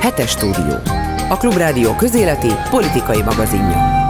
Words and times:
Hetes 0.00 0.30
stúdió. 0.30 0.80
A 1.28 1.36
Klubrádió 1.36 1.94
közéleti 1.94 2.48
politikai 2.70 3.22
magazinja. 3.22 4.07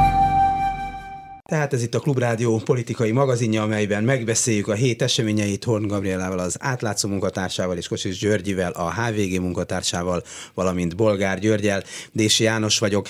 Tehát 1.53 1.73
ez 1.73 1.83
itt 1.83 1.95
a 1.95 1.99
Klubrádió 1.99 2.59
politikai 2.59 3.11
magazinja, 3.11 3.63
amelyben 3.63 4.05
megbeszéljük 4.05 4.69
a 4.69 4.75
hét 4.75 5.03
eseményeit 5.03 5.65
Horn 5.65 5.87
Gabrielával, 5.87 6.39
az 6.39 6.57
átlátszó 6.61 7.09
munkatársával 7.09 7.77
és 7.77 7.89
Kocsis 7.89 8.19
Györgyivel, 8.19 8.73
a 8.73 8.93
HVG 8.93 9.41
munkatársával, 9.41 10.23
valamint 10.55 10.97
Bolgár 10.97 11.39
Györgyel. 11.39 11.83
Dési 12.13 12.45
János 12.45 12.79
vagyok. 12.79 13.07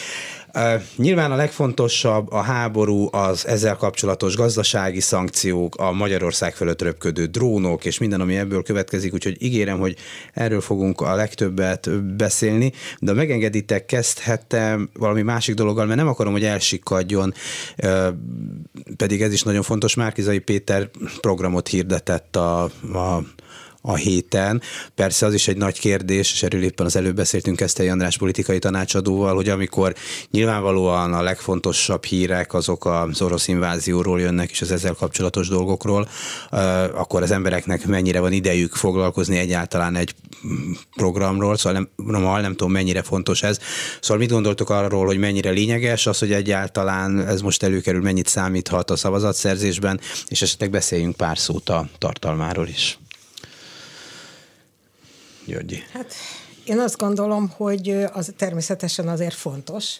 Uh, 0.55 0.83
nyilván 0.97 1.33
a 1.33 1.37
legfontosabb 1.37 2.33
a 2.33 2.41
háború, 2.41 3.09
az 3.12 3.47
ezzel 3.47 3.77
kapcsolatos 3.77 4.37
gazdasági 4.37 5.01
szankciók, 5.01 5.77
a 5.77 5.93
Magyarország 5.93 6.55
fölött 6.55 6.83
röpködő 6.83 7.27
drónok 7.27 7.84
és 7.84 7.98
minden, 7.98 8.20
ami 8.20 8.37
ebből 8.37 8.62
következik, 8.62 9.15
úgyhogy 9.15 9.43
ígérem, 9.43 9.79
hogy 9.79 9.97
erről 10.34 10.61
fogunk 10.61 11.01
a 11.01 11.15
legtöbbet 11.15 12.02
beszélni, 12.16 12.73
de 12.98 13.12
megengeditek, 13.12 13.87
kezdhettem 13.87 14.91
valami 14.93 15.23
másik 15.23 15.55
dologgal, 15.55 15.87
mert 15.87 15.98
nem 15.98 16.09
akarom, 16.09 16.33
hogy 16.33 16.45
elsikadjon, 16.45 17.34
uh, 17.83 18.09
pedig 18.96 19.23
ez 19.23 19.32
is 19.32 19.42
nagyon 19.42 19.62
fontos. 19.62 19.95
Márkizai 19.95 20.38
Péter 20.38 20.91
programot 21.20 21.68
hirdetett 21.68 22.37
a, 22.37 22.62
a 22.62 23.23
a 23.80 23.95
héten. 23.95 24.62
Persze 24.95 25.27
az 25.27 25.34
is 25.34 25.48
egy 25.48 25.56
nagy 25.56 25.78
kérdés, 25.78 26.32
és 26.32 26.42
erről 26.42 26.62
éppen 26.62 26.87
az 26.87 26.96
előbb 26.96 27.16
beszéltünk 27.16 27.60
Esztei 27.60 27.88
András 27.88 28.18
politikai 28.18 28.59
tanácsadóval, 28.59 29.34
hogy 29.34 29.48
amikor 29.48 29.95
nyilvánvalóan 30.30 31.12
a 31.12 31.23
legfontosabb 31.23 32.04
hírek 32.04 32.54
azok 32.54 32.87
az 32.87 33.23
orosz 33.23 33.48
invázióról 33.48 34.20
jönnek, 34.20 34.51
és 34.51 34.60
az 34.60 34.70
ezzel 34.70 34.95
kapcsolatos 34.95 35.48
dolgokról, 35.48 36.09
akkor 36.95 37.23
az 37.23 37.30
embereknek 37.30 37.87
mennyire 37.87 38.20
van 38.20 38.32
idejük 38.32 38.74
foglalkozni 38.74 39.37
egyáltalán 39.37 39.96
egy 39.96 40.15
programról, 40.95 41.56
szóval 41.56 41.88
nem, 41.97 42.23
nem, 42.23 42.51
tudom 42.51 42.73
mennyire 42.73 43.02
fontos 43.02 43.42
ez. 43.42 43.59
Szóval 44.01 44.19
mit 44.19 44.30
gondoltok 44.30 44.70
arról, 44.70 45.06
hogy 45.06 45.19
mennyire 45.19 45.51
lényeges 45.51 46.07
az, 46.07 46.18
hogy 46.18 46.32
egyáltalán 46.32 47.26
ez 47.26 47.40
most 47.40 47.63
előkerül, 47.63 48.02
mennyit 48.02 48.26
számíthat 48.26 48.90
a 48.90 48.96
szavazatszerzésben, 48.96 50.01
és 50.26 50.43
esetleg 50.43 50.71
beszéljünk 50.71 51.16
pár 51.16 51.38
szót 51.38 51.68
a 51.68 51.88
tartalmáról 51.98 52.68
is. 52.68 52.98
Györgyi? 55.45 55.82
Hát 55.93 56.15
én 56.65 56.79
azt 56.79 56.98
gondolom, 56.98 57.52
hogy 57.57 57.91
az 58.13 58.32
természetesen 58.37 59.09
azért 59.09 59.35
fontos 59.35 59.96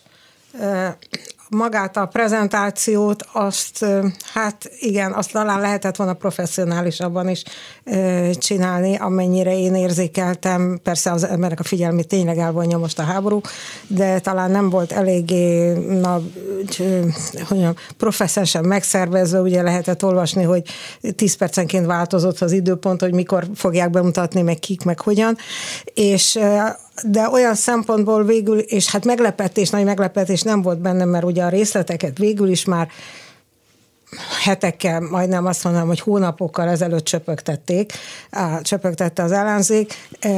magát 1.51 1.97
a 1.97 2.07
prezentációt, 2.07 3.25
azt 3.33 3.85
hát 4.33 4.71
igen, 4.79 5.13
azt 5.13 5.33
talán 5.33 5.61
lehetett 5.61 5.97
volna 5.97 6.13
professzionálisabban 6.13 7.29
is 7.29 7.43
csinálni, 8.33 8.97
amennyire 8.97 9.59
én 9.59 9.75
érzékeltem. 9.75 10.81
Persze 10.83 11.13
az 11.13 11.25
emberek 11.25 11.61
a 11.61 11.63
figyelmi 11.63 12.05
tényleg 12.05 12.39
elvonja 12.39 12.79
most 12.79 12.99
a 12.99 13.03
háború, 13.03 13.41
de 13.87 14.19
talán 14.19 14.51
nem 14.51 14.71
volt 14.71 14.93
eléggé 14.93 15.73
na, 15.73 16.21
hogy 17.49 17.67
professzionálisan 17.97 18.65
megszervezve, 18.65 19.41
ugye 19.41 19.63
lehetett 19.63 20.05
olvasni, 20.05 20.43
hogy 20.43 20.63
10 21.17 21.37
percenként 21.37 21.87
változott 21.87 22.41
az 22.41 22.53
időpont, 22.53 23.01
hogy 23.01 23.13
mikor 23.13 23.47
fogják 23.55 23.91
bemutatni, 23.91 24.43
meg 24.43 24.59
kik, 24.59 24.85
meg 24.85 25.01
hogyan, 25.01 25.37
és 25.95 26.39
de 27.07 27.29
olyan 27.29 27.55
szempontból 27.55 28.25
végül, 28.25 28.59
és 28.59 28.91
hát 28.91 29.05
meglepetés, 29.05 29.71
nagy 29.71 29.85
meglepetés 29.85 30.43
nem 30.43 30.63
volt 30.63 30.79
benne, 30.79 31.05
mert 31.05 31.25
ugye 31.25 31.45
a 31.45 31.49
részleteket 31.49 32.19
végül 32.19 32.49
is 32.49 32.65
már 32.65 32.89
hetekkel, 34.45 35.01
majdnem 35.01 35.47
azt 35.47 35.65
mondanám, 35.65 35.89
hogy 35.89 36.01
hónapokkal 36.01 36.69
ezelőtt 36.69 37.05
csöpögtették, 37.05 37.93
csöpögtette 38.63 39.23
az 39.23 39.33
ellenzék, 39.33 39.95
e, 40.21 40.31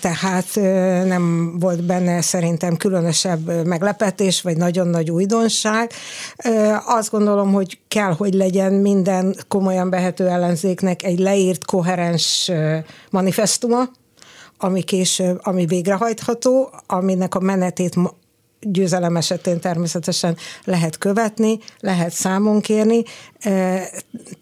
tehát 0.00 0.56
e, 0.56 1.04
nem 1.04 1.56
volt 1.58 1.84
benne 1.84 2.20
szerintem 2.20 2.76
különösebb 2.76 3.66
meglepetés, 3.66 4.42
vagy 4.42 4.56
nagyon 4.56 4.88
nagy 4.88 5.10
újdonság. 5.10 5.92
E, 6.36 6.82
azt 6.86 7.10
gondolom, 7.10 7.52
hogy 7.52 7.78
kell, 7.88 8.12
hogy 8.12 8.34
legyen 8.34 8.72
minden 8.72 9.36
komolyan 9.48 9.90
behető 9.90 10.28
ellenzéknek 10.28 11.02
egy 11.02 11.18
leírt, 11.18 11.64
koherens 11.64 12.50
manifestuma, 13.10 13.88
ami 14.60 14.82
később, 14.82 15.40
ami 15.42 15.66
végrehajtható, 15.66 16.70
aminek 16.86 17.34
a 17.34 17.40
menetét 17.40 17.96
győzelem 18.60 19.16
esetén 19.16 19.60
természetesen 19.60 20.36
lehet 20.64 20.98
követni, 20.98 21.58
lehet 21.80 22.12
számon 22.12 22.60
kérni, 22.60 23.02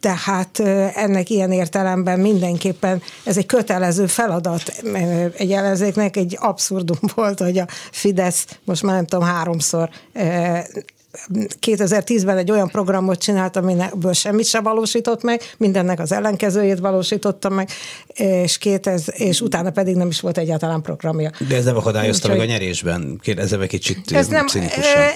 tehát 0.00 0.58
ennek 0.94 1.30
ilyen 1.30 1.52
értelemben 1.52 2.20
mindenképpen 2.20 3.02
ez 3.24 3.36
egy 3.36 3.46
kötelező 3.46 4.06
feladat. 4.06 4.62
Egy 5.36 5.52
ellenzéknek, 5.52 6.16
egy 6.16 6.36
abszurdum 6.40 6.98
volt, 7.14 7.40
hogy 7.40 7.58
a 7.58 7.66
Fidesz 7.92 8.46
most 8.64 8.82
már 8.82 8.94
nem 8.94 9.06
tudom 9.06 9.24
háromszor 9.24 9.90
2010-ben 11.60 12.36
egy 12.36 12.50
olyan 12.50 12.68
programot 12.68 13.18
csinált, 13.18 13.56
aminekből 13.56 14.12
semmit 14.12 14.46
sem 14.46 14.62
valósított 14.62 15.22
meg, 15.22 15.42
mindennek 15.56 16.00
az 16.00 16.12
ellenkezőjét 16.12 16.78
valósította 16.78 17.48
meg, 17.48 17.68
és, 18.14 18.58
2000, 18.58 19.14
és 19.20 19.40
utána 19.40 19.70
pedig 19.70 19.96
nem 19.96 20.08
is 20.08 20.20
volt 20.20 20.38
egyáltalán 20.38 20.82
programja. 20.82 21.30
De 21.48 21.56
ez 21.56 21.64
nem 21.64 21.76
akadályozta 21.76 22.28
Úgyhogy, 22.28 22.46
meg 22.46 22.48
a 22.48 22.50
nyerésben? 22.58 23.18
Kérdezem 23.22 23.60
egy 23.60 23.68
kicsit 23.68 24.12
ez 24.12 24.26
nem, 24.26 24.46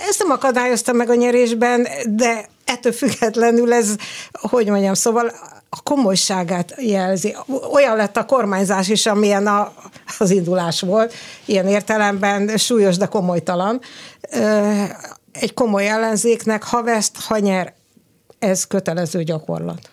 ez 0.09 0.17
nem 0.19 0.31
akadályozta 0.31 0.93
meg 0.93 1.11
a 1.11 1.15
nyerésben, 1.15 1.87
de 2.09 2.49
ettől 2.65 2.93
függetlenül 2.93 3.73
ez, 3.73 3.95
hogy 4.33 4.67
mondjam, 4.69 4.95
szóval 4.95 5.33
a 5.69 5.83
komolyságát 5.83 6.75
jelzi. 6.79 7.37
Olyan 7.73 7.97
lett 7.97 8.17
a 8.17 8.25
kormányzás 8.25 8.89
is, 8.89 9.07
amilyen 9.07 9.47
a, 9.47 9.73
az 10.19 10.31
indulás 10.31 10.81
volt, 10.81 11.15
ilyen 11.45 11.67
értelemben 11.67 12.57
súlyos, 12.57 12.97
de 12.97 13.07
komolytalan 13.07 13.81
egy 15.33 15.55
komoly 15.55 15.89
ellenzéknek, 15.89 16.63
ha 16.63 16.83
veszt, 16.83 17.21
ha 17.21 17.39
nyer, 17.39 17.75
ez 18.39 18.67
kötelező 18.67 19.23
gyakorlat. 19.23 19.91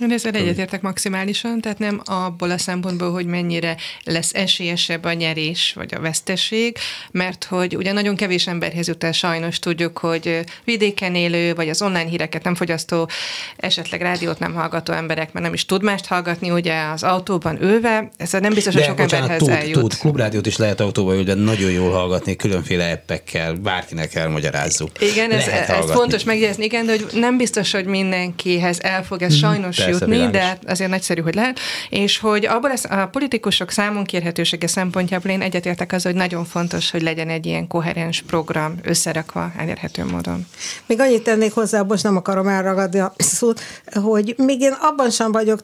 Én 0.00 0.12
ezzel 0.12 0.32
egyetértek 0.32 0.82
maximálisan, 0.82 1.60
tehát 1.60 1.78
nem 1.78 2.00
abból 2.04 2.50
a 2.50 2.58
szempontból, 2.58 3.12
hogy 3.12 3.26
mennyire 3.26 3.76
lesz 4.04 4.34
esélyesebb 4.34 5.04
a 5.04 5.12
nyerés 5.12 5.72
vagy 5.76 5.94
a 5.94 6.00
veszteség, 6.00 6.76
mert 7.10 7.44
hogy 7.44 7.76
ugye 7.76 7.92
nagyon 7.92 8.16
kevés 8.16 8.46
emberhez 8.46 8.88
jut 8.88 9.04
el, 9.04 9.12
sajnos 9.12 9.58
tudjuk, 9.58 9.98
hogy 9.98 10.44
vidéken 10.64 11.14
élő, 11.14 11.54
vagy 11.54 11.68
az 11.68 11.82
online 11.82 12.08
híreket 12.08 12.42
nem 12.42 12.54
fogyasztó, 12.54 13.08
esetleg 13.56 14.00
rádiót 14.00 14.38
nem 14.38 14.54
hallgató 14.54 14.92
emberek, 14.92 15.32
mert 15.32 15.44
nem 15.44 15.54
is 15.54 15.66
tud 15.66 15.82
mást 15.82 16.06
hallgatni, 16.06 16.50
ugye 16.50 16.82
az 16.94 17.02
autóban 17.02 17.62
ülve, 17.62 18.08
ez 18.16 18.32
nem 18.32 18.54
biztos, 18.54 18.74
hogy 18.74 18.84
sok 18.84 18.96
bocsánat, 18.96 19.30
emberhez 19.30 19.48
tud, 19.48 19.48
eljut. 19.48 19.80
Tud, 19.80 19.98
klubrádiót 19.98 20.46
is 20.46 20.56
lehet 20.56 20.80
autóban 20.80 21.14
ülve, 21.14 21.34
nagyon 21.34 21.70
jól 21.70 21.90
hallgatni, 21.90 22.36
különféle 22.36 22.84
eppekkel, 22.84 23.54
bárkinek 23.54 24.14
elmagyarázzuk. 24.14 24.90
Igen, 25.00 25.30
ez, 25.30 25.46
ez 25.46 25.90
fontos 25.90 26.24
megjegyezni, 26.24 26.64
igen, 26.64 26.86
de 26.86 26.92
hogy 26.92 27.06
nem 27.12 27.36
biztos, 27.36 27.72
hogy 27.72 27.84
mindenkihez 27.84 28.78
el 28.80 29.04
fog 29.04 29.22
ez 29.22 29.32
mhm. 29.32 29.40
sajnos 29.40 29.78
jutni, 29.92 30.16
világos. 30.16 30.32
de 30.32 30.58
azért 30.66 30.90
nagyszerű, 30.90 31.20
hogy 31.20 31.34
lehet, 31.34 31.58
és 31.88 32.18
hogy 32.18 32.46
abból 32.46 32.70
a 32.88 33.06
politikusok 33.06 33.70
számon 33.70 34.04
kérhetősége 34.04 34.66
szempontjából 34.66 35.30
én 35.30 35.42
egyetértek 35.42 35.92
az, 35.92 36.02
hogy 36.02 36.14
nagyon 36.14 36.44
fontos, 36.44 36.90
hogy 36.90 37.02
legyen 37.02 37.28
egy 37.28 37.46
ilyen 37.46 37.66
koherens 37.66 38.22
program 38.22 38.74
összerakva 38.82 39.52
elérhető 39.58 40.04
módon. 40.04 40.46
Még 40.86 41.00
annyit 41.00 41.22
tennék 41.22 41.52
hozzá, 41.52 41.82
most 41.82 42.02
nem 42.02 42.16
akarom 42.16 42.48
elragadni 42.48 42.98
a 42.98 43.12
szót, 43.16 43.60
hogy 43.92 44.34
még 44.36 44.60
én 44.60 44.76
abban 44.80 45.10
sem 45.10 45.32
vagyok 45.32 45.60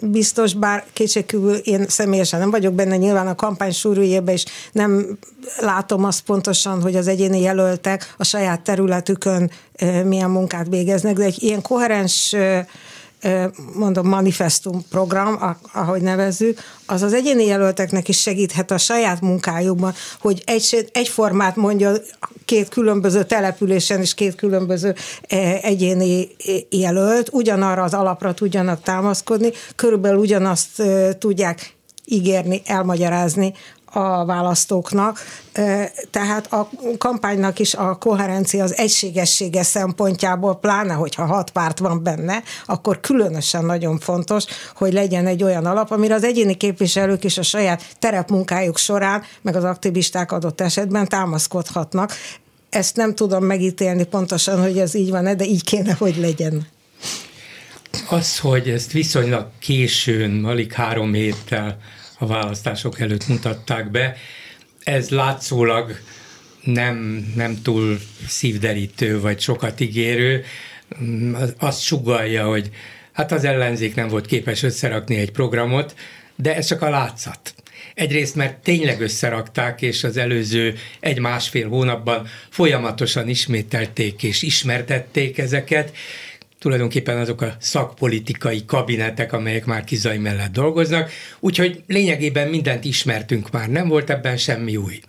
biztos, 0.00 0.54
bár 0.54 0.84
kétségkívül 0.92 1.54
én 1.54 1.84
személyesen 1.88 2.40
nem 2.40 2.50
vagyok 2.50 2.74
benne, 2.74 2.96
nyilván 2.96 3.26
a 3.26 3.34
kampány 3.34 3.72
súrűjében 3.72 4.34
is 4.34 4.44
nem 4.72 5.18
látom 5.58 6.04
azt 6.04 6.20
pontosan, 6.20 6.82
hogy 6.82 6.96
az 6.96 7.08
egyéni 7.08 7.40
jelöltek 7.40 8.14
a 8.18 8.24
saját 8.24 8.60
területükön 8.60 9.50
eh, 9.74 10.02
milyen 10.02 10.30
munkát 10.30 10.68
végeznek, 10.68 11.14
de 11.16 11.24
egy 11.24 11.42
ilyen 11.42 11.62
koherens 11.62 12.32
eh, 12.32 12.64
mondom, 13.74 14.08
manifestum 14.08 14.84
program, 14.90 15.56
ahogy 15.72 16.02
nevezzük, 16.02 16.58
az 16.86 17.02
az 17.02 17.12
egyéni 17.12 17.44
jelölteknek 17.44 18.08
is 18.08 18.20
segíthet 18.20 18.70
a 18.70 18.78
saját 18.78 19.20
munkájukban, 19.20 19.94
hogy 20.20 20.42
egy, 20.44 20.88
egyformát 20.92 21.56
mondja 21.56 21.92
két 22.44 22.68
különböző 22.68 23.24
településen 23.24 24.00
és 24.00 24.14
két 24.14 24.34
különböző 24.34 24.94
egyéni 25.62 26.28
jelölt, 26.70 27.28
ugyanarra 27.32 27.82
az 27.82 27.94
alapra 27.94 28.34
tudjanak 28.34 28.82
támaszkodni, 28.82 29.50
körülbelül 29.76 30.18
ugyanazt 30.18 30.82
tudják 31.18 31.74
ígérni, 32.04 32.62
elmagyarázni 32.64 33.52
a 33.94 34.24
választóknak, 34.24 35.20
tehát 36.10 36.52
a 36.52 36.68
kampánynak 36.98 37.58
is 37.58 37.74
a 37.74 37.94
koherencia, 37.94 38.62
az 38.62 38.76
egységessége 38.76 39.62
szempontjából, 39.62 40.58
pláne, 40.58 40.92
hogyha 40.92 41.24
hat 41.24 41.50
párt 41.50 41.78
van 41.78 42.02
benne, 42.02 42.42
akkor 42.66 43.00
különösen 43.00 43.64
nagyon 43.64 43.98
fontos, 43.98 44.44
hogy 44.74 44.92
legyen 44.92 45.26
egy 45.26 45.42
olyan 45.42 45.66
alap, 45.66 45.90
amire 45.90 46.14
az 46.14 46.24
egyéni 46.24 46.54
képviselők 46.54 47.24
is 47.24 47.38
a 47.38 47.42
saját 47.42 47.82
terepmunkájuk 47.98 48.78
során, 48.78 49.22
meg 49.42 49.56
az 49.56 49.64
aktivisták 49.64 50.32
adott 50.32 50.60
esetben 50.60 51.08
támaszkodhatnak. 51.08 52.12
Ezt 52.70 52.96
nem 52.96 53.14
tudom 53.14 53.44
megítélni 53.44 54.04
pontosan, 54.04 54.62
hogy 54.62 54.78
ez 54.78 54.94
így 54.94 55.10
van-e, 55.10 55.34
de 55.34 55.44
így 55.44 55.64
kéne, 55.64 55.92
hogy 55.92 56.16
legyen. 56.16 56.66
Az, 58.08 58.38
hogy 58.38 58.68
ezt 58.68 58.92
viszonylag 58.92 59.46
későn, 59.58 60.44
alig 60.44 60.72
három 60.72 61.12
héttel 61.12 61.78
a 62.18 62.26
választások 62.26 63.00
előtt 63.00 63.28
mutatták 63.28 63.90
be, 63.90 64.16
ez 64.84 65.08
látszólag 65.08 66.00
nem, 66.62 67.26
nem 67.36 67.62
túl 67.62 68.00
szívderítő, 68.26 69.20
vagy 69.20 69.40
sokat 69.40 69.80
ígérő, 69.80 70.44
azt 71.58 71.82
sugalja, 71.82 72.46
hogy 72.46 72.70
hát 73.12 73.32
az 73.32 73.44
ellenzék 73.44 73.94
nem 73.94 74.08
volt 74.08 74.26
képes 74.26 74.62
összerakni 74.62 75.16
egy 75.16 75.30
programot, 75.30 75.94
de 76.36 76.56
ez 76.56 76.66
csak 76.66 76.82
a 76.82 76.90
látszat. 76.90 77.54
Egyrészt, 77.94 78.34
mert 78.34 78.56
tényleg 78.56 79.00
összerakták, 79.00 79.82
és 79.82 80.04
az 80.04 80.16
előző 80.16 80.74
egy-másfél 81.00 81.68
hónapban 81.68 82.26
folyamatosan 82.50 83.28
ismételték 83.28 84.22
és 84.22 84.42
ismertették 84.42 85.38
ezeket, 85.38 85.92
tulajdonképpen 86.64 87.18
azok 87.18 87.40
a 87.40 87.56
szakpolitikai 87.60 88.64
kabinetek, 88.66 89.32
amelyek 89.32 89.64
már 89.64 89.84
Kizai 89.84 90.18
mellett 90.18 90.52
dolgoznak, 90.52 91.10
úgyhogy 91.40 91.82
lényegében 91.86 92.48
mindent 92.48 92.84
ismertünk 92.84 93.50
már, 93.50 93.68
nem 93.68 93.88
volt 93.88 94.10
ebben 94.10 94.36
semmi 94.36 94.76
új. 94.76 95.00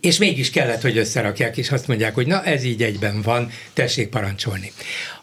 És 0.00 0.18
mégis 0.18 0.50
kellett, 0.50 0.80
hogy 0.80 0.98
összerakják, 0.98 1.56
és 1.56 1.70
azt 1.70 1.88
mondják, 1.88 2.14
hogy 2.14 2.26
na 2.26 2.44
ez 2.44 2.64
így 2.64 2.82
egyben 2.82 3.22
van, 3.22 3.50
tessék 3.72 4.08
parancsolni. 4.08 4.72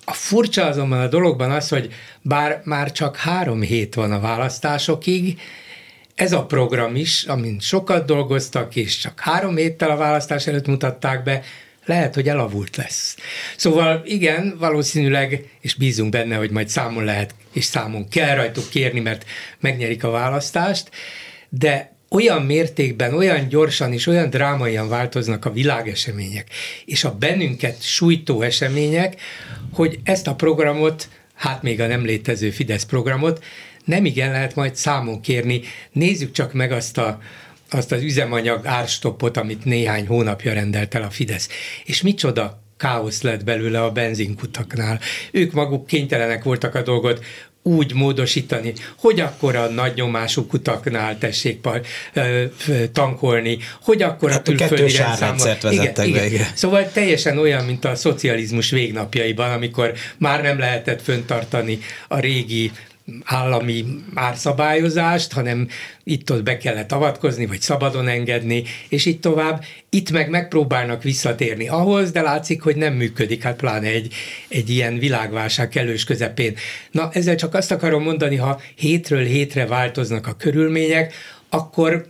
A 0.05 0.13
furcsa 0.13 0.65
azonban 0.65 0.99
a 0.99 1.07
dologban 1.07 1.51
az, 1.51 1.69
hogy 1.69 1.93
bár 2.21 2.61
már 2.63 2.91
csak 2.91 3.15
három 3.15 3.61
hét 3.61 3.95
van 3.95 4.11
a 4.11 4.19
választásokig, 4.19 5.39
ez 6.15 6.31
a 6.31 6.45
program 6.45 6.95
is, 6.95 7.23
amin 7.23 7.59
sokat 7.59 8.05
dolgoztak, 8.05 8.75
és 8.75 8.97
csak 8.97 9.19
három 9.19 9.55
héttel 9.55 9.89
a 9.89 9.97
választás 9.97 10.47
előtt 10.47 10.67
mutatták 10.67 11.23
be, 11.23 11.43
lehet, 11.89 12.15
hogy 12.15 12.29
elavult 12.29 12.75
lesz. 12.75 13.17
Szóval 13.57 14.01
igen, 14.05 14.55
valószínűleg, 14.59 15.49
és 15.61 15.73
bízunk 15.75 16.11
benne, 16.11 16.35
hogy 16.35 16.51
majd 16.51 16.69
számon 16.69 17.03
lehet, 17.03 17.35
és 17.53 17.63
számon 17.63 18.07
kell 18.07 18.35
rajtuk 18.35 18.69
kérni, 18.69 18.99
mert 18.99 19.25
megnyerik 19.59 20.03
a 20.03 20.09
választást, 20.09 20.89
de 21.49 21.97
olyan 22.09 22.41
mértékben, 22.41 23.13
olyan 23.13 23.47
gyorsan 23.47 23.93
és 23.93 24.07
olyan 24.07 24.29
drámaian 24.29 24.89
változnak 24.89 25.45
a 25.45 25.51
világesemények, 25.51 26.47
és 26.85 27.03
a 27.03 27.15
bennünket 27.15 27.83
sújtó 27.83 28.41
események, 28.41 29.21
hogy 29.73 29.99
ezt 30.03 30.27
a 30.27 30.35
programot, 30.35 31.09
hát 31.33 31.61
még 31.61 31.81
a 31.81 31.87
nem 31.87 32.05
létező 32.05 32.49
Fidesz 32.49 32.85
programot, 32.85 33.43
nem 33.85 34.05
igen 34.05 34.31
lehet 34.31 34.55
majd 34.55 34.75
számon 34.75 35.21
kérni. 35.21 35.61
Nézzük 35.91 36.31
csak 36.31 36.53
meg 36.53 36.71
azt 36.71 36.97
a, 36.97 37.19
azt 37.69 37.91
az 37.91 38.01
üzemanyag 38.01 38.65
árstoppot, 38.65 39.37
amit 39.37 39.65
néhány 39.65 40.07
hónapja 40.07 40.53
rendelt 40.53 40.95
el 40.95 41.03
a 41.03 41.09
Fidesz. 41.09 41.49
És 41.83 42.01
micsoda 42.01 42.63
káosz 42.77 43.21
lett 43.21 43.43
belőle 43.43 43.83
a 43.83 43.91
benzinkutaknál. 43.91 44.99
Ők 45.31 45.51
maguk 45.51 45.85
kénytelenek 45.85 46.43
voltak 46.43 46.75
a 46.75 46.81
dolgot 46.81 47.25
úgy 47.63 47.93
módosítani, 47.93 48.73
hogy 48.97 49.19
akkor 49.19 49.55
a 49.55 49.69
nagy 49.69 49.93
nyomású 49.95 50.45
kutaknál 50.45 51.17
tessék 51.17 51.67
tankolni, 52.91 53.57
hogy 53.81 54.01
akkor 54.01 54.31
hát 54.31 54.47
a 54.47 54.51
külföldi 54.51 54.95
rendszámot. 54.95 55.63
Igen, 55.71 55.93
igen. 56.05 56.25
igen. 56.25 56.47
Szóval 56.53 56.91
teljesen 56.91 57.37
olyan, 57.37 57.65
mint 57.65 57.85
a 57.85 57.95
szocializmus 57.95 58.69
végnapjaiban, 58.69 59.51
amikor 59.51 59.93
már 60.17 60.41
nem 60.41 60.59
lehetett 60.59 61.01
föntartani 61.01 61.79
a 62.07 62.19
régi 62.19 62.71
állami 63.23 63.85
árszabályozást, 64.13 65.33
hanem 65.33 65.67
itt-ott 66.03 66.43
be 66.43 66.57
kellett 66.57 66.91
avatkozni, 66.91 67.45
vagy 67.45 67.61
szabadon 67.61 68.07
engedni, 68.07 68.63
és 68.89 69.05
így 69.05 69.19
tovább. 69.19 69.63
Itt 69.89 70.11
meg 70.11 70.29
megpróbálnak 70.29 71.03
visszatérni 71.03 71.67
ahhoz, 71.67 72.11
de 72.11 72.21
látszik, 72.21 72.61
hogy 72.61 72.75
nem 72.75 72.93
működik, 72.93 73.43
hát 73.43 73.55
pláne 73.55 73.87
egy, 73.87 74.13
egy 74.47 74.69
ilyen 74.69 74.97
világválság 74.97 75.69
kellős 75.69 76.03
közepén. 76.03 76.55
Na, 76.91 77.09
ezzel 77.13 77.35
csak 77.35 77.53
azt 77.53 77.71
akarom 77.71 78.03
mondani, 78.03 78.35
ha 78.35 78.61
hétről 78.75 79.23
hétre 79.23 79.65
változnak 79.65 80.27
a 80.27 80.35
körülmények, 80.35 81.13
akkor 81.49 82.05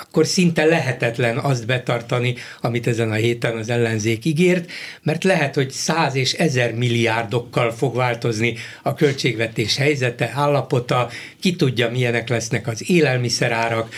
akkor 0.00 0.26
szinte 0.26 0.64
lehetetlen 0.64 1.38
azt 1.38 1.66
betartani, 1.66 2.34
amit 2.60 2.86
ezen 2.86 3.10
a 3.10 3.14
héten 3.14 3.56
az 3.56 3.68
ellenzék 3.68 4.24
ígért, 4.24 4.70
mert 5.02 5.24
lehet, 5.24 5.54
hogy 5.54 5.70
száz 5.70 6.14
és 6.14 6.32
ezer 6.32 6.72
milliárdokkal 6.74 7.72
fog 7.72 7.94
változni 7.96 8.56
a 8.82 8.94
költségvetés 8.94 9.76
helyzete, 9.76 10.32
állapota, 10.34 11.10
ki 11.40 11.56
tudja, 11.56 11.90
milyenek 11.90 12.28
lesznek 12.28 12.66
az 12.66 12.90
élelmiszerárak, 12.90 13.94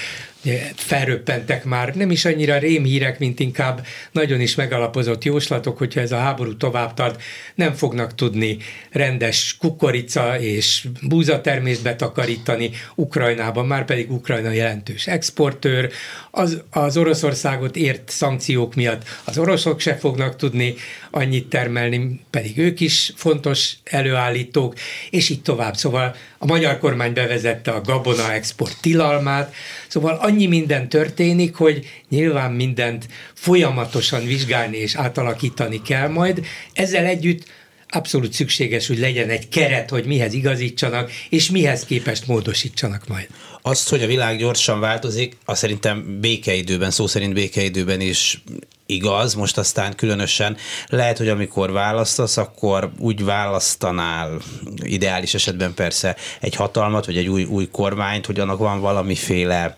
felröppentek 0.76 1.64
már. 1.64 1.94
Nem 1.94 2.10
is 2.10 2.24
annyira 2.24 2.58
rémhírek, 2.58 3.18
mint 3.18 3.40
inkább 3.40 3.86
nagyon 4.12 4.40
is 4.40 4.54
megalapozott 4.54 5.24
jóslatok, 5.24 5.78
hogyha 5.78 6.00
ez 6.00 6.12
a 6.12 6.18
háború 6.18 6.56
tovább 6.56 6.94
tart, 6.94 7.22
nem 7.54 7.72
fognak 7.72 8.14
tudni 8.14 8.56
rendes 8.90 9.56
kukorica 9.60 10.40
és 10.40 10.86
búzatermést 11.02 11.82
betakarítani 11.82 12.70
Ukrajnában, 12.94 13.66
már 13.66 13.84
pedig 13.84 14.10
Ukrajna 14.12 14.50
jelentős 14.50 15.06
exportőr, 15.06 15.90
az, 16.30 16.62
az 16.70 16.96
Oroszországot 16.96 17.76
ért 17.76 18.10
szankciók 18.10 18.74
miatt 18.74 19.02
az 19.24 19.38
oroszok 19.38 19.80
se 19.80 19.94
fognak 19.94 20.36
tudni 20.36 20.74
annyit 21.10 21.48
termelni, 21.48 22.20
pedig 22.30 22.58
ők 22.58 22.80
is 22.80 23.12
fontos 23.16 23.74
előállítók, 23.84 24.74
és 25.10 25.28
így 25.28 25.42
tovább. 25.42 25.76
Szóval 25.76 26.14
a 26.38 26.46
magyar 26.46 26.78
kormány 26.78 27.12
bevezette 27.12 27.70
a 27.70 27.80
gabona 27.80 28.32
export 28.32 28.76
tilalmát, 28.80 29.54
szóval 29.88 30.14
annyi 30.14 30.35
minden 30.44 30.88
történik, 30.88 31.54
hogy 31.54 31.86
nyilván 32.08 32.52
mindent 32.52 33.06
folyamatosan 33.34 34.24
vizsgálni 34.24 34.76
és 34.76 34.94
átalakítani 34.94 35.82
kell 35.82 36.08
majd. 36.08 36.46
Ezzel 36.72 37.04
együtt 37.04 37.44
abszolút 37.88 38.32
szükséges, 38.32 38.86
hogy 38.86 38.98
legyen 38.98 39.28
egy 39.28 39.48
keret, 39.48 39.90
hogy 39.90 40.04
mihez 40.04 40.32
igazítsanak, 40.32 41.10
és 41.28 41.50
mihez 41.50 41.84
képest 41.84 42.26
módosítsanak 42.26 43.08
majd. 43.08 43.28
Azt, 43.62 43.88
hogy 43.88 44.02
a 44.02 44.06
világ 44.06 44.38
gyorsan 44.38 44.80
változik, 44.80 45.36
azt 45.44 45.60
szerintem 45.60 46.20
békeidőben, 46.20 46.90
szó 46.90 47.06
szerint 47.06 47.34
békeidőben 47.34 48.00
is 48.00 48.42
igaz, 48.86 49.34
most 49.34 49.58
aztán 49.58 49.94
különösen 49.94 50.56
lehet, 50.86 51.18
hogy 51.18 51.28
amikor 51.28 51.72
választasz, 51.72 52.36
akkor 52.36 52.90
úgy 52.98 53.24
választanál, 53.24 54.40
ideális 54.82 55.34
esetben 55.34 55.74
persze 55.74 56.16
egy 56.40 56.54
hatalmat, 56.54 57.06
vagy 57.06 57.16
egy 57.16 57.28
új, 57.28 57.44
új 57.44 57.68
kormányt, 57.72 58.26
hogy 58.26 58.40
annak 58.40 58.58
van 58.58 58.80
valamiféle 58.80 59.76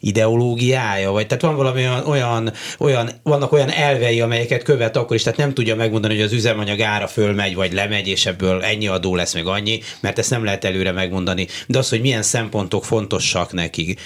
ideológiája, 0.00 1.10
vagy 1.10 1.26
tehát 1.26 1.42
van 1.42 1.56
valami 1.56 1.80
olyan, 1.80 2.06
olyan, 2.06 2.52
olyan, 2.78 3.10
vannak 3.22 3.52
olyan 3.52 3.70
elvei, 3.70 4.20
amelyeket 4.20 4.62
követ 4.62 4.96
akkor 4.96 5.16
is, 5.16 5.22
tehát 5.22 5.38
nem 5.38 5.54
tudja 5.54 5.76
megmondani, 5.76 6.14
hogy 6.14 6.24
az 6.24 6.32
üzemanyag 6.32 6.80
ára 6.80 7.06
fölmegy, 7.06 7.54
vagy 7.54 7.72
lemegy, 7.72 8.08
és 8.08 8.26
ebből 8.26 8.62
ennyi 8.62 8.86
adó 8.86 9.14
lesz, 9.14 9.34
meg 9.34 9.46
annyi, 9.46 9.80
mert 10.00 10.18
ezt 10.18 10.30
nem 10.30 10.44
lehet 10.44 10.64
előre 10.64 10.92
megmondani. 10.92 11.46
De 11.66 11.78
az, 11.78 11.88
hogy 11.88 12.00
milyen 12.00 12.22
szempontok 12.22 12.84
fontosak 12.84 13.52
neki, 13.52 13.96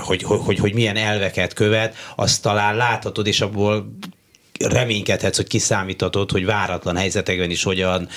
hogy, 0.00 0.22
hogy, 0.22 0.40
hogy, 0.44 0.58
hogy 0.58 0.74
milyen 0.74 0.96
elveket 0.96 1.52
követ, 1.52 1.94
azt 2.16 2.42
talán 2.42 2.76
láthatod, 2.76 3.26
és 3.26 3.40
abból 3.40 3.67
abból 3.68 3.96
reménykedhetsz, 4.58 5.36
hogy 5.36 5.46
kiszámíthatod, 5.46 6.30
hogy 6.30 6.44
váratlan 6.44 6.96
helyzetekben 6.96 7.50
is 7.50 7.62
hogyan 7.62 8.08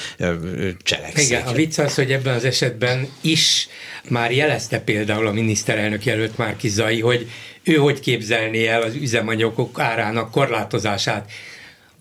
cselekszik. 0.84 1.26
Igen, 1.26 1.48
a 1.48 1.52
vicc 1.52 1.78
az, 1.78 1.96
hogy 1.96 2.12
ebben 2.12 2.36
az 2.36 2.44
esetben 2.44 3.08
is 3.22 3.68
már 4.10 4.32
jelezte 4.32 4.80
például 4.80 5.28
a 5.28 5.32
miniszterelnök 5.32 6.06
jelölt 6.06 6.38
Márki 6.38 6.70
Zai, 6.70 7.02
hogy 7.02 7.30
ő 7.64 7.76
hogy 7.76 8.00
képzelné 8.00 8.68
el 8.68 8.82
az 8.82 8.96
üzemanyagok 8.96 9.80
árának 9.80 10.32
korlátozását 10.32 11.32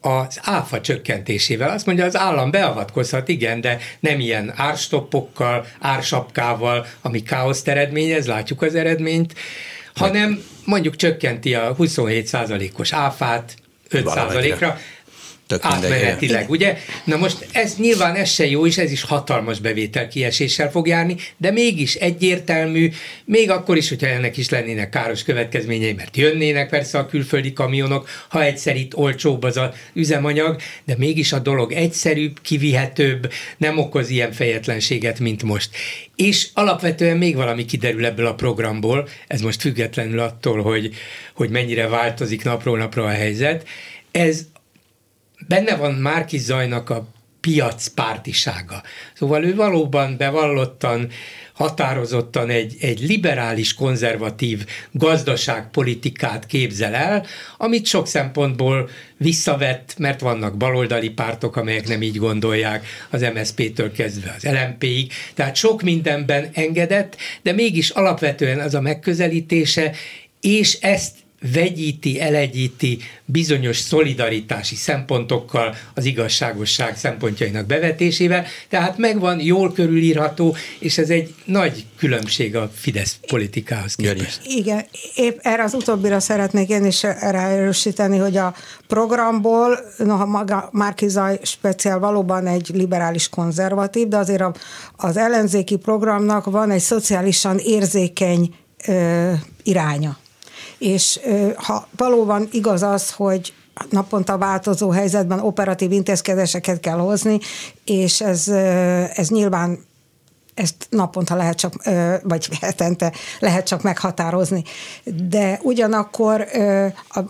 az 0.01 0.39
áfa 0.43 0.81
csökkentésével. 0.81 1.71
Azt 1.71 1.87
mondja, 1.87 2.05
az 2.05 2.17
állam 2.17 2.51
beavatkozhat, 2.51 3.29
igen, 3.29 3.61
de 3.61 3.79
nem 4.01 4.21
ilyen 4.21 4.53
árstoppokkal, 4.57 5.67
ársapkával, 5.81 6.87
ami 7.01 7.23
káoszt 7.23 7.69
eredményez, 7.69 8.27
látjuk 8.27 8.63
az 8.63 8.75
eredményt, 8.75 9.35
hanem 9.95 10.45
mondjuk 10.71 10.97
csökkenti 10.97 11.55
a 11.55 11.77
27%-os 11.79 12.93
áfát 12.93 13.55
5%-ra, 13.91 14.79
Tök 15.51 15.65
átmenetileg, 15.65 16.51
ugye? 16.51 16.77
Na 17.05 17.17
most 17.17 17.47
ez 17.53 17.77
nyilván 17.77 18.15
ez 18.15 18.31
se 18.31 18.47
jó, 18.47 18.67
és 18.67 18.79
ez 18.79 18.93
is 18.93 19.03
hatalmas 19.03 19.59
bevétel 19.59 20.09
kieséssel 20.09 20.71
fog 20.71 20.87
járni, 20.87 21.17
de 21.37 21.51
mégis 21.51 21.95
egyértelmű, 21.95 22.91
még 23.25 23.51
akkor 23.51 23.77
is, 23.77 23.89
hogyha 23.89 24.07
ennek 24.07 24.37
is 24.37 24.49
lennének 24.49 24.89
káros 24.89 25.23
következményei, 25.23 25.93
mert 25.93 26.17
jönnének 26.17 26.69
persze 26.69 26.99
a 26.99 27.07
külföldi 27.07 27.53
kamionok, 27.53 28.09
ha 28.29 28.43
egyszer 28.43 28.77
itt 28.77 28.97
olcsóbb 28.97 29.43
az 29.43 29.57
a 29.57 29.73
üzemanyag, 29.93 30.61
de 30.85 30.95
mégis 30.99 31.33
a 31.33 31.39
dolog 31.39 31.73
egyszerűbb, 31.73 32.41
kivihetőbb, 32.43 33.33
nem 33.57 33.79
okoz 33.79 34.11
ilyen 34.11 34.33
fejetlenséget, 34.33 35.19
mint 35.19 35.43
most. 35.43 35.71
És 36.17 36.49
alapvetően 36.55 37.17
még 37.17 37.37
valami 37.37 37.65
kiderül 37.65 38.05
ebből 38.05 38.27
a 38.27 38.35
programból, 38.35 39.09
ez 39.27 39.41
most 39.41 39.61
függetlenül 39.61 40.19
attól, 40.19 40.63
hogy, 40.63 40.95
hogy 41.35 41.51
mennyire 41.51 41.89
változik 41.89 42.45
napról 42.45 42.79
napra 42.79 43.05
a 43.05 43.09
helyzet, 43.09 43.67
ez 44.11 44.47
benne 45.51 45.77
van 45.77 45.95
Márki 45.95 46.39
Zajnak 46.39 46.91
a 46.91 47.07
piac 47.41 47.87
pártisága. 47.87 48.83
Szóval 49.15 49.45
ő 49.45 49.55
valóban 49.55 50.17
bevallottan, 50.17 51.09
határozottan 51.53 52.49
egy, 52.49 52.77
egy 52.81 53.01
liberális, 53.01 53.75
konzervatív 53.75 54.67
gazdaságpolitikát 54.93 56.47
képzel 56.47 56.95
el, 56.95 57.27
amit 57.57 57.87
sok 57.87 58.07
szempontból 58.07 58.89
visszavett, 59.17 59.95
mert 59.99 60.21
vannak 60.21 60.57
baloldali 60.57 61.11
pártok, 61.11 61.57
amelyek 61.57 61.89
nem 61.89 62.03
így 62.03 62.17
gondolják, 62.17 62.87
az 63.11 63.27
MSZP-től 63.35 63.93
kezdve 63.93 64.35
az 64.37 64.45
LMP-ig, 64.45 65.13
tehát 65.35 65.57
sok 65.57 65.83
mindenben 65.83 66.51
engedett, 66.53 67.17
de 67.43 67.53
mégis 67.53 67.91
alapvetően 67.91 68.61
az 68.61 68.75
a 68.75 68.81
megközelítése, 68.81 69.93
és 70.41 70.79
ezt 70.81 71.17
vegyíti, 71.53 72.21
elegyíti 72.21 72.99
bizonyos 73.25 73.79
szolidaritási 73.79 74.75
szempontokkal 74.75 75.75
az 75.95 76.05
igazságosság 76.05 76.97
szempontjainak 76.97 77.67
bevetésével, 77.67 78.45
tehát 78.69 78.99
megvan, 78.99 79.41
jól 79.41 79.73
körülírható, 79.73 80.57
és 80.79 80.99
ez 80.99 81.11
egy 81.11 81.35
nagy 81.45 81.85
különbség 81.97 82.57
a 82.57 82.71
Fidesz 82.75 83.19
politikához 83.27 83.95
képest. 83.95 84.41
Igen, 84.45 84.85
épp 85.15 85.39
erre 85.43 85.63
az 85.63 85.75
utóbbira 85.75 86.21
szeretnék 86.21 86.69
én 86.69 86.85
is 86.85 87.03
ráerősíteni, 87.03 88.19
hogy 88.19 88.37
a 88.37 88.55
programból, 88.87 89.79
noha 89.99 90.27
maga 90.27 90.69
Márkizaj 90.73 91.39
speciál 91.43 91.99
valóban 91.99 92.47
egy 92.47 92.71
liberális 92.73 93.29
konzervatív, 93.29 94.09
de 94.09 94.17
azért 94.17 94.43
az 94.97 95.17
ellenzéki 95.17 95.77
programnak 95.77 96.45
van 96.45 96.71
egy 96.71 96.81
szociálisan 96.81 97.59
érzékeny 97.59 98.55
ö, 98.87 99.33
iránya 99.63 100.19
és 100.81 101.21
ha 101.57 101.89
valóban 101.97 102.49
igaz 102.53 102.83
az, 102.83 103.13
hogy 103.13 103.53
naponta 103.91 104.39
változó 104.39 104.91
helyzetben 104.91 105.39
operatív 105.39 105.93
intézkedéseket 105.93 106.81
kell 106.81 106.99
hozni, 106.99 107.39
és 107.85 108.21
ez, 108.21 108.49
ez 109.15 109.29
nyilván 109.29 109.79
ezt 110.61 110.87
naponta 110.91 111.35
lehet 111.35 111.57
csak, 111.57 111.75
vagy 112.23 112.49
hetente 112.61 113.13
lehet 113.39 113.67
csak 113.67 113.83
meghatározni. 113.83 114.65
De 115.29 115.59
ugyanakkor 115.63 116.47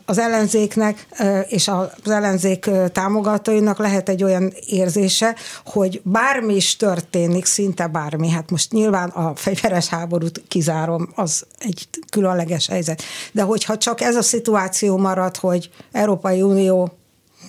az 0.04 0.18
ellenzéknek 0.18 1.06
és 1.48 1.68
az 1.68 2.10
ellenzék 2.10 2.70
támogatóinak 2.92 3.78
lehet 3.78 4.08
egy 4.08 4.24
olyan 4.24 4.52
érzése, 4.66 5.34
hogy 5.64 6.00
bármi 6.04 6.54
is 6.54 6.76
történik, 6.76 7.44
szinte 7.44 7.86
bármi, 7.86 8.28
hát 8.28 8.50
most 8.50 8.72
nyilván 8.72 9.08
a 9.08 9.34
fegyveres 9.34 9.88
háborút 9.88 10.42
kizárom, 10.48 11.12
az 11.14 11.46
egy 11.58 11.88
különleges 12.10 12.66
helyzet. 12.66 13.02
De 13.32 13.42
hogyha 13.42 13.76
csak 13.76 14.00
ez 14.00 14.16
a 14.16 14.22
szituáció 14.22 14.96
marad, 14.96 15.36
hogy 15.36 15.70
Európai 15.92 16.42
Unió 16.42 16.98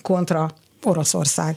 kontra 0.02 0.50
Oroszország, 0.84 1.56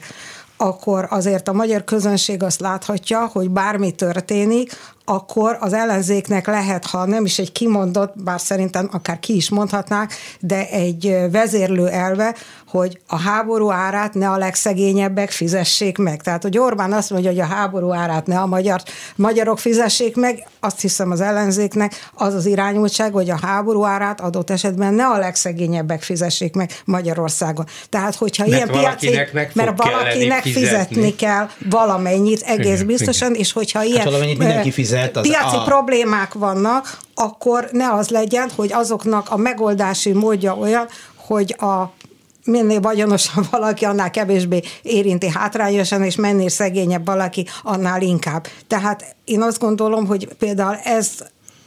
akkor 0.56 1.06
azért 1.10 1.48
a 1.48 1.52
magyar 1.52 1.84
közönség 1.84 2.42
azt 2.42 2.60
láthatja, 2.60 3.26
hogy 3.32 3.50
bármi 3.50 3.92
történik, 3.92 4.72
akkor 5.04 5.56
az 5.60 5.72
ellenzéknek 5.72 6.46
lehet, 6.46 6.86
ha 6.86 7.06
nem 7.06 7.24
is 7.24 7.38
egy 7.38 7.52
kimondott, 7.52 8.12
bár 8.22 8.40
szerintem 8.40 8.88
akár 8.92 9.18
ki 9.18 9.36
is 9.36 9.50
mondhatnák, 9.50 10.12
de 10.40 10.68
egy 10.68 11.16
vezérlő 11.30 11.88
elve, 11.88 12.34
hogy 12.76 13.00
a 13.06 13.16
háború 13.16 13.70
árát 13.70 14.14
ne 14.14 14.30
a 14.30 14.36
legszegényebbek 14.36 15.30
fizessék 15.30 15.98
meg. 15.98 16.22
Tehát, 16.22 16.42
hogy 16.42 16.58
Orbán 16.58 16.92
azt 16.92 17.10
mondja, 17.10 17.30
hogy 17.30 17.40
a 17.40 17.44
háború 17.44 17.92
árát 17.92 18.26
ne 18.26 18.38
a 18.38 18.46
magyar, 18.46 18.82
magyarok 19.16 19.58
fizessék 19.58 20.16
meg, 20.16 20.46
azt 20.60 20.80
hiszem 20.80 21.10
az 21.10 21.20
ellenzéknek 21.20 22.10
az 22.14 22.34
az 22.34 22.46
irányultság, 22.46 23.12
hogy 23.12 23.30
a 23.30 23.38
háború 23.42 23.84
árát 23.84 24.20
adott 24.20 24.50
esetben 24.50 24.94
ne 24.94 25.06
a 25.06 25.18
legszegényebbek 25.18 26.02
fizessék 26.02 26.54
meg 26.54 26.70
Magyarországon. 26.84 27.66
Tehát, 27.88 28.14
hogyha 28.14 28.46
mert 28.46 28.56
ilyen 28.56 28.80
piaci, 28.80 29.20
mert 29.52 29.82
valakinek 29.82 30.42
fizetni. 30.42 30.62
fizetni 30.62 31.14
kell 31.14 31.48
valamennyit 31.70 32.42
egész 32.42 32.82
biztosan, 32.82 33.34
és 33.34 33.52
hogyha 33.52 33.82
ilyen... 33.82 33.96
Hát 33.96 34.06
valamennyit 34.06 34.38
mindenki 34.38 34.70
fizet. 34.70 35.16
Az 35.16 35.22
piaci 35.22 35.56
a... 35.56 35.62
problémák 35.62 36.32
vannak, 36.32 36.98
akkor 37.14 37.68
ne 37.72 37.92
az 37.92 38.08
legyen, 38.08 38.50
hogy 38.56 38.72
azoknak 38.72 39.30
a 39.30 39.36
megoldási 39.36 40.12
módja 40.12 40.54
olyan, 40.54 40.86
hogy 41.26 41.54
a 41.58 41.92
minél 42.46 42.80
vagyonosabb 42.80 43.46
valaki, 43.50 43.84
annál 43.84 44.10
kevésbé 44.10 44.62
érinti 44.82 45.28
hátrányosan, 45.28 46.02
és 46.02 46.16
mennél 46.16 46.48
szegényebb 46.48 47.06
valaki, 47.06 47.46
annál 47.62 48.02
inkább. 48.02 48.46
Tehát 48.66 49.16
én 49.24 49.42
azt 49.42 49.58
gondolom, 49.58 50.06
hogy 50.06 50.28
például 50.38 50.76
ez 50.84 51.10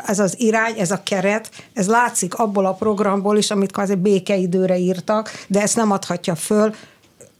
ez 0.05 0.19
az 0.19 0.39
irány, 0.39 0.79
ez 0.79 0.91
a 0.91 1.03
keret, 1.03 1.49
ez 1.73 1.87
látszik 1.87 2.33
abból 2.33 2.65
a 2.65 2.73
programból 2.73 3.37
is, 3.37 3.51
amit 3.51 3.71
kvázi 3.71 3.95
békeidőre 3.95 4.77
írtak, 4.77 5.45
de 5.47 5.61
ezt 5.61 5.75
nem 5.75 5.91
adhatja 5.91 6.35
föl 6.35 6.73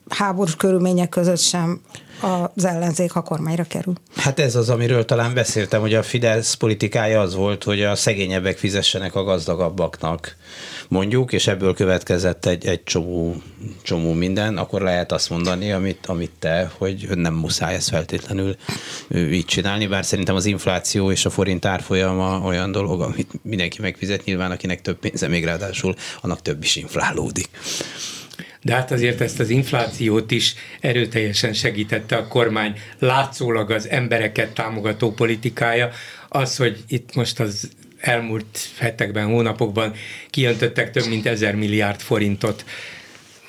háborús 0.10 0.55
körülmények 0.55 1.10
között 1.10 1.39
sem 1.39 1.81
az 2.19 2.65
ellenzék, 2.65 3.11
ha 3.11 3.21
kormányra 3.21 3.63
kerül. 3.63 3.93
Hát 4.15 4.39
ez 4.39 4.55
az, 4.55 4.69
amiről 4.69 5.05
talán 5.05 5.33
beszéltem, 5.33 5.81
hogy 5.81 5.93
a 5.93 6.03
Fidesz 6.03 6.53
politikája 6.53 7.21
az 7.21 7.35
volt, 7.35 7.63
hogy 7.63 7.81
a 7.81 7.95
szegényebbek 7.95 8.57
fizessenek 8.57 9.15
a 9.15 9.23
gazdagabbaknak, 9.23 10.35
mondjuk, 10.88 11.33
és 11.33 11.47
ebből 11.47 11.73
következett 11.73 12.45
egy, 12.45 12.65
egy 12.65 12.83
csomó, 12.83 13.35
csomó 13.81 14.13
minden, 14.13 14.57
akkor 14.57 14.81
lehet 14.81 15.11
azt 15.11 15.29
mondani, 15.29 15.71
amit, 15.71 16.05
amit 16.05 16.31
te, 16.39 16.71
hogy 16.77 17.07
nem 17.15 17.33
muszáj 17.33 17.75
ezt 17.75 17.89
feltétlenül 17.89 18.55
így 19.09 19.45
csinálni, 19.45 19.88
bár 19.88 20.05
szerintem 20.05 20.35
az 20.35 20.45
infláció 20.45 21.11
és 21.11 21.25
a 21.25 21.29
forint 21.29 21.65
árfolyama 21.65 22.41
olyan 22.43 22.71
dolog, 22.71 23.01
amit 23.01 23.31
mindenki 23.41 23.81
megfizet, 23.81 24.25
nyilván 24.25 24.51
akinek 24.51 24.81
több 24.81 24.99
pénze, 24.99 25.27
még 25.27 25.45
ráadásul 25.45 25.95
annak 26.21 26.41
több 26.41 26.63
is 26.63 26.75
inflálódik 26.75 27.49
de 28.61 28.73
hát 28.73 28.91
azért 28.91 29.21
ezt 29.21 29.39
az 29.39 29.49
inflációt 29.49 30.31
is 30.31 30.55
erőteljesen 30.79 31.53
segítette 31.53 32.15
a 32.15 32.27
kormány. 32.27 32.73
Látszólag 32.99 33.71
az 33.71 33.89
embereket 33.89 34.53
támogató 34.53 35.11
politikája, 35.11 35.91
az, 36.29 36.57
hogy 36.57 36.83
itt 36.87 37.15
most 37.15 37.39
az 37.39 37.69
elmúlt 37.99 38.59
hetekben, 38.77 39.25
hónapokban 39.25 39.93
kijöntöttek 40.29 40.91
több 40.91 41.07
mint 41.07 41.25
ezer 41.25 41.55
milliárd 41.55 41.99
forintot 41.99 42.65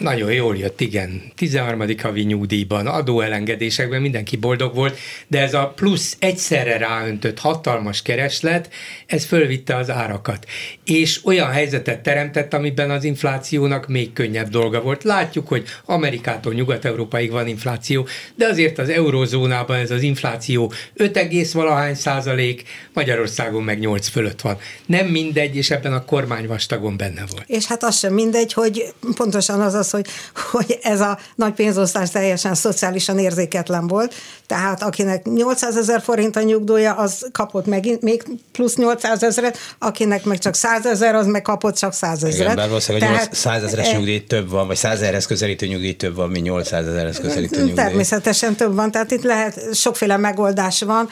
nagyon 0.00 0.32
jól 0.32 0.56
jött, 0.56 0.80
igen. 0.80 1.22
13. 1.36 1.84
havi 2.02 2.22
nyugdíjban, 2.22 2.86
adóelengedésekben 2.86 4.00
mindenki 4.00 4.36
boldog 4.36 4.74
volt, 4.74 4.98
de 5.26 5.40
ez 5.40 5.54
a 5.54 5.72
plusz 5.76 6.16
egyszerre 6.18 6.76
ráöntött 6.76 7.38
hatalmas 7.38 8.02
kereslet, 8.02 8.70
ez 9.06 9.24
fölvitte 9.24 9.76
az 9.76 9.90
árakat. 9.90 10.46
És 10.84 11.24
olyan 11.24 11.50
helyzetet 11.50 12.02
teremtett, 12.02 12.54
amiben 12.54 12.90
az 12.90 13.04
inflációnak 13.04 13.88
még 13.88 14.12
könnyebb 14.12 14.48
dolga 14.48 14.80
volt. 14.80 15.04
Látjuk, 15.04 15.48
hogy 15.48 15.64
Amerikától 15.84 16.52
Nyugat-Európaig 16.52 17.30
van 17.30 17.46
infláció, 17.46 18.06
de 18.34 18.46
azért 18.46 18.78
az 18.78 18.88
eurozónában 18.88 19.76
ez 19.76 19.90
az 19.90 20.02
infláció 20.02 20.72
5, 20.94 21.52
valahány 21.52 21.94
százalék, 21.94 22.62
Magyarországon 22.92 23.62
meg 23.62 23.78
8 23.78 24.08
fölött 24.08 24.40
van. 24.40 24.58
Nem 24.86 25.06
mindegy, 25.06 25.56
és 25.56 25.70
ebben 25.70 25.92
a 25.92 26.04
kormány 26.04 26.46
vastagon 26.46 26.96
benne 26.96 27.24
volt. 27.30 27.44
És 27.46 27.66
hát 27.66 27.82
az 27.82 27.98
sem 27.98 28.14
mindegy, 28.14 28.52
hogy 28.52 28.84
pontosan 29.14 29.60
az 29.60 29.74
az 29.74 29.89
az, 29.92 30.00
hogy, 30.00 30.06
hogy 30.50 30.78
ez 30.82 31.00
a 31.00 31.18
nagy 31.34 31.52
pénzosztás 31.52 32.10
teljesen 32.10 32.54
szociálisan 32.54 33.18
érzéketlen 33.18 33.86
volt, 33.86 34.14
tehát 34.46 34.82
akinek 34.82 35.24
800 35.24 35.76
ezer 35.76 36.00
forint 36.00 36.36
a 36.36 36.42
nyugdíja, 36.42 36.94
az 36.94 37.28
kapott 37.32 37.66
megint 37.66 38.02
még 38.02 38.22
plusz 38.52 38.76
800 38.76 39.22
ezeret, 39.22 39.58
akinek 39.78 40.24
meg 40.24 40.38
csak 40.38 40.54
100 40.54 40.86
ezer, 40.86 41.14
az 41.14 41.26
meg 41.26 41.42
kapott 41.42 41.76
csak 41.76 41.92
100 41.92 42.24
ezeret. 42.24 42.34
Igen, 42.34 42.54
bár 42.56 42.68
valószínűleg 42.68 43.08
Tehát, 43.08 43.34
100 43.34 43.62
ezeres 43.62 43.88
e, 43.88 43.96
nyugdíj 43.96 44.24
több 44.24 44.50
van, 44.50 44.66
vagy 44.66 44.76
100 44.76 44.92
ezerhez 44.92 45.26
közelítő 45.26 45.66
nyugdíj 45.66 45.96
több 45.96 46.14
van, 46.14 46.30
mint 46.30 46.44
800 46.44 46.86
ezerhez 46.86 47.18
közelítő 47.18 47.56
nyugdíj. 47.56 47.74
Természetesen 47.74 48.54
több 48.54 48.74
van, 48.74 48.90
tehát 48.90 49.10
itt 49.10 49.22
lehet, 49.22 49.74
sokféle 49.74 50.16
megoldás 50.16 50.82
van, 50.82 51.08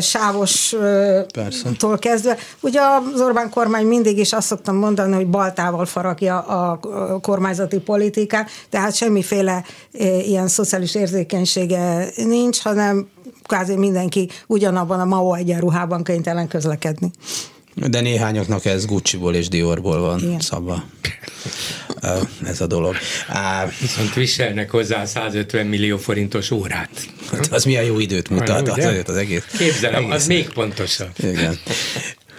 sávostól 0.00 1.26
kezdve. 1.98 2.36
Ugye 2.60 2.80
az 3.14 3.20
Orbán 3.20 3.50
kormány 3.50 3.86
mindig 3.86 4.18
is 4.18 4.32
azt 4.32 4.46
szoktam 4.46 4.76
mondani, 4.76 5.14
hogy 5.14 5.26
baltával 5.26 5.86
faragja 5.86 6.38
a 6.40 6.80
kormányzati 7.20 7.78
politikát, 7.78 8.13
tehát 8.68 8.94
semmiféle 8.94 9.64
ilyen 10.26 10.48
szociális 10.48 10.94
érzékenysége 10.94 12.08
nincs, 12.16 12.58
hanem 12.58 13.08
kvázi 13.46 13.76
mindenki 13.76 14.28
ugyanabban 14.46 15.00
a 15.00 15.04
Mao 15.04 15.34
egyenruhában 15.34 16.04
kénytelen 16.04 16.48
közlekedni. 16.48 17.10
De 17.74 18.00
néhányaknak 18.00 18.64
ez 18.64 18.86
Gucci-ból 18.86 19.34
és 19.34 19.48
Diorból 19.48 20.00
van 20.00 20.18
Igen. 20.18 20.40
szabva. 20.40 20.84
Ez 22.46 22.60
a 22.60 22.66
dolog. 22.66 22.96
Viszont 23.80 24.14
viselnek 24.14 24.70
hozzá 24.70 25.04
150 25.04 25.66
millió 25.66 25.96
forintos 25.96 26.50
órát. 26.50 26.90
Hát 27.30 27.46
az 27.52 27.64
milyen 27.64 27.84
jó 27.84 27.98
időt 27.98 28.30
mutat, 28.30 28.68
az, 28.68 28.84
az, 28.84 29.02
az 29.06 29.16
egész. 29.16 29.44
Képzelem, 29.58 30.02
egész. 30.02 30.14
az 30.14 30.26
még 30.26 30.48
pontosabb. 30.48 31.12
Igen. 31.16 31.58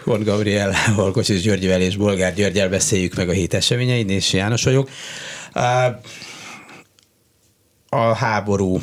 Hort 0.03 0.23
Gabriel, 0.23 0.73
Holkocsis 0.95 1.41
Györgyivel 1.41 1.81
és 1.81 1.95
Bolgár 1.95 2.33
Györgyel 2.33 2.69
beszéljük 2.69 3.15
meg 3.15 3.29
a 3.29 3.31
hét 3.31 3.53
eseményeit, 3.53 4.09
és 4.09 4.33
János 4.33 4.63
vagyok. 4.63 4.89
A 7.89 8.13
háború 8.15 8.81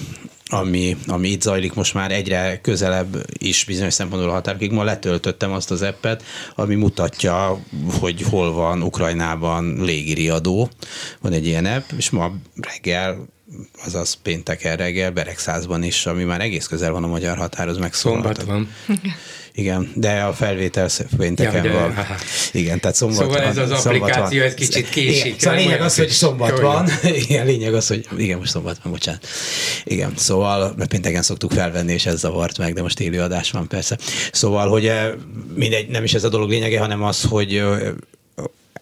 ami, 0.52 0.97
ami 1.07 1.29
itt 1.29 1.43
zajlik 1.43 1.75
most 1.75 1.95
már 1.95 2.12
egyre 2.12 2.61
közelebb 2.61 3.26
is 3.38 3.64
bizonyos 3.64 3.95
szempontból 3.95 4.31
a 4.31 4.35
határokig. 4.35 4.73
Ma 4.73 4.85
letöltöttem 4.85 5.52
azt 5.52 5.71
az 5.71 5.83
appet, 5.83 6.23
ami 6.55 6.75
mutatja, 6.75 7.61
hogy 8.00 8.23
hol 8.23 8.52
van 8.52 8.83
Ukrajnában 8.83 9.85
légiriadó. 9.85 10.71
Van 11.21 11.33
egy 11.33 11.47
ilyen 11.47 11.67
app, 11.67 11.91
és 11.97 12.11
ma 12.11 12.33
reggel 12.61 13.26
azaz 13.85 14.14
pénteken 14.14 14.76
reggel 14.76 15.11
Beregszázban 15.11 15.83
is, 15.83 16.07
ami 16.07 16.25
már 16.25 16.41
egész 16.41 16.67
közel 16.67 16.93
van 16.93 17.05
a 17.05 17.07
magyar 17.07 17.37
határhoz 17.37 17.79
megszólalt. 17.79 18.37
Szombat 18.37 18.43
van. 18.43 18.69
Igen, 19.55 19.93
de 19.95 20.21
a 20.21 20.33
felvétel 20.33 20.89
pénteken 21.17 21.65
ja, 21.65 21.73
van. 21.73 21.95
Igen, 22.53 22.81
tehát 22.81 22.97
szombat 22.97 23.17
Szóval 23.17 23.39
van, 23.39 23.47
ez 23.47 23.57
az 23.57 23.71
applikáció, 23.71 24.39
van. 24.39 24.49
ez 24.49 24.55
kicsit 24.55 24.89
késik. 24.89 25.25
Igen, 25.25 25.39
szóval 25.39 25.59
lényeg 25.59 25.81
az, 25.81 25.97
hogy 25.97 26.09
szombat 26.09 26.61
van. 26.61 26.89
Igen, 27.27 27.47
lényeg 27.47 27.75
az, 27.75 27.89
hogy 27.89 28.07
igen, 28.17 28.39
most 28.39 28.51
szombat 28.51 28.79
van, 28.83 28.93
bocsánat. 28.93 29.27
Igen, 29.85 30.13
szóval, 30.17 30.75
mert 30.77 30.91
pénteken 30.91 31.23
szoktuk 31.23 31.53
felvenni, 31.53 31.93
és 31.93 32.07
ez 32.07 32.19
zavart 32.19 32.59
meg, 32.59 32.75
de 32.75 32.83
most 32.83 33.01
élőadás 33.01 33.51
van 33.51 33.69
persze. 33.69 33.99
Szóval, 34.33 34.69
hogy 34.69 34.87
eh, 34.87 35.11
mindegy, 35.55 35.89
nem 35.89 36.05
is 36.05 36.15
ez 36.15 36.25
a 36.25 36.29
dolog 36.29 36.49
lényege, 36.49 36.79
hanem 36.79 37.03
az, 37.03 37.23
hogy 37.23 37.57
eh, 37.57 37.79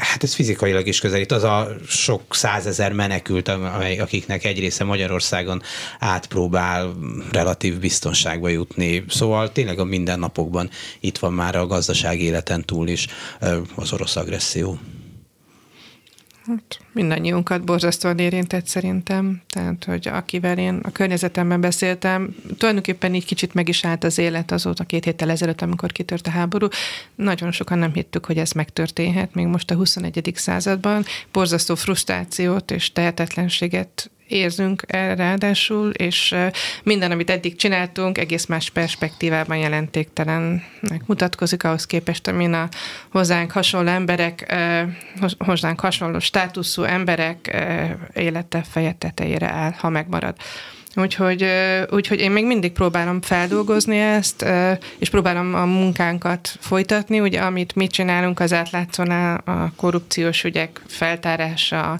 Hát 0.00 0.23
ez 0.23 0.35
fizikailag 0.35 0.87
is 0.87 1.00
közelít. 1.00 1.33
Az 1.33 1.42
a 1.42 1.69
sok 1.88 2.35
százezer 2.35 2.92
menekült, 2.92 3.49
amely, 3.49 3.99
akiknek 3.99 4.45
egy 4.45 4.59
része 4.59 4.85
Magyarországon 4.85 5.62
átpróbál 5.99 6.95
relatív 7.33 7.78
biztonságba 7.78 8.49
jutni. 8.49 9.04
Szóval 9.09 9.52
tényleg 9.52 9.78
a 9.78 9.85
mindennapokban 9.85 10.71
itt 11.00 11.19
van 11.19 11.33
már 11.33 11.57
a 11.57 11.66
gazdaság 11.66 12.21
életen 12.21 12.64
túl 12.64 12.88
is 12.88 13.07
az 13.75 13.92
orosz 13.92 14.16
agresszió. 14.16 14.78
Hát 16.47 16.80
mindannyiunkat 16.92 17.64
borzasztóan 17.64 18.18
érintett 18.18 18.66
szerintem, 18.66 19.42
tehát, 19.49 19.85
hogy 19.85 20.09
akivel 20.09 20.59
én 20.59 20.80
a 20.82 20.92
környezetemben 20.92 21.61
beszéltem, 21.61 22.35
tulajdonképpen 22.59 23.14
így 23.14 23.25
kicsit 23.25 23.54
meg 23.54 23.68
is 23.68 23.85
állt 23.85 24.04
az 24.04 24.18
élet 24.18 24.50
azóta 24.50 24.85
két 24.85 25.04
héttel 25.04 25.30
ezelőtt, 25.30 25.61
amikor 25.61 25.92
kitört 25.92 26.26
a 26.26 26.30
háború. 26.30 26.68
Nagyon 27.14 27.52
sokan 27.52 27.78
nem 27.78 27.92
hittük, 27.92 28.26
hogy 28.26 28.38
ez 28.38 28.52
megtörténhet, 28.52 29.35
még 29.35 29.47
most 29.47 29.70
a 29.70 29.75
21. 29.75 30.32
században. 30.35 31.04
Borzasztó 31.32 31.75
frusztrációt 31.75 32.70
és 32.70 32.92
tehetetlenséget 32.92 34.11
érzünk 34.30 34.82
ráadásul, 34.92 35.90
és 35.90 36.34
minden, 36.82 37.10
amit 37.10 37.30
eddig 37.30 37.56
csináltunk, 37.56 38.18
egész 38.18 38.46
más 38.46 38.70
perspektívában 38.70 39.56
jelentéktelennek 39.56 41.02
mutatkozik 41.06 41.64
ahhoz 41.64 41.87
képest, 41.87 42.28
amin 42.28 42.52
a 42.52 42.68
hozzánk 43.10 43.50
hasonló 43.50 43.90
emberek, 43.90 44.54
hozzánk 45.38 45.80
hasonló 45.80 46.18
státuszú 46.18 46.82
emberek 46.82 47.56
élete 48.14 48.62
feje 48.70 48.92
tetejére 48.92 49.50
áll, 49.50 49.72
ha 49.78 49.88
megmarad. 49.88 50.37
Úgyhogy, 50.94 51.46
úgyhogy 51.90 52.20
én 52.20 52.30
még 52.30 52.46
mindig 52.46 52.72
próbálom 52.72 53.20
feldolgozni 53.20 53.99
ezt, 53.99 54.46
és 54.99 55.10
próbálom 55.10 55.54
a 55.54 55.64
munkánkat 55.64 56.56
folytatni. 56.60 57.20
Ugye, 57.20 57.40
amit 57.40 57.75
mi 57.75 57.87
csinálunk 57.87 58.40
az 58.40 58.52
átlátszónál, 58.52 59.42
a 59.44 59.72
korrupciós 59.76 60.44
ügyek 60.44 60.80
feltárása, 60.87 61.99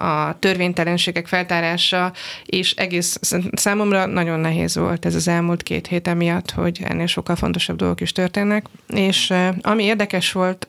a 0.00 0.36
törvénytelenségek 0.38 1.26
feltárása, 1.26 2.12
és 2.44 2.72
egész 2.72 3.18
számomra 3.52 4.06
nagyon 4.06 4.40
nehéz 4.40 4.76
volt 4.76 5.04
ez 5.04 5.14
az 5.14 5.28
elmúlt 5.28 5.62
két 5.62 5.86
hét 5.86 6.08
emiatt, 6.08 6.50
hogy 6.50 6.80
ennél 6.84 7.06
sokkal 7.06 7.36
fontosabb 7.36 7.76
dolgok 7.76 8.00
is 8.00 8.12
történnek. 8.12 8.66
És 8.86 9.32
ami 9.60 9.84
érdekes 9.84 10.32
volt, 10.32 10.66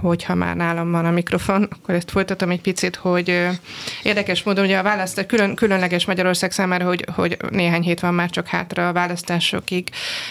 hogyha 0.00 0.34
már 0.34 0.56
nálam 0.56 0.90
van 0.90 1.04
a 1.04 1.10
mikrofon, 1.10 1.68
akkor 1.70 1.94
ezt 1.94 2.10
folytatom 2.10 2.50
egy 2.50 2.60
picit, 2.60 2.96
hogy 2.96 3.48
érdekes 4.02 4.42
módon 4.42 4.64
ugye 4.64 4.78
a 4.78 4.82
választás 4.82 5.26
külön, 5.26 5.54
különleges 5.54 6.04
Magyarország 6.04 6.52
számára, 6.52 6.86
hogy, 6.86 7.04
hogy 7.14 7.36
néhány 7.50 7.82
hét 7.82 8.00
van 8.00 8.14
már 8.14 8.30
csak 8.30 8.46
hátra 8.46 8.88
a 8.88 8.92
választásokig, 8.92 9.88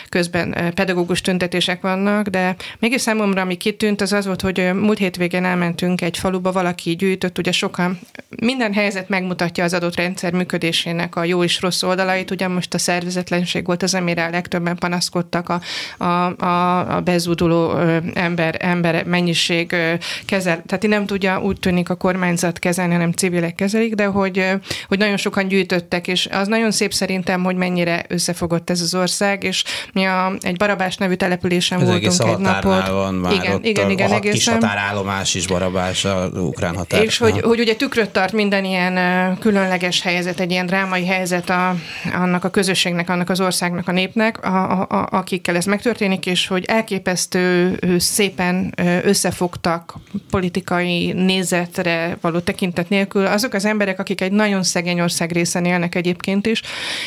közben 0.09 0.73
pedagógus 0.73 1.21
tüntetések 1.21 1.81
vannak, 1.81 2.27
de 2.27 2.55
mégis 2.79 3.01
számomra, 3.01 3.41
ami 3.41 3.57
kitűnt, 3.57 4.01
az 4.01 4.13
az 4.13 4.25
volt, 4.25 4.41
hogy 4.41 4.73
múlt 4.73 4.97
hétvégén 4.97 5.45
elmentünk 5.45 6.01
egy 6.01 6.17
faluba, 6.17 6.51
valaki 6.51 6.95
gyűjtött, 6.95 7.37
ugye 7.37 7.51
sokan, 7.51 7.99
minden 8.29 8.73
helyzet 8.73 9.09
megmutatja 9.09 9.63
az 9.63 9.73
adott 9.73 9.95
rendszer 9.95 10.33
működésének 10.33 11.15
a 11.15 11.23
jó 11.23 11.43
és 11.43 11.61
rossz 11.61 11.83
oldalait, 11.83 12.31
ugye 12.31 12.47
most 12.47 12.73
a 12.73 12.77
szervezetlenség 12.77 13.65
volt 13.65 13.83
az, 13.83 13.93
amire 13.93 14.25
a 14.25 14.29
legtöbben 14.29 14.75
panaszkodtak, 14.75 15.49
a, 15.49 15.61
a, 16.03 16.43
a, 16.45 16.95
a 16.95 17.01
bezúduló 17.01 17.77
ember, 18.13 18.57
ember 18.59 19.05
mennyiség 19.05 19.50
rendőrség 19.51 19.99
kezel, 20.25 20.63
tehát 20.65 20.87
nem 20.87 21.05
tudja 21.05 21.41
úgy 21.41 21.59
tűnik 21.59 21.89
a 21.89 21.95
kormányzat 21.95 22.59
kezelni, 22.59 22.93
hanem 22.93 23.11
civilek 23.11 23.55
kezelik, 23.55 23.95
de 23.95 24.05
hogy, 24.05 24.45
hogy 24.87 24.97
nagyon 24.97 25.17
sokan 25.17 25.47
gyűjtöttek, 25.47 26.07
és 26.07 26.27
az 26.31 26.47
nagyon 26.47 26.71
szép 26.71 26.93
szerintem, 26.93 27.43
hogy 27.43 27.55
mennyire 27.55 28.05
összefogott 28.07 28.69
ez 28.69 28.81
az 28.81 28.95
ország, 28.95 29.43
és 29.43 29.63
mi 29.93 30.03
a, 30.03 30.33
egy 30.41 30.57
Barabás 30.57 30.97
nevű 30.97 31.13
településen 31.13 31.81
ez 31.81 31.87
voltunk 31.87 32.31
egy 32.33 32.37
napot. 32.37 32.87
Van 32.87 33.13
már 33.13 33.33
igen, 33.33 33.53
ott 33.53 33.65
igen, 33.65 33.85
a, 33.85 33.89
igen, 33.89 34.11
a 34.11 34.15
egészen. 34.15 34.33
kis 34.33 34.47
határállomás 34.47 35.35
is 35.35 35.47
Barabás 35.47 36.05
a 36.05 36.29
ukrán 36.33 36.75
határ. 36.75 37.03
És 37.03 37.17
hogy, 37.17 37.41
hogy 37.41 37.59
ugye 37.59 37.75
tükröt 37.75 38.09
tart 38.09 38.33
minden 38.33 38.65
ilyen 38.65 39.37
különleges 39.39 40.01
helyzet, 40.01 40.39
egy 40.39 40.51
ilyen 40.51 40.65
drámai 40.65 41.05
helyzet 41.05 41.49
a, 41.49 41.75
annak 42.13 42.43
a 42.43 42.49
közösségnek, 42.49 43.09
annak 43.09 43.29
az 43.29 43.41
országnak, 43.41 43.87
a 43.87 43.91
népnek, 43.91 44.45
a, 44.45 44.71
a, 44.71 44.87
a, 44.89 45.07
akikkel 45.11 45.55
ez 45.55 45.65
megtörténik, 45.65 46.25
és 46.25 46.47
hogy 46.47 46.65
elképesztő 46.65 47.79
szépen 47.99 48.73
összefogott 49.03 49.40
fogtak 49.41 49.95
politikai 50.29 51.11
nézetre 51.11 52.17
való 52.21 52.39
tekintet 52.39 52.89
nélkül, 52.89 53.25
azok 53.25 53.53
az 53.53 53.65
emberek, 53.65 53.99
akik 53.99 54.21
egy 54.21 54.31
nagyon 54.31 54.63
szegény 54.63 55.01
ország 55.01 55.31
részen 55.31 55.65
élnek 55.65 55.95
egyébként 55.95 56.47
is, 56.47 56.61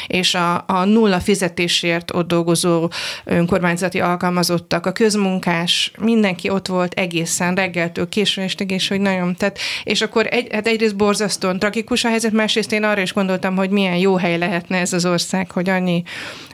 és 0.06 0.34
a, 0.34 0.64
a 0.66 0.84
nulla 0.84 1.20
fizetésért 1.20 2.14
ott 2.14 2.28
dolgozó 2.28 2.88
önkormányzati 3.24 4.00
alkalmazottak, 4.00 4.86
a 4.86 4.92
közmunkás, 4.92 5.92
mindenki 5.98 6.50
ott 6.50 6.66
volt 6.66 6.92
egészen 6.94 7.54
reggeltől 7.54 8.08
késő 8.08 8.42
estig, 8.42 8.70
és 8.70 8.88
hogy 8.88 9.00
nagyon, 9.00 9.36
tehát, 9.36 9.58
és 9.84 10.02
akkor 10.02 10.26
egy, 10.30 10.48
hát 10.52 10.66
egyrészt 10.66 10.96
borzasztóan 10.96 11.58
tragikus 11.58 12.04
a 12.04 12.08
helyzet, 12.08 12.32
másrészt 12.32 12.72
én 12.72 12.84
arra 12.84 13.00
is 13.00 13.12
gondoltam, 13.12 13.56
hogy 13.56 13.70
milyen 13.70 13.96
jó 13.96 14.16
hely 14.16 14.38
lehetne 14.38 14.78
ez 14.78 14.92
az 14.92 15.06
ország, 15.06 15.50
hogy 15.50 15.68
annyi, 15.68 16.02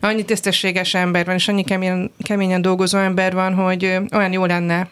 annyi 0.00 0.24
tisztességes 0.24 0.94
ember 0.94 1.26
van, 1.26 1.34
és 1.34 1.48
annyi 1.48 1.64
keményen, 1.64 2.10
keményen 2.22 2.62
dolgozó 2.62 2.98
ember 2.98 3.32
van, 3.32 3.54
hogy 3.54 3.84
olyan 4.12 4.32
jó 4.32 4.44
lenne 4.44 4.88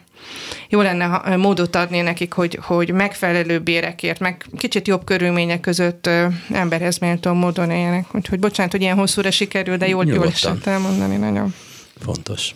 jó 0.69 0.81
lenne 0.81 1.35
módot 1.35 1.75
adni 1.75 2.01
nekik, 2.01 2.33
hogy, 2.33 2.59
hogy 2.61 2.91
megfelelő 2.91 3.59
bérekért, 3.59 4.19
meg 4.19 4.45
kicsit 4.57 4.87
jobb 4.87 5.03
körülmények 5.03 5.59
között 5.59 6.09
emberhez 6.53 6.97
méltó 6.97 7.33
módon 7.33 7.71
éljenek. 7.71 8.05
Úgyhogy 8.15 8.39
bocsánat, 8.39 8.71
hogy 8.71 8.81
ilyen 8.81 8.97
hosszúra 8.97 9.31
sikerül, 9.31 9.77
de 9.77 9.87
jól, 9.87 10.05
jól 10.05 10.27
esett 10.27 10.65
elmondani 10.65 11.15
nagyon. 11.15 11.53
Fontos. 11.99 12.55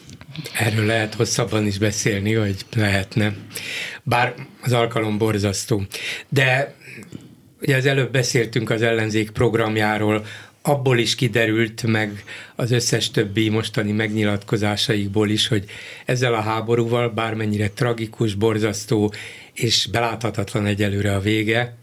Erről 0.54 0.86
lehet 0.86 1.14
hosszabban 1.14 1.66
is 1.66 1.78
beszélni, 1.78 2.34
hogy 2.34 2.56
lehetne. 2.76 3.34
Bár 4.04 4.34
az 4.62 4.74
alkalom 4.74 5.18
borzasztó. 5.18 5.84
De 6.30 6.76
ugye 7.62 7.76
az 7.76 7.86
előbb 7.86 8.12
beszéltünk 8.12 8.70
az 8.70 8.82
ellenzék 8.82 9.32
programjáról, 9.32 10.26
abból 10.66 10.98
is 10.98 11.16
kiderült, 11.16 11.84
meg 11.84 12.24
az 12.56 12.72
összes 12.72 13.12
többi 13.12 13.50
mostani 13.50 13.92
megnyilatkozásaikból 13.92 15.30
is, 15.30 15.48
hogy 15.48 15.66
ezzel 16.06 16.34
a 16.34 16.42
háborúval 16.42 17.10
bármennyire 17.10 17.70
tragikus, 17.70 18.34
borzasztó 18.34 19.14
és 19.54 19.88
beláthatatlan 19.92 20.66
egyelőre 20.66 21.16
a 21.16 21.20
vége, 21.20 21.76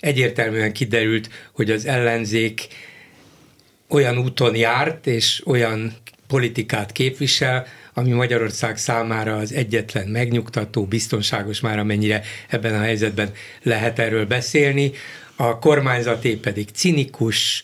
egyértelműen 0.00 0.72
kiderült, 0.72 1.28
hogy 1.52 1.70
az 1.70 1.86
ellenzék 1.86 2.66
olyan 3.88 4.18
úton 4.18 4.56
járt, 4.56 5.06
és 5.06 5.42
olyan 5.46 5.92
politikát 6.26 6.92
képvisel, 6.92 7.66
ami 7.98 8.10
Magyarország 8.10 8.76
számára 8.76 9.36
az 9.36 9.52
egyetlen 9.52 10.08
megnyugtató, 10.08 10.84
biztonságos 10.84 11.60
már 11.60 11.78
amennyire 11.78 12.22
ebben 12.48 12.74
a 12.74 12.80
helyzetben 12.80 13.32
lehet 13.62 13.98
erről 13.98 14.26
beszélni, 14.26 14.92
a 15.36 15.58
kormányzaté 15.58 16.34
pedig 16.34 16.68
cinikus, 16.72 17.62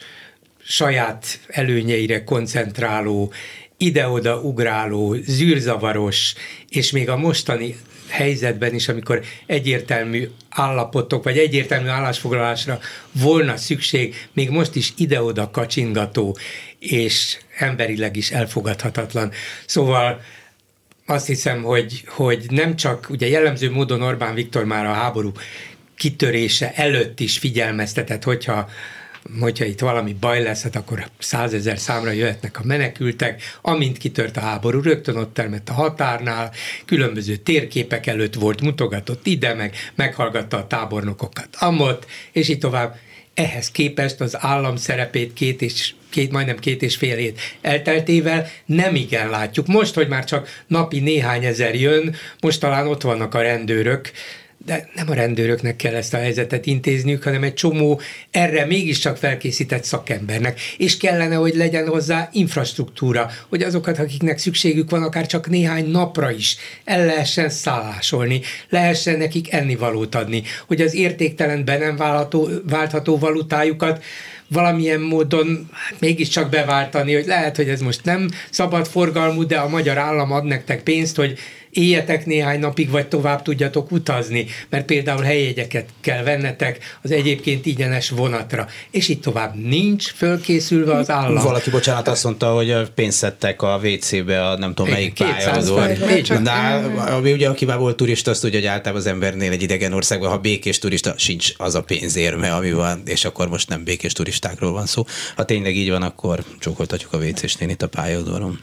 saját 0.65 1.41
előnyeire 1.47 2.25
koncentráló, 2.25 3.33
ide-oda 3.77 4.41
ugráló, 4.41 5.17
zűrzavaros, 5.27 6.35
és 6.69 6.91
még 6.91 7.09
a 7.09 7.17
mostani 7.17 7.77
helyzetben 8.09 8.75
is, 8.75 8.89
amikor 8.89 9.23
egyértelmű 9.47 10.29
állapotok, 10.49 11.25
vagy 11.25 11.39
egyértelmű 11.39 11.89
állásfoglalásra 11.89 12.79
volna 13.13 13.57
szükség, 13.57 14.29
még 14.33 14.51
most 14.51 14.75
is 14.75 14.93
ide-oda 14.97 15.51
kacsingató, 15.51 16.37
és 16.79 17.39
emberileg 17.59 18.17
is 18.17 18.31
elfogadhatatlan. 18.31 19.33
Szóval 19.67 20.21
azt 21.07 21.27
hiszem, 21.27 21.63
hogy, 21.63 22.05
hogy 22.07 22.47
nem 22.49 22.77
csak, 22.77 23.07
ugye 23.11 23.29
jellemző 23.29 23.71
módon 23.71 24.03
Orbán 24.03 24.35
Viktor 24.35 24.65
már 24.65 24.87
a 24.87 24.93
háború 24.93 25.33
kitörése 25.97 26.73
előtt 26.75 27.21
is 27.21 27.39
figyelmeztetett, 27.39 28.23
hogyha 28.23 28.69
hogyha 29.41 29.65
itt 29.65 29.81
valami 29.81 30.17
baj 30.21 30.43
lesz, 30.43 30.63
hát 30.63 30.77
akkor 30.77 31.09
százezer 31.19 31.79
számra 31.79 32.11
jöhetnek 32.11 32.59
a 32.59 32.65
menekültek, 32.65 33.43
amint 33.63 33.99
kitört 33.99 34.37
a 34.37 34.41
háború, 34.41 34.81
rögtön 34.81 35.17
ott 35.17 35.35
termett 35.35 35.69
a 35.69 35.73
határnál, 35.73 36.53
különböző 36.85 37.37
térképek 37.37 38.07
előtt 38.07 38.35
volt, 38.35 38.61
mutogatott 38.61 39.27
ide, 39.27 39.55
meg 39.55 39.77
meghallgatta 39.95 40.57
a 40.57 40.67
tábornokokat 40.67 41.49
amott, 41.59 42.07
és 42.33 42.49
így 42.49 42.59
tovább. 42.59 42.97
Ehhez 43.35 43.71
képest 43.71 44.21
az 44.21 44.37
állam 44.39 44.77
szerepét 44.77 45.33
két 45.33 45.63
és 45.63 45.95
két, 46.11 46.33
majdnem 46.33 46.59
két 46.59 46.83
és 46.83 46.97
fél 46.97 47.17
hét 47.17 47.41
elteltével 47.61 48.47
nem 48.67 48.95
igen 48.95 49.31
látjuk. 49.31 49.67
Most, 49.67 49.95
hogy 49.95 50.09
már 50.09 50.25
csak 50.25 50.63
napi 50.67 51.01
néhány 51.01 51.45
ezer 51.45 51.75
jön, 51.75 52.15
most 52.41 52.61
talán 52.61 52.87
ott 52.87 53.03
vannak 53.03 53.35
a 53.35 53.43
rendőrök, 53.43 54.11
de 54.65 54.89
nem 54.95 55.11
a 55.11 55.15
rendőröknek 55.15 55.77
kell 55.77 55.95
ezt 55.95 56.15
a 56.15 56.17
helyzetet 56.17 56.67
intézniük, 56.67 57.23
hanem 57.23 57.43
egy 57.43 57.55
csomó 57.55 58.01
erre 58.31 58.67
mégiscsak 58.67 59.17
felkészített 59.17 59.85
szakembernek, 59.85 60.61
és 60.77 60.97
kellene, 60.97 61.35
hogy 61.35 61.55
legyen 61.55 61.89
hozzá 61.89 62.29
infrastruktúra, 62.33 63.31
hogy 63.49 63.63
azokat, 63.63 63.99
akiknek 63.99 64.39
szükségük 64.39 64.91
van, 64.91 65.03
akár 65.03 65.27
csak 65.27 65.49
néhány 65.49 65.87
napra 65.87 66.31
is 66.31 66.57
el 66.85 67.07
lehessen 67.07 67.49
szállásolni, 67.49 68.41
lehessen 68.69 69.19
nekik 69.19 69.53
ennivalót 69.53 70.15
adni, 70.15 70.43
hogy 70.67 70.81
az 70.81 70.95
értéktelen 70.95 71.65
be 71.65 71.79
nem 71.79 71.97
válható, 71.97 72.49
váltható 72.69 73.19
valutájukat 73.19 74.05
valamilyen 74.49 75.01
módon 75.01 75.69
hát 75.73 76.01
mégiscsak 76.01 76.51
beváltani, 76.51 77.15
hogy 77.15 77.27
lehet, 77.27 77.57
hogy 77.57 77.69
ez 77.69 77.81
most 77.81 78.05
nem 78.05 78.29
szabad 78.51 78.87
forgalmú, 78.87 79.47
de 79.47 79.57
a 79.57 79.69
magyar 79.69 79.99
állam 79.99 80.33
ad 80.33 80.45
nektek 80.45 80.83
pénzt, 80.83 81.17
hogy 81.17 81.39
éljetek 81.77 82.27
néhány 82.27 82.61
napig, 82.61 82.91
vagy 82.91 83.07
tovább 83.07 83.43
tudjatok 83.43 83.91
utazni, 83.91 84.47
mert 84.69 84.85
például 84.85 85.23
helyjegyeket 85.23 85.89
kell 86.01 86.23
vennetek 86.23 86.99
az 87.03 87.11
egyébként 87.11 87.67
ingyenes 87.67 88.11
vonatra, 88.11 88.67
és 88.91 89.09
itt 89.09 89.23
tovább 89.23 89.55
nincs 89.55 90.13
fölkészülve 90.13 90.95
az 90.95 91.11
állam. 91.11 91.43
Valaki, 91.43 91.71
bocsánat, 91.71 92.09
azt 92.09 92.25
mondta, 92.25 92.53
hogy 92.53 92.91
pénzt 92.95 93.19
szedtek 93.19 93.63
a 93.63 93.81
WC-be 93.83 94.49
a 94.49 94.59
nem 94.59 94.75
tudom 94.75 94.93
melyik 94.93 95.13
pályázón. 95.15 95.89
De 96.43 96.51
ami 97.13 97.33
ugye, 97.33 97.49
aki 97.49 97.65
már 97.65 97.79
volt 97.79 97.97
turista, 97.97 98.31
azt 98.31 98.41
tudja, 98.41 98.59
hogy 98.59 98.69
általában 98.69 99.01
az 99.01 99.07
embernél 99.07 99.53
egy 99.53 99.63
idegen 99.63 99.93
országban, 99.93 100.31
ha 100.31 100.39
békés 100.39 100.79
turista, 100.79 101.15
sincs 101.17 101.53
az 101.57 101.75
a 101.75 101.83
pénzérme, 101.83 102.55
ami 102.55 102.73
van, 102.73 103.03
és 103.05 103.25
akkor 103.25 103.49
most 103.49 103.69
nem 103.69 103.85
békés 103.85 104.13
turistákról 104.13 104.73
van 104.73 104.87
szó. 104.87 105.05
Ha 105.37 105.45
tényleg 105.45 105.77
így 105.77 105.91
van, 105.91 106.03
akkor 106.03 106.45
csókoltatjuk 106.59 107.13
a 107.13 107.17
WC-snél 107.17 107.69
itt 107.69 107.83
a 107.83 107.89
pályaudvaron. 107.89 108.61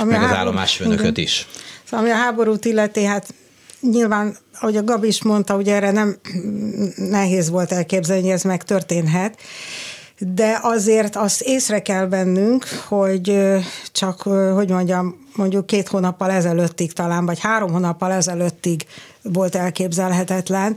Ami 0.00 0.10
Meg 0.10 0.22
az 0.22 0.30
állomásfőnököt 0.30 1.18
is. 1.18 1.46
Ami 1.94 2.10
a 2.10 2.14
háborút 2.14 2.64
illeti, 2.64 3.04
hát 3.04 3.34
nyilván, 3.80 4.36
ahogy 4.60 4.76
a 4.76 4.84
Gabi 4.84 5.06
is 5.06 5.22
mondta, 5.22 5.54
hogy 5.54 5.68
erre 5.68 5.90
nem 5.90 6.16
nehéz 6.96 7.50
volt 7.50 7.72
elképzelni, 7.72 8.22
hogy 8.22 8.30
ez 8.30 8.42
megtörténhet, 8.42 9.38
de 10.18 10.58
azért 10.62 11.16
azt 11.16 11.40
észre 11.40 11.82
kell 11.82 12.08
vennünk, 12.08 12.64
hogy 12.88 13.38
csak, 13.92 14.22
hogy 14.54 14.70
mondjam, 14.70 15.26
mondjuk 15.36 15.66
két 15.66 15.88
hónappal 15.88 16.30
ezelőttig 16.30 16.92
talán, 16.92 17.26
vagy 17.26 17.40
három 17.40 17.70
hónappal 17.70 18.12
ezelőttig 18.12 18.86
volt 19.22 19.54
elképzelhetetlen, 19.54 20.76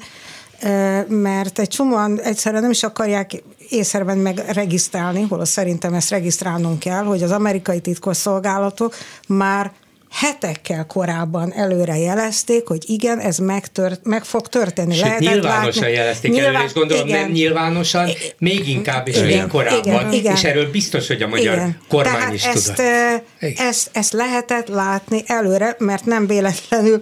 mert 1.07 1.59
egy 1.59 1.67
csomóan 1.67 2.19
egyszerűen 2.21 2.61
nem 2.61 2.71
is 2.71 2.83
akarják 2.83 3.43
észrevenni 3.69 4.21
meg 4.21 4.37
regisztrálni, 4.37 5.21
holott 5.29 5.45
szerintem 5.45 5.93
ezt 5.93 6.09
regisztrálnunk 6.09 6.79
kell, 6.79 7.03
hogy 7.03 7.23
az 7.23 7.31
amerikai 7.31 7.79
titkosszolgálatok 7.79 8.95
már 9.27 9.71
hetekkel 10.11 10.85
korábban 10.85 11.53
előre 11.53 11.97
jelezték, 11.97 12.67
hogy 12.67 12.83
igen, 12.89 13.19
ez 13.19 13.37
megtört, 13.37 13.99
meg 14.03 14.23
fog 14.23 14.47
történni. 14.47 14.93
Sőt, 14.93 15.03
Lehetett 15.03 15.33
nyilvánosan 15.33 15.81
látni. 15.81 15.95
jelezték 15.95 16.31
Nyilván, 16.31 16.49
előre, 16.49 16.67
és 16.67 16.73
gondolom 16.73 17.07
igen. 17.07 17.19
nem 17.21 17.31
nyilvánosan, 17.31 18.09
még 18.37 18.67
inkább 18.69 19.07
és 19.07 19.21
még 19.21 19.47
korábban, 19.47 19.83
igen, 19.83 20.13
igen. 20.13 20.35
és 20.35 20.43
erről 20.43 20.71
biztos, 20.71 21.07
hogy 21.07 21.21
a 21.21 21.27
magyar 21.27 21.53
igen. 21.53 21.77
kormány 21.89 22.13
Tehát 22.13 22.33
is 22.33 22.45
ezt, 22.45 22.73
tudott. 22.75 23.23
Ezt, 23.57 23.89
ezt 23.93 24.13
lehetett 24.13 24.67
látni 24.67 25.23
előre, 25.25 25.75
mert 25.79 26.05
nem 26.05 26.27
véletlenül 26.27 27.01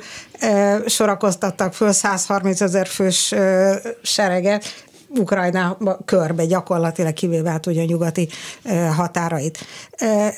sorakoztattak 0.85 1.73
föl 1.73 1.91
130 1.91 2.61
ezer 2.61 2.87
fős 2.87 3.33
sereget, 4.01 4.84
Ukrajnába 5.19 5.97
körbe 6.05 6.45
gyakorlatilag 6.45 7.13
kivéve 7.13 7.49
hát 7.49 7.65
ugye 7.65 7.81
a 7.81 7.85
nyugati 7.85 8.29
határait. 8.95 9.57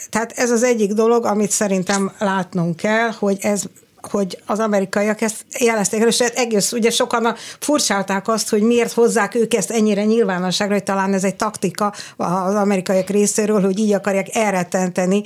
Tehát 0.09 0.31
ez 0.35 0.51
az 0.51 0.63
egyik 0.63 0.93
dolog, 0.93 1.25
amit 1.25 1.51
szerintem 1.51 2.11
látnunk 2.19 2.75
kell, 2.75 3.09
hogy 3.19 3.37
ez 3.41 3.63
hogy 4.11 4.39
az 4.45 4.59
amerikaiak 4.59 5.21
ezt 5.21 5.45
jelezték 5.59 6.03
és 6.03 6.19
egész, 6.19 6.71
ugye 6.71 6.89
sokan 6.89 7.35
furcsálták 7.59 8.27
azt, 8.27 8.49
hogy 8.49 8.61
miért 8.61 8.91
hozzák 8.91 9.35
ők 9.35 9.53
ezt 9.53 9.71
ennyire 9.71 10.03
nyilvánosságra, 10.03 10.73
hogy 10.73 10.83
talán 10.83 11.13
ez 11.13 11.23
egy 11.23 11.35
taktika 11.35 11.93
az 12.17 12.55
amerikaiak 12.55 13.09
részéről, 13.09 13.61
hogy 13.61 13.79
így 13.79 13.93
akarják 13.93 14.35
elrettenteni 14.35 15.23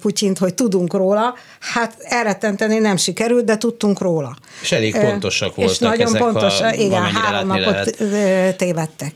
Putyint, 0.00 0.38
hogy 0.38 0.54
tudunk 0.54 0.92
róla. 0.92 1.34
Hát 1.60 1.94
elrettenteni 1.98 2.78
nem 2.78 2.96
sikerült, 2.96 3.44
de 3.44 3.56
tudtunk 3.56 4.00
róla. 4.00 4.36
És 4.62 4.72
elég 4.72 4.98
pontosak 4.98 5.54
voltak 5.54 5.74
És 5.74 5.78
nagyon 5.78 6.06
ezek 6.06 6.22
pontos, 6.22 6.60
a, 6.60 6.72
igen, 6.72 7.02
három 7.02 7.46
napot 7.46 7.98
lehet. 7.98 8.56
tévedtek. 8.56 9.12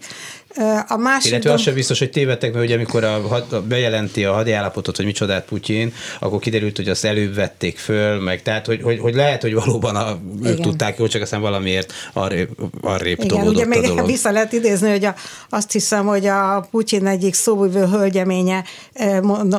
A 0.88 0.96
másik 0.96 1.30
Illetve 1.30 1.52
az 1.52 1.60
sem 1.60 1.74
biztos, 1.74 1.98
hogy 1.98 2.10
tévedtek, 2.10 2.52
mert 2.52 2.64
ugye 2.64 2.74
amikor 2.74 3.04
a, 3.04 3.14
a, 3.50 3.60
bejelenti 3.60 4.24
a 4.24 4.32
hadiállapotot, 4.32 4.96
hogy 4.96 5.04
micsodát 5.04 5.44
Putyin, 5.44 5.92
akkor 6.20 6.38
kiderült, 6.38 6.76
hogy 6.76 6.88
azt 6.88 7.04
előbb 7.04 7.34
vették 7.34 7.78
föl, 7.78 8.20
meg 8.20 8.42
tehát, 8.42 8.66
hogy, 8.66 8.82
hogy, 8.82 8.98
hogy 8.98 9.14
lehet, 9.14 9.42
hogy 9.42 9.54
valóban 9.54 9.96
a, 9.96 10.18
ők 10.42 10.60
tudták 10.60 10.98
jól, 10.98 11.08
csak 11.08 11.22
aztán 11.22 11.40
valamiért 11.40 11.92
arrébb, 12.12 12.48
arrébb 12.80 13.22
Igen, 13.22 13.48
ugye 13.48 13.66
még 13.66 13.82
dolog. 13.82 14.06
vissza 14.06 14.30
lehet 14.30 14.52
idézni, 14.52 14.90
hogy 14.90 15.04
a, 15.04 15.14
azt 15.48 15.72
hiszem, 15.72 16.06
hogy 16.06 16.26
a 16.26 16.66
Putyin 16.70 17.06
egyik 17.06 17.34
szóvivő 17.34 17.86
hölgyeménye 17.86 18.64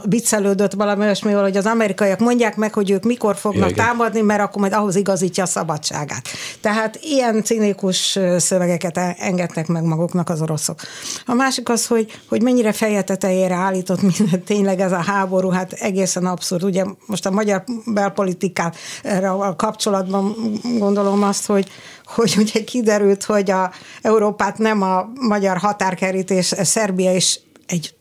viccelődött 0.03 0.73
valami 0.73 1.03
olyasmivel, 1.03 1.43
hogy 1.43 1.57
az 1.57 1.65
amerikaiak 1.65 2.19
mondják 2.19 2.55
meg, 2.55 2.73
hogy 2.73 2.91
ők 2.91 3.03
mikor 3.03 3.35
fognak 3.35 3.69
Igen. 3.69 3.85
támadni, 3.85 4.21
mert 4.21 4.41
akkor 4.41 4.61
majd 4.61 4.73
ahhoz 4.73 4.95
igazítja 4.95 5.43
a 5.43 5.47
szabadságát. 5.47 6.27
Tehát 6.61 6.99
ilyen 7.01 7.43
cinikus 7.43 8.19
szövegeket 8.37 8.97
engedtek 9.19 9.67
meg 9.67 9.83
maguknak 9.83 10.29
az 10.29 10.41
oroszok. 10.41 10.79
A 11.25 11.33
másik 11.33 11.69
az, 11.69 11.87
hogy, 11.87 12.19
hogy 12.29 12.41
mennyire 12.41 12.71
feje 12.71 13.01
tetejére 13.01 13.55
állított 13.55 14.01
minden 14.01 14.43
tényleg 14.43 14.79
ez 14.79 14.91
a 14.91 15.01
háború, 15.01 15.49
hát 15.49 15.71
egészen 15.71 16.25
abszurd. 16.25 16.63
Ugye 16.63 16.83
most 17.05 17.25
a 17.25 17.31
magyar 17.31 17.63
belpolitikára 17.85 19.55
kapcsolatban 19.55 20.35
gondolom 20.77 21.23
azt, 21.23 21.45
hogy, 21.45 21.69
hogy 22.05 22.33
ugye 22.37 22.63
kiderült, 22.63 23.23
hogy 23.23 23.51
a 23.51 23.71
Európát 24.01 24.57
nem 24.57 24.81
a 24.81 25.09
magyar 25.19 25.57
határkerítés, 25.57 26.53
Szerbia 26.63 27.13
és 27.13 27.39
egy 27.65 27.93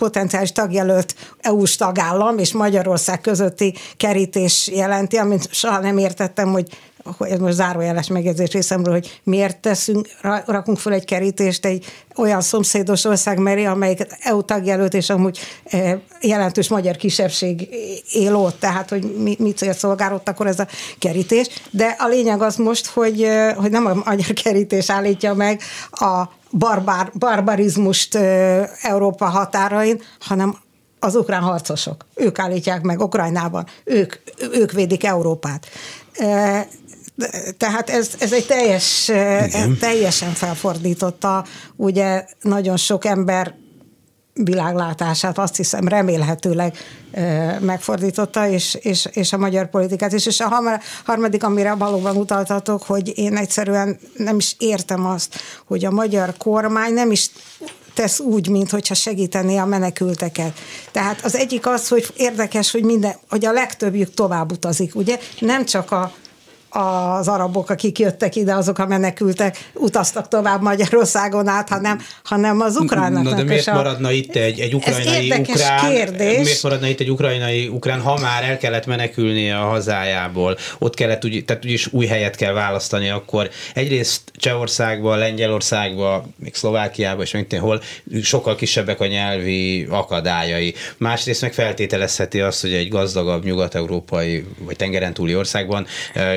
potenciális 0.00 0.52
tagjelölt 0.52 1.14
EU-s 1.40 1.76
tagállam 1.76 2.38
és 2.38 2.52
Magyarország 2.52 3.20
közötti 3.20 3.74
kerítés 3.96 4.68
jelenti, 4.68 5.16
amit 5.16 5.54
soha 5.54 5.78
nem 5.78 5.98
értettem, 5.98 6.52
hogy 6.52 6.68
ez 7.18 7.38
most 7.38 7.54
zárójeles 7.54 8.08
megjegyzés 8.08 8.50
részemről, 8.50 8.92
hogy 8.92 9.20
miért 9.24 9.58
teszünk, 9.58 10.08
rakunk 10.46 10.78
fel 10.78 10.92
egy 10.92 11.04
kerítést 11.04 11.66
egy 11.66 11.84
olyan 12.16 12.40
szomszédos 12.40 13.04
ország 13.04 13.38
meri, 13.38 13.64
amelyik 13.64 14.06
EU 14.20 14.42
tagjelölt, 14.42 14.94
és 14.94 15.10
amúgy 15.10 15.38
e, 15.64 16.00
jelentős 16.20 16.68
magyar 16.68 16.96
kisebbség 16.96 17.68
él 18.12 18.36
ott, 18.36 18.60
tehát 18.60 18.88
hogy 18.88 19.16
mi, 19.18 19.36
mit 19.38 19.56
célt 19.56 19.78
szolgál 19.78 20.14
ott 20.14 20.28
akkor 20.28 20.46
ez 20.46 20.58
a 20.58 20.66
kerítés. 20.98 21.48
De 21.70 21.96
a 21.98 22.06
lényeg 22.06 22.42
az 22.42 22.56
most, 22.56 22.86
hogy, 22.86 23.22
e, 23.22 23.52
hogy 23.52 23.70
nem 23.70 23.86
a 23.86 23.94
magyar 23.94 24.32
kerítés 24.42 24.90
állítja 24.90 25.34
meg 25.34 25.60
a 25.90 26.22
barbár, 26.50 27.10
barbarizmust 27.18 28.14
e, 28.14 28.70
Európa 28.82 29.24
határain, 29.24 30.02
hanem 30.20 30.56
az 31.00 31.16
ukrán 31.16 31.42
harcosok. 31.42 32.06
Ők 32.14 32.38
állítják 32.38 32.82
meg 32.82 33.00
Ukrajnában, 33.00 33.66
ők, 33.84 34.14
ők 34.52 34.72
védik 34.72 35.04
Európát. 35.04 35.66
Tehát 37.56 37.90
ez, 37.90 38.10
ez 38.18 38.32
egy 38.32 38.46
teljes, 38.46 39.08
Igen. 39.08 39.76
teljesen 39.78 40.32
felfordította 40.32 41.44
ugye 41.76 42.24
nagyon 42.40 42.76
sok 42.76 43.04
ember 43.04 43.54
világlátását, 44.44 45.38
azt 45.38 45.56
hiszem 45.56 45.88
remélhetőleg 45.88 46.76
megfordította, 47.60 48.48
és, 48.48 48.74
és, 48.80 49.08
és 49.12 49.32
a 49.32 49.38
magyar 49.38 49.70
politikát 49.70 50.12
is. 50.12 50.26
És 50.26 50.40
a 50.40 50.74
harmadik, 51.04 51.44
amire 51.44 51.74
valóban 51.74 52.16
utaltatok, 52.16 52.82
hogy 52.82 53.18
én 53.18 53.36
egyszerűen 53.36 53.98
nem 54.16 54.36
is 54.36 54.54
értem 54.58 55.06
azt, 55.06 55.40
hogy 55.66 55.84
a 55.84 55.90
magyar 55.90 56.34
kormány 56.36 56.92
nem 56.92 57.10
is 57.10 57.30
tesz 57.94 58.20
úgy, 58.20 58.48
mintha 58.48 58.94
segítené 58.94 59.56
a 59.56 59.64
menekülteket. 59.64 60.58
Tehát 60.92 61.24
az 61.24 61.36
egyik 61.36 61.66
az, 61.66 61.88
hogy 61.88 62.06
érdekes, 62.16 62.70
hogy 62.70 62.82
minden, 62.82 63.14
hogy 63.28 63.44
a 63.44 63.52
legtöbbjük 63.52 64.14
tovább 64.14 64.52
utazik, 64.52 64.94
ugye? 64.94 65.18
Nem 65.38 65.64
csak 65.64 65.90
a 65.90 66.12
az 66.70 67.28
arabok, 67.28 67.70
akik 67.70 67.98
jöttek 67.98 68.36
ide, 68.36 68.54
azok 68.54 68.78
a 68.78 68.86
menekültek, 68.86 69.70
utaztak 69.74 70.28
tovább 70.28 70.62
Magyarországon 70.62 71.48
át, 71.48 71.68
hanem, 71.68 71.98
hanem 72.24 72.60
az 72.60 72.76
ukránok. 72.76 73.22
Na 73.22 73.34
de 73.34 73.42
miért 73.42 73.66
a... 73.66 73.74
maradna 73.74 74.10
itt 74.10 74.36
egy, 74.36 74.60
egy 74.60 74.74
ukrajnai 74.74 75.30
ukrán? 75.30 75.90
Kérdés. 75.90 76.44
Miért 76.44 76.62
maradna 76.62 76.86
itt 76.86 77.00
egy 77.00 77.10
ukrajnai 77.10 77.68
ukrán, 77.68 78.00
ha 78.00 78.18
már 78.20 78.44
el 78.44 78.58
kellett 78.58 78.86
menekülni 78.86 79.50
a 79.50 79.58
hazájából, 79.58 80.56
ott 80.78 80.94
kellett, 80.94 81.24
úgy, 81.24 81.44
tehát 81.44 81.64
úgyis 81.64 81.92
új 81.92 82.06
helyet 82.06 82.36
kell 82.36 82.52
választani, 82.52 83.08
akkor 83.08 83.50
egyrészt 83.74 84.20
Csehországban, 84.34 85.18
Lengyelországban, 85.18 86.34
még 86.36 86.54
Szlovákiában, 86.54 87.24
és 87.24 87.32
még 87.32 87.58
hol 87.60 87.82
sokkal 88.22 88.54
kisebbek 88.54 89.00
a 89.00 89.06
nyelvi 89.06 89.86
akadályai. 89.90 90.74
Másrészt 90.96 91.40
meg 91.40 91.52
feltételezheti 91.52 92.40
azt, 92.40 92.60
hogy 92.60 92.72
egy 92.72 92.88
gazdagabb 92.88 93.44
nyugat-európai 93.44 94.44
vagy 94.58 94.76
tengeren 94.76 95.12
túli 95.12 95.36
országban 95.36 95.86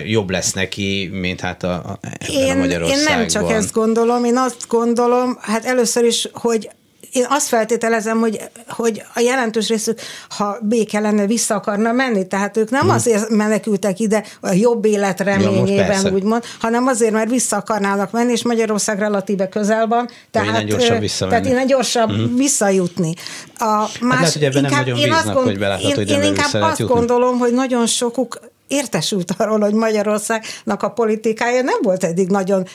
jobb 0.05 0.22
jobb 0.23 0.31
lesz 0.31 0.53
neki, 0.53 1.09
mint 1.11 1.41
hát 1.41 1.63
a, 1.63 1.73
a, 1.73 1.99
én, 2.31 2.51
a 2.51 2.55
Magyarországban. 2.55 3.11
Én 3.11 3.17
nem 3.17 3.27
csak 3.27 3.51
ezt 3.51 3.71
gondolom, 3.71 4.23
én 4.23 4.37
azt 4.37 4.67
gondolom, 4.67 5.37
hát 5.41 5.65
először 5.65 6.03
is, 6.03 6.29
hogy 6.33 6.69
én 7.11 7.25
azt 7.29 7.47
feltételezem, 7.47 8.19
hogy, 8.19 8.41
hogy 8.67 9.01
a 9.15 9.19
jelentős 9.19 9.67
részük, 9.67 9.99
ha 10.29 10.57
béke 10.61 10.99
lenne, 10.99 11.25
vissza 11.25 11.55
akarna 11.55 11.91
menni. 11.91 12.27
Tehát 12.27 12.57
ők 12.57 12.69
nem 12.69 12.81
hmm. 12.81 12.89
azért 12.89 13.29
menekültek 13.29 13.99
ide 13.99 14.23
a 14.41 14.51
jobb 14.51 14.85
élet 14.85 15.19
reményében, 15.19 16.01
ja, 16.03 16.11
úgymond, 16.11 16.43
hanem 16.59 16.87
azért, 16.87 17.11
mert 17.11 17.29
vissza 17.29 17.57
akarnának 17.57 18.11
menni, 18.11 18.31
és 18.31 18.43
Magyarország 18.43 18.99
relatíve 18.99 19.49
közel 19.49 19.87
van. 19.87 20.09
Tehát, 20.31 20.47
innen 20.47 20.65
gyorsabb. 20.65 21.29
Tehát 21.29 21.45
innen 21.45 21.67
gyorsabb 21.67 22.09
hmm. 22.09 22.35
visszajutni. 22.35 23.13
A 23.57 23.63
más, 23.65 23.89
hát 24.01 24.19
lehet, 24.19 24.33
hogy 24.33 24.43
ebben 24.43 24.63
inkább, 24.63 24.85
nem 24.85 24.95
nagyon 24.95 24.97
én 24.97 25.13
bíznak, 25.13 25.35
gond, 25.35 25.47
hogy 25.47 25.59
belátható, 25.59 25.95
hogy 25.95 26.09
Én 26.09 26.23
inkább 26.23 26.61
azt 26.61 26.79
jutni. 26.79 26.95
gondolom, 26.95 27.37
hogy 27.37 27.53
nagyon 27.53 27.85
sokuk 27.87 28.39
értesült 28.67 29.31
arról, 29.37 29.59
hogy 29.59 29.73
Magyarországnak 29.73 30.83
a 30.83 30.89
politikája 30.89 31.61
nem 31.61 31.79
volt 31.81 32.03
eddig 32.03 32.29
nagyon 32.29 32.65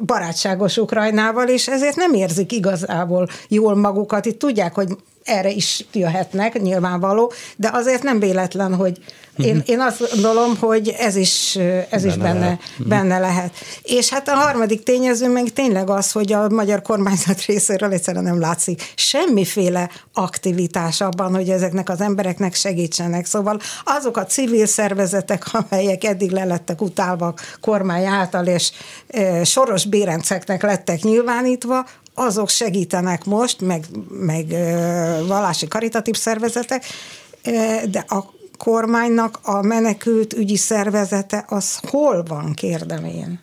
barátságos 0.00 0.76
Ukrajnával, 0.76 1.48
és 1.48 1.68
ezért 1.68 1.96
nem 1.96 2.12
érzik 2.12 2.52
igazából 2.52 3.28
jól 3.48 3.74
magukat. 3.76 4.24
Itt 4.26 4.38
tudják, 4.38 4.74
hogy 4.74 4.96
erre 5.24 5.50
is 5.50 5.84
jöhetnek, 5.92 6.60
nyilvánvaló, 6.62 7.32
de 7.56 7.70
azért 7.72 8.02
nem 8.02 8.18
véletlen, 8.18 8.74
hogy 8.74 8.98
én, 9.36 9.62
én 9.66 9.80
azt 9.80 10.10
gondolom, 10.12 10.56
hogy 10.56 10.88
ez 10.98 11.16
is, 11.16 11.56
ez 11.90 12.02
benne 12.02 12.06
is 12.06 12.16
benne, 12.16 12.38
lehet. 12.38 12.60
Mhm. 12.78 12.88
benne 12.88 13.18
lehet. 13.18 13.54
És 13.82 14.08
hát 14.08 14.28
a 14.28 14.34
harmadik 14.34 14.82
tényező 14.82 15.28
meg 15.28 15.52
tényleg 15.52 15.90
az, 15.90 16.12
hogy 16.12 16.32
a 16.32 16.48
magyar 16.48 16.82
kormányzat 16.82 17.44
részéről 17.46 17.92
egyszerűen 17.92 18.24
nem 18.24 18.40
látszik 18.40 18.92
semmiféle 18.94 19.90
aktivitás 20.12 21.00
abban, 21.00 21.34
hogy 21.34 21.50
ezeknek 21.50 21.88
az 21.88 22.00
embereknek 22.00 22.54
segítsenek. 22.54 23.26
Szóval 23.26 23.60
azok 23.84 24.16
a 24.16 24.26
civil 24.26 24.66
szervezetek, 24.66 25.44
amelyek 25.70 26.04
eddig 26.04 26.30
le 26.30 26.44
lettek 26.44 26.80
utálva 26.80 27.34
kormány 27.60 28.04
által, 28.04 28.46
és 28.46 28.70
e, 29.08 29.44
soros 29.44 29.86
bérenceknek 29.86 30.62
lettek 30.62 31.02
nyilvánítva, 31.02 31.86
azok 32.14 32.48
segítenek 32.48 33.24
most, 33.24 33.60
meg, 33.60 33.84
meg 34.08 34.46
vallási 35.26 35.68
karitatív 35.68 36.16
szervezetek, 36.16 36.84
de 37.90 38.04
a 38.08 38.32
kormánynak 38.58 39.38
a 39.42 39.62
menekült 39.62 40.32
ügyi 40.32 40.56
szervezete 40.56 41.44
az 41.48 41.78
hol 41.90 42.22
van, 42.22 42.52
kérdem 42.52 43.04
én? 43.04 43.38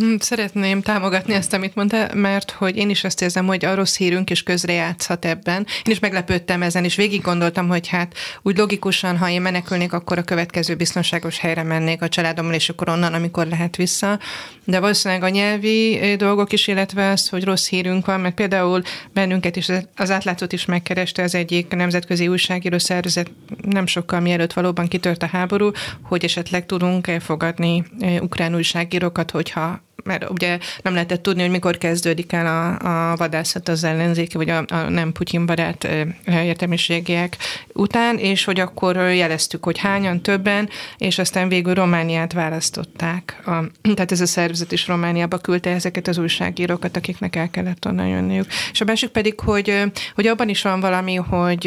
Hm, 0.00 0.14
szeretném 0.18 0.82
támogatni 0.82 1.34
ezt, 1.34 1.52
amit 1.52 1.74
mondta, 1.74 2.08
mert 2.14 2.50
hogy 2.50 2.76
én 2.76 2.90
is 2.90 3.04
azt 3.04 3.22
érzem, 3.22 3.46
hogy 3.46 3.64
a 3.64 3.74
rossz 3.74 3.96
hírünk 3.96 4.30
is 4.30 4.42
közrejátszhat 4.42 5.24
ebben. 5.24 5.66
Én 5.84 5.92
is 5.92 5.98
meglepődtem 5.98 6.62
ezen, 6.62 6.84
és 6.84 6.94
végig 6.94 7.22
gondoltam, 7.22 7.68
hogy 7.68 7.88
hát 7.88 8.14
úgy 8.42 8.56
logikusan, 8.56 9.18
ha 9.18 9.28
én 9.28 9.40
menekülnék, 9.40 9.92
akkor 9.92 10.18
a 10.18 10.22
következő 10.22 10.74
biztonságos 10.74 11.38
helyre 11.38 11.62
mennék 11.62 12.02
a 12.02 12.08
családommal, 12.08 12.54
és 12.54 12.68
akkor 12.68 12.88
onnan, 12.88 13.14
amikor 13.14 13.46
lehet 13.46 13.76
vissza. 13.76 14.18
De 14.64 14.80
valószínűleg 14.80 15.22
a 15.22 15.28
nyelvi 15.28 16.14
dolgok 16.16 16.52
is, 16.52 16.66
illetve 16.66 17.10
az, 17.10 17.28
hogy 17.28 17.44
rossz 17.44 17.68
hírünk 17.68 18.06
van, 18.06 18.20
mert 18.20 18.34
például 18.34 18.82
bennünket 19.12 19.56
is 19.56 19.68
az 19.96 20.10
átlátót 20.10 20.52
is 20.52 20.64
megkereste 20.64 21.22
az 21.22 21.34
egyik 21.34 21.74
nemzetközi 21.74 22.28
újságíró 22.28 22.78
szervezet 22.78 23.30
nem 23.62 23.86
sokkal 23.86 24.20
mielőtt 24.20 24.52
valóban 24.52 24.88
kitört 24.88 25.22
a 25.22 25.26
háború, 25.26 25.70
hogy 26.02 26.24
esetleg 26.24 26.66
tudunk 26.66 27.06
elfogadni 27.06 27.84
ukrán 28.20 28.54
újságírókat, 28.54 29.30
hogyha 29.30 29.80
mert 30.04 30.30
ugye 30.30 30.58
nem 30.82 30.92
lehetett 30.92 31.22
tudni, 31.22 31.42
hogy 31.42 31.50
mikor 31.50 31.78
kezdődik 31.78 32.32
el 32.32 32.46
a, 32.46 33.10
a 33.12 33.16
vadászat 33.16 33.68
az 33.68 33.84
ellenzéki, 33.84 34.36
vagy 34.36 34.50
a, 34.50 34.64
a 34.68 34.76
nem 34.88 35.12
Putyin 35.12 35.46
barát 35.46 35.88
értelmiségiek 36.26 37.36
után, 37.72 38.18
és 38.18 38.44
hogy 38.44 38.60
akkor 38.60 38.96
jeleztük, 38.96 39.64
hogy 39.64 39.78
hányan, 39.78 40.20
többen, 40.22 40.68
és 40.98 41.18
aztán 41.18 41.48
végül 41.48 41.74
Romániát 41.74 42.32
választották. 42.32 43.40
A, 43.46 43.52
tehát 43.94 44.12
ez 44.12 44.20
a 44.20 44.26
szervezet 44.26 44.72
is 44.72 44.86
Romániába 44.86 45.38
küldte 45.38 45.70
ezeket 45.70 46.08
az 46.08 46.18
újságírókat, 46.18 46.96
akiknek 46.96 47.36
el 47.36 47.50
kellett 47.50 47.86
onnan 47.86 48.06
jönniük. 48.06 48.46
És 48.72 48.80
a 48.80 48.84
másik 48.84 49.10
pedig, 49.10 49.40
hogy, 49.40 49.82
hogy 50.14 50.26
abban 50.26 50.48
is 50.48 50.62
van 50.62 50.80
valami, 50.80 51.14
hogy 51.14 51.62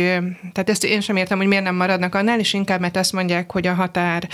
tehát 0.53 0.69
ezt 0.69 0.83
én 0.83 1.01
sem 1.01 1.15
értem, 1.15 1.37
hogy 1.37 1.47
miért 1.47 1.63
nem 1.63 1.75
maradnak 1.75 2.15
annál, 2.15 2.39
és 2.39 2.53
inkább, 2.53 2.79
mert 2.79 2.97
azt 2.97 3.13
mondják, 3.13 3.51
hogy 3.51 3.67
a 3.67 3.73
határ 3.73 4.27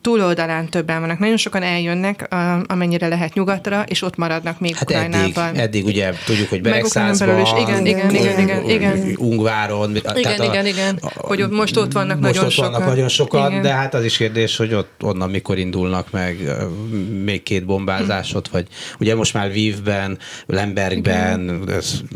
túloldalán 0.00 0.68
többen 0.68 1.00
vannak. 1.00 1.18
Nagyon 1.18 1.36
sokan 1.36 1.62
eljönnek, 1.62 2.34
amennyire 2.66 3.08
lehet 3.14 3.34
nyugatra, 3.34 3.84
és 3.88 4.02
ott 4.02 4.16
maradnak 4.16 4.60
még 4.60 4.74
hát 4.74 4.82
Ukrajnában. 4.82 5.48
Eddig, 5.48 5.60
eddig 5.60 5.84
ugye 5.84 6.12
tudjuk, 6.24 6.48
hogy 6.48 6.60
Beregszázban, 6.60 7.40
is. 7.40 7.48
Igen, 7.58 7.86
igen, 7.86 8.14
igen, 8.14 8.40
igen, 8.40 8.70
igen. 8.70 9.14
Ungváron. 9.16 9.96
Igen, 10.14 10.42
igen, 10.42 10.66
igen, 10.66 10.98
hogy 11.14 11.48
most 11.50 11.76
ott 11.76 11.92
vannak 11.92 12.20
most 12.20 12.32
nagyon 12.32 12.44
ott 12.44 12.50
sokan. 12.50 12.72
vannak 12.72 12.88
nagyon 12.88 13.08
sokan, 13.08 13.50
igen. 13.50 13.62
de 13.62 13.72
hát 13.72 13.94
az 13.94 14.04
is 14.04 14.16
kérdés, 14.16 14.56
hogy 14.56 14.74
ott 14.74 15.02
onnan 15.02 15.30
mikor 15.30 15.58
indulnak 15.58 16.10
meg 16.10 16.56
még 17.24 17.42
két 17.42 17.64
bombázásot, 17.64 18.48
vagy 18.48 18.66
ugye 18.98 19.14
most 19.14 19.34
már 19.34 19.52
Vívben, 19.52 20.18
Lembergben, 20.46 21.68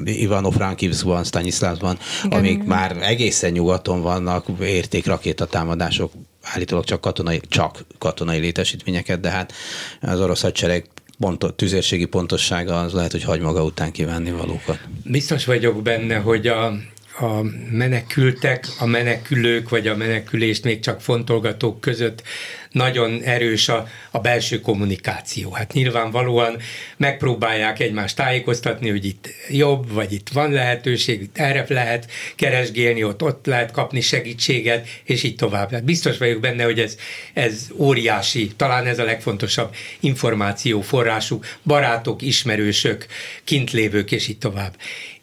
Ivano-Frankivskban, 0.04 1.24
Stanislavban, 1.24 1.98
amik 2.28 2.50
igen. 2.50 2.66
már 2.66 2.96
egészen 3.00 3.50
nyugaton 3.50 4.02
vannak, 4.02 4.46
érték 4.60 5.06
rakétatámadások 5.06 6.12
állítólag 6.52 6.84
csak 6.84 7.00
katonai, 7.00 7.40
csak 7.48 7.84
katonai 7.98 8.38
létesítményeket, 8.38 9.20
de 9.20 9.30
hát 9.30 9.52
az 10.00 10.20
orosz 10.20 10.42
hadsereg 10.42 10.86
pont, 11.18 11.54
tüzérségi 11.56 12.04
pontossága 12.04 12.80
az 12.80 12.92
lehet, 12.92 13.12
hogy 13.12 13.22
hagy 13.22 13.40
maga 13.40 13.64
után 13.64 13.92
kívánni 13.92 14.30
valókat. 14.30 14.78
Biztos 15.04 15.44
vagyok 15.44 15.82
benne, 15.82 16.16
hogy 16.16 16.46
a, 16.46 16.72
a 17.20 17.42
menekültek, 17.70 18.66
a 18.78 18.86
menekülők 18.86 19.68
vagy 19.68 19.86
a 19.86 19.96
menekülést 19.96 20.64
még 20.64 20.80
csak 20.80 21.00
fontolgatók 21.00 21.80
között 21.80 22.22
nagyon 22.70 23.22
erős 23.22 23.68
a, 23.68 23.88
a 24.10 24.18
belső 24.18 24.60
kommunikáció. 24.60 25.50
Hát 25.50 25.72
nyilvánvalóan 25.72 26.56
megpróbálják 26.96 27.80
egymást 27.80 28.16
tájékoztatni, 28.16 28.90
hogy 28.90 29.04
itt 29.04 29.28
jobb, 29.48 29.92
vagy 29.92 30.12
itt 30.12 30.28
van 30.28 30.52
lehetőség, 30.52 31.22
itt 31.22 31.38
erre 31.38 31.64
lehet 31.68 32.10
keresgélni, 32.36 33.04
ott, 33.04 33.22
ott 33.22 33.46
lehet 33.46 33.70
kapni 33.70 34.00
segítséget, 34.00 34.88
és 35.04 35.22
így 35.22 35.36
tovább. 35.36 35.70
Hát 35.70 35.84
biztos 35.84 36.18
vagyok 36.18 36.40
benne, 36.40 36.64
hogy 36.64 36.80
ez, 36.80 36.96
ez 37.32 37.66
óriási, 37.76 38.50
talán 38.56 38.86
ez 38.86 38.98
a 38.98 39.04
legfontosabb 39.04 39.74
információ 40.00 40.80
forrásuk, 40.80 41.46
barátok, 41.64 42.22
ismerősök, 42.22 43.06
kintlévők, 43.44 44.12
és 44.12 44.28
így 44.28 44.38
tovább. 44.38 44.76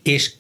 És 0.04 0.32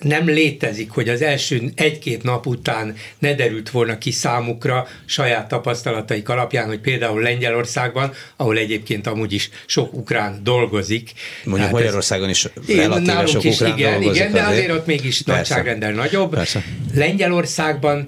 nem 0.00 0.26
létezik, 0.26 0.90
hogy 0.90 1.08
az 1.08 1.22
első 1.22 1.70
egy-két 1.74 2.22
nap 2.22 2.46
után 2.46 2.94
ne 3.18 3.34
derült 3.34 3.70
volna 3.70 3.98
ki 3.98 4.10
számukra 4.10 4.86
saját 5.04 5.48
tapasztalataik 5.48 6.28
alapján, 6.28 6.66
hogy 6.66 6.80
például 6.80 7.20
Lengyelországban, 7.20 8.12
ahol 8.36 8.56
egyébként 8.56 9.06
amúgy 9.06 9.32
is 9.32 9.50
sok 9.66 9.94
ukrán 9.94 10.40
dolgozik. 10.42 11.12
Mondjuk 11.44 11.70
Magyarországon 11.70 12.28
is 12.28 12.48
relatíve 12.66 13.26
sok 13.26 13.44
is, 13.44 13.54
ukrán 13.54 13.78
igen, 13.78 13.92
dolgozik. 13.92 14.20
Igen, 14.20 14.32
de 14.32 14.40
azért, 14.40 14.58
azért 14.58 14.72
ott 14.72 14.86
mégis 14.86 15.22
nagyságrendel 15.22 15.92
nagyobb. 15.92 16.34
Persze. 16.34 16.64
Lengyelországban 16.94 18.06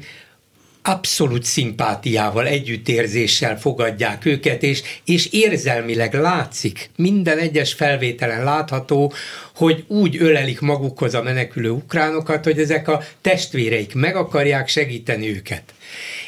abszolút 0.83 1.45
szimpátiával, 1.45 2.47
együttérzéssel 2.47 3.59
fogadják 3.59 4.25
őket, 4.25 4.62
és, 4.62 4.83
és 5.05 5.27
érzelmileg 5.33 6.14
látszik, 6.14 6.90
minden 6.97 7.38
egyes 7.38 7.73
felvételen 7.73 8.45
látható, 8.45 9.12
hogy 9.55 9.85
úgy 9.88 10.16
ölelik 10.21 10.61
magukhoz 10.61 11.14
a 11.14 11.23
menekülő 11.23 11.71
ukránokat, 11.71 12.45
hogy 12.45 12.59
ezek 12.59 12.88
a 12.88 13.03
testvéreik 13.21 13.95
meg 13.95 14.16
akarják 14.16 14.68
segíteni 14.68 15.29
őket. 15.29 15.62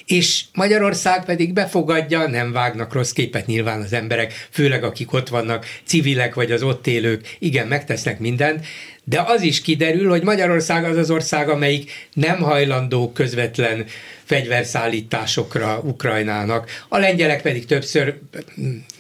És 0.07 0.45
Magyarország 0.53 1.25
pedig 1.25 1.53
befogadja, 1.53 2.27
nem 2.27 2.53
vágnak 2.53 2.93
rossz 2.93 3.13
képet 3.13 3.47
nyilván 3.47 3.81
az 3.81 3.93
emberek, 3.93 4.49
főleg 4.51 4.85
akik 4.85 5.13
ott 5.13 5.29
vannak, 5.29 5.67
civilek 5.85 6.35
vagy 6.35 6.53
az 6.53 6.63
ott 6.63 6.87
élők, 6.87 7.37
igen, 7.39 7.67
megtesznek 7.67 8.19
mindent, 8.19 8.67
de 9.05 9.21
az 9.27 9.43
is 9.43 9.61
kiderül, 9.61 10.09
hogy 10.09 10.23
Magyarország 10.23 10.85
az 10.85 10.97
az 10.97 11.11
ország, 11.11 11.49
amelyik 11.49 12.09
nem 12.13 12.41
hajlandó 12.41 13.13
közvetlen 13.13 13.87
fegyverszállításokra 14.25 15.81
Ukrajnának. 15.85 16.71
A 16.89 16.99
lengyelek 16.99 17.43
pedig 17.43 17.67
többször 17.67 18.15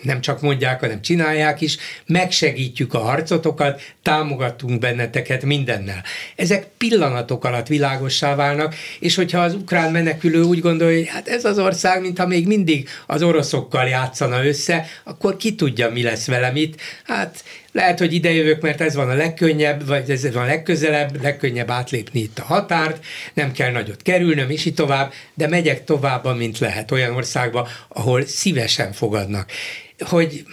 nem 0.03 0.21
csak 0.21 0.41
mondják, 0.41 0.81
hanem 0.81 1.03
csinálják 1.03 1.61
is, 1.61 1.77
megsegítjük 2.07 2.95
a 2.95 2.99
harcotokat, 2.99 3.81
támogatunk 4.03 4.79
benneteket 4.79 5.45
mindennel. 5.45 6.03
Ezek 6.37 6.67
pillanatok 6.79 7.45
alatt 7.45 7.67
világossá 7.67 8.35
válnak, 8.35 8.75
és 9.01 9.15
hogyha 9.15 9.41
az 9.41 9.55
ukrán 9.55 9.93
menekülő 9.93 10.43
úgy 10.43 10.61
gondolja, 10.61 10.97
hogy 10.97 11.09
hát 11.09 11.29
ez 11.29 11.45
az 11.45 11.59
ország, 11.59 12.01
mintha 12.01 12.27
még 12.27 12.47
mindig 12.47 12.89
az 13.07 13.23
oroszokkal 13.23 13.89
játszana 13.89 14.45
össze, 14.45 14.87
akkor 15.05 15.37
ki 15.37 15.55
tudja, 15.55 15.91
mi 15.91 16.03
lesz 16.03 16.27
velem 16.27 16.57
itt. 16.57 16.81
Hát 17.05 17.45
lehet, 17.73 17.99
hogy 17.99 18.13
idejövök, 18.13 18.61
mert 18.61 18.81
ez 18.81 18.95
van 18.95 19.11
a 19.11 19.15
legkönnyebb, 19.15 19.87
vagy 19.87 20.11
ez 20.11 20.33
van 20.33 20.43
a 20.43 20.47
legközelebb, 20.47 21.23
legkönnyebb 21.23 21.71
átlépni 21.71 22.21
itt 22.21 22.39
a 22.39 22.45
határt, 22.45 23.05
nem 23.35 23.53
kell 23.53 23.71
nagyot 23.71 24.03
kerülnöm, 24.03 24.51
és 24.51 24.65
így 24.65 24.75
tovább, 24.75 25.13
de 25.35 25.49
megyek 25.49 25.85
tovább, 25.85 26.37
mint 26.37 26.59
lehet 26.59 26.91
olyan 26.91 27.15
országba, 27.15 27.69
ahol 27.89 28.27
szívesen 28.27 28.93
fogadnak. 28.93 29.51
Hogy 29.99 30.45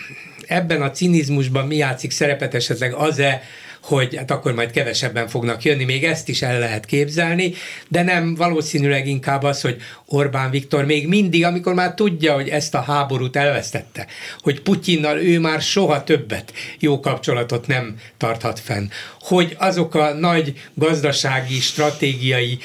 ebben 0.48 0.82
a 0.82 0.92
cinizmusban 0.92 1.68
mi 1.68 1.76
játszik 1.76 2.12
szerepet 2.12 2.54
esetleg 2.54 2.94
az-e, 2.94 3.42
hogy 3.82 4.16
hát 4.16 4.32
akkor 4.32 4.54
majd 4.54 4.72
kevesebben 4.72 5.28
fognak 5.28 5.64
jönni, 5.64 5.84
még 5.84 6.04
ezt 6.04 6.30
is 6.30 6.42
el 6.42 6.60
lehet 6.60 6.86
képzelni, 6.86 7.54
de 7.88 8.04
nem 8.04 8.36
valószínűleg 8.36 9.08
inkább 9.08 9.44
az, 9.44 9.62
hogy 9.62 9.82
Orbán 10.06 10.50
Viktor 10.50 10.86
még 10.86 11.08
mindig, 11.08 11.46
amikor 11.46 11.74
már 11.74 11.94
tudja, 11.94 12.34
hogy 12.34 12.50
ezt 12.50 12.76
a 12.76 12.82
háborút 12.82 13.36
elvesztette, 13.36 14.08
hogy 14.40 14.62
Putyinnal 14.62 15.18
ő 15.18 15.40
már 15.40 15.62
soha 15.62 16.04
többet 16.04 16.54
jó 16.80 17.00
kapcsolatot 17.00 17.68
nem 17.68 17.96
tarthat 18.18 18.60
fenn, 18.60 18.90
hogy 19.20 19.56
azok 19.60 19.96
a 19.96 20.14
nagy 20.14 20.54
gazdasági, 20.74 21.60
stratégiai 21.60 22.60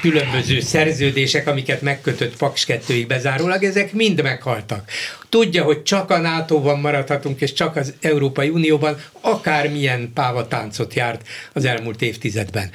különböző 0.00 0.60
szerződések, 0.60 1.46
amiket 1.46 1.82
megkötött 1.82 2.36
Paks 2.36 2.64
2 2.64 3.06
bezárólag, 3.06 3.64
ezek 3.64 3.92
mind 3.92 4.22
meghaltak. 4.22 4.90
Tudja, 5.28 5.64
hogy 5.64 5.82
csak 5.82 6.10
a 6.10 6.18
NATO-ban 6.18 6.80
maradhatunk, 6.80 7.40
és 7.40 7.52
csak 7.52 7.76
az 7.76 7.94
Európai 8.00 8.48
Unióban 8.48 8.96
akármilyen 9.20 10.10
pávatáncot 10.14 10.94
járt 10.94 11.26
az 11.52 11.64
elmúlt 11.64 12.02
évtizedben. 12.02 12.70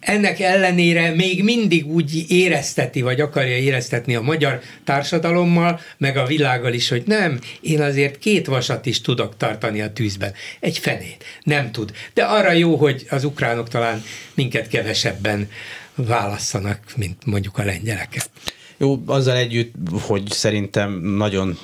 ennek 0.00 0.40
ellenére 0.40 1.14
még 1.14 1.44
mindig 1.44 1.86
úgy 1.86 2.24
érezteti, 2.28 3.00
vagy 3.00 3.20
akarja 3.20 3.56
éreztetni 3.56 4.14
a 4.14 4.20
magyar 4.20 4.60
társadalommal, 4.84 5.80
meg 5.98 6.16
a 6.16 6.26
világgal 6.26 6.72
is, 6.72 6.88
hogy 6.88 7.02
nem, 7.06 7.38
én 7.60 7.80
azért 7.80 8.18
két 8.18 8.46
vasat 8.46 8.86
is 8.86 9.00
tudok 9.00 9.36
tartani 9.36 9.80
a 9.80 9.92
tűzben. 9.92 10.32
Egy 10.60 10.78
fenét. 10.78 11.24
Nem 11.42 11.72
tud. 11.72 11.92
De 12.14 12.22
arra 12.22 12.52
jó, 12.52 12.76
hogy 12.76 13.06
az 13.10 13.24
ukránok 13.24 13.68
talán 13.68 14.02
minket 14.34 14.68
kevesebben 14.68 15.48
válasszanak, 15.94 16.80
mint 16.96 17.26
mondjuk 17.26 17.58
a 17.58 17.64
lengyeleket. 17.64 18.30
Jó, 18.76 19.02
azzal 19.06 19.36
együtt, 19.36 19.74
hogy 20.06 20.30
szerintem 20.30 21.00
nagyon 21.00 21.58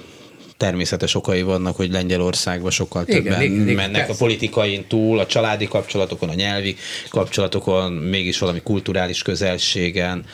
természetes 0.57 1.15
okai 1.15 1.43
vannak, 1.43 1.77
hogy 1.77 1.91
Lengyelországban 1.91 2.71
sokkal 2.71 3.05
igen, 3.07 3.23
többen 3.23 3.43
igen, 3.43 3.61
igen, 3.61 3.75
mennek 3.75 4.07
persze. 4.07 4.13
a 4.13 4.17
politikain 4.17 4.87
túl, 4.87 5.19
a 5.19 5.27
családi 5.27 5.69
kapcsolatokon, 5.69 6.29
a 6.29 6.35
nyelvi 6.35 6.77
kapcsolatokon, 7.09 7.93
mégis 7.93 8.39
valami 8.39 8.61
kulturális 8.63 9.23
közelségen, 9.23 10.25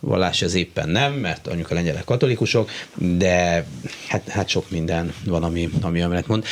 vallás 0.00 0.42
ez 0.42 0.54
éppen 0.54 0.88
nem, 0.88 1.12
mert 1.12 1.46
anyuk 1.46 1.70
a 1.70 1.74
lengyelek 1.74 2.04
katolikusok, 2.04 2.70
de 2.94 3.66
hát, 4.08 4.28
hát 4.28 4.48
sok 4.48 4.70
minden 4.70 5.14
van, 5.24 5.42
ami, 5.42 5.68
ami 5.80 6.02
amellett 6.02 6.26
mond. 6.26 6.44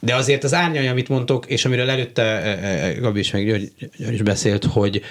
De 0.00 0.14
azért 0.14 0.44
az 0.44 0.54
árnyalja, 0.54 0.90
amit 0.90 1.08
mondtok, 1.08 1.46
és 1.46 1.64
amiről 1.64 1.90
előtte 1.90 2.22
e, 2.22 2.66
e, 2.66 2.92
Gabi 2.92 3.18
is 3.18 3.30
meg 3.30 3.44
György, 3.44 3.72
György 3.96 4.14
is 4.14 4.22
beszélt, 4.22 4.64
hogy 4.64 5.02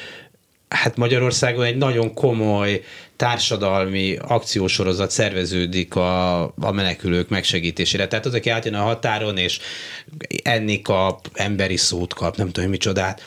hát 0.69 0.97
Magyarországon 0.97 1.65
egy 1.65 1.77
nagyon 1.77 2.13
komoly 2.13 2.83
társadalmi 3.15 4.17
akciósorozat 4.27 5.11
szerveződik 5.11 5.95
a, 5.95 6.43
a 6.43 6.71
menekülők 6.71 7.29
megsegítésére. 7.29 8.07
Tehát 8.07 8.25
az, 8.25 8.33
aki 8.33 8.49
átjön 8.49 8.73
a 8.73 8.81
határon, 8.81 9.37
és 9.37 9.59
enni 10.43 10.81
kap, 10.81 11.29
emberi 11.33 11.77
szót 11.77 12.13
kap, 12.13 12.35
nem 12.35 12.51
tudom, 12.51 12.69
micsodát, 12.69 13.23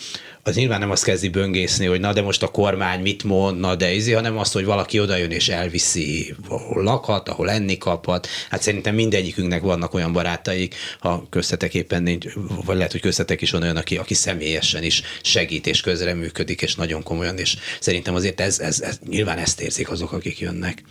az 0.49 0.57
nyilván 0.57 0.81
nem 0.81 0.91
azt 0.91 1.05
kezdi 1.05 1.29
böngészni, 1.29 1.87
hogy 1.87 2.01
na 2.01 2.13
de 2.13 2.23
most 2.23 2.43
a 2.43 2.49
kormány 2.49 3.01
mit 3.01 3.25
mond, 3.25 3.61
na 3.61 3.75
de 3.75 3.93
izi, 3.93 4.13
hanem 4.13 4.39
azt, 4.39 4.53
hogy 4.53 4.65
valaki 4.65 5.01
odajön 5.01 5.31
és 5.31 5.49
elviszi, 5.49 6.35
ahol 6.49 6.83
lakhat, 6.83 7.29
ahol 7.29 7.51
enni 7.51 7.79
kaphat. 7.79 8.29
Hát 8.51 8.63
szerintem 8.63 8.95
mindegyikünknek 8.95 9.63
vannak 9.63 9.95
olyan 9.95 10.13
barátaik, 10.13 10.75
ha 11.01 11.27
köztetek 11.31 11.75
éppen 11.75 12.03
nincs, 12.03 12.27
vagy 12.65 12.77
lehet, 12.77 12.93
hogy 12.93 13.01
köztetek 13.01 13.41
is 13.41 13.51
van 13.51 13.63
olyan, 13.63 13.77
aki, 13.77 13.97
aki 13.97 14.15
személyesen 14.15 14.83
is 14.83 15.03
segít 15.23 15.67
és 15.67 15.81
közreműködik, 15.81 16.63
és 16.63 16.75
nagyon 16.75 17.03
komolyan, 17.03 17.39
és 17.39 17.57
szerintem 17.81 18.15
azért 18.15 18.41
ez, 18.41 18.59
ez, 18.59 18.81
ez 18.81 18.99
nyilván 19.09 19.39
ezt 19.39 19.61
érzik 19.61 19.91
azok, 19.91 20.13
akik 20.13 20.39
jönnek. 20.39 20.83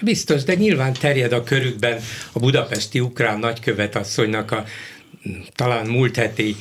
Biztos, 0.00 0.42
de 0.42 0.54
nyilván 0.54 0.92
terjed 0.92 1.32
a 1.32 1.42
körükben 1.42 2.00
a 2.32 2.38
budapesti 2.38 3.00
ukrán 3.00 3.38
nagykövet 3.38 3.96
asszonynak 3.96 4.50
a 4.50 4.64
talán 5.54 5.86
múlt 5.86 6.16
heti 6.16 6.56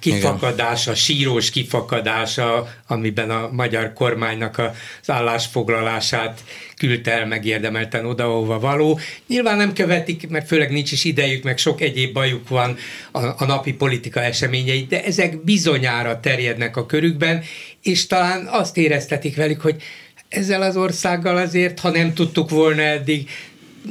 kifakadása, 0.00 0.90
Igen. 0.90 1.02
sírós 1.02 1.50
kifakadása, 1.50 2.74
amiben 2.86 3.30
a 3.30 3.48
magyar 3.52 3.92
kormánynak 3.92 4.58
az 4.58 5.10
állásfoglalását 5.10 6.44
küldte 6.76 7.12
el 7.12 7.26
megérdemelten 7.26 8.06
oda, 8.06 8.24
ahova 8.24 8.58
való. 8.58 8.98
Nyilván 9.26 9.56
nem 9.56 9.72
követik, 9.72 10.28
mert 10.28 10.46
főleg 10.46 10.70
nincs 10.70 10.92
is 10.92 11.04
idejük, 11.04 11.42
meg 11.42 11.58
sok 11.58 11.80
egyéb 11.80 12.12
bajuk 12.12 12.48
van 12.48 12.76
a, 13.12 13.18
a 13.18 13.44
napi 13.46 13.72
politika 13.72 14.20
eseményei, 14.20 14.86
de 14.88 15.04
ezek 15.04 15.44
bizonyára 15.44 16.20
terjednek 16.20 16.76
a 16.76 16.86
körükben, 16.86 17.42
és 17.82 18.06
talán 18.06 18.46
azt 18.46 18.76
éreztetik 18.76 19.36
velük, 19.36 19.60
hogy 19.60 19.82
ezzel 20.28 20.62
az 20.62 20.76
országgal 20.76 21.36
azért, 21.36 21.80
ha 21.80 21.90
nem 21.90 22.14
tudtuk 22.14 22.50
volna 22.50 22.82
eddig, 22.82 23.28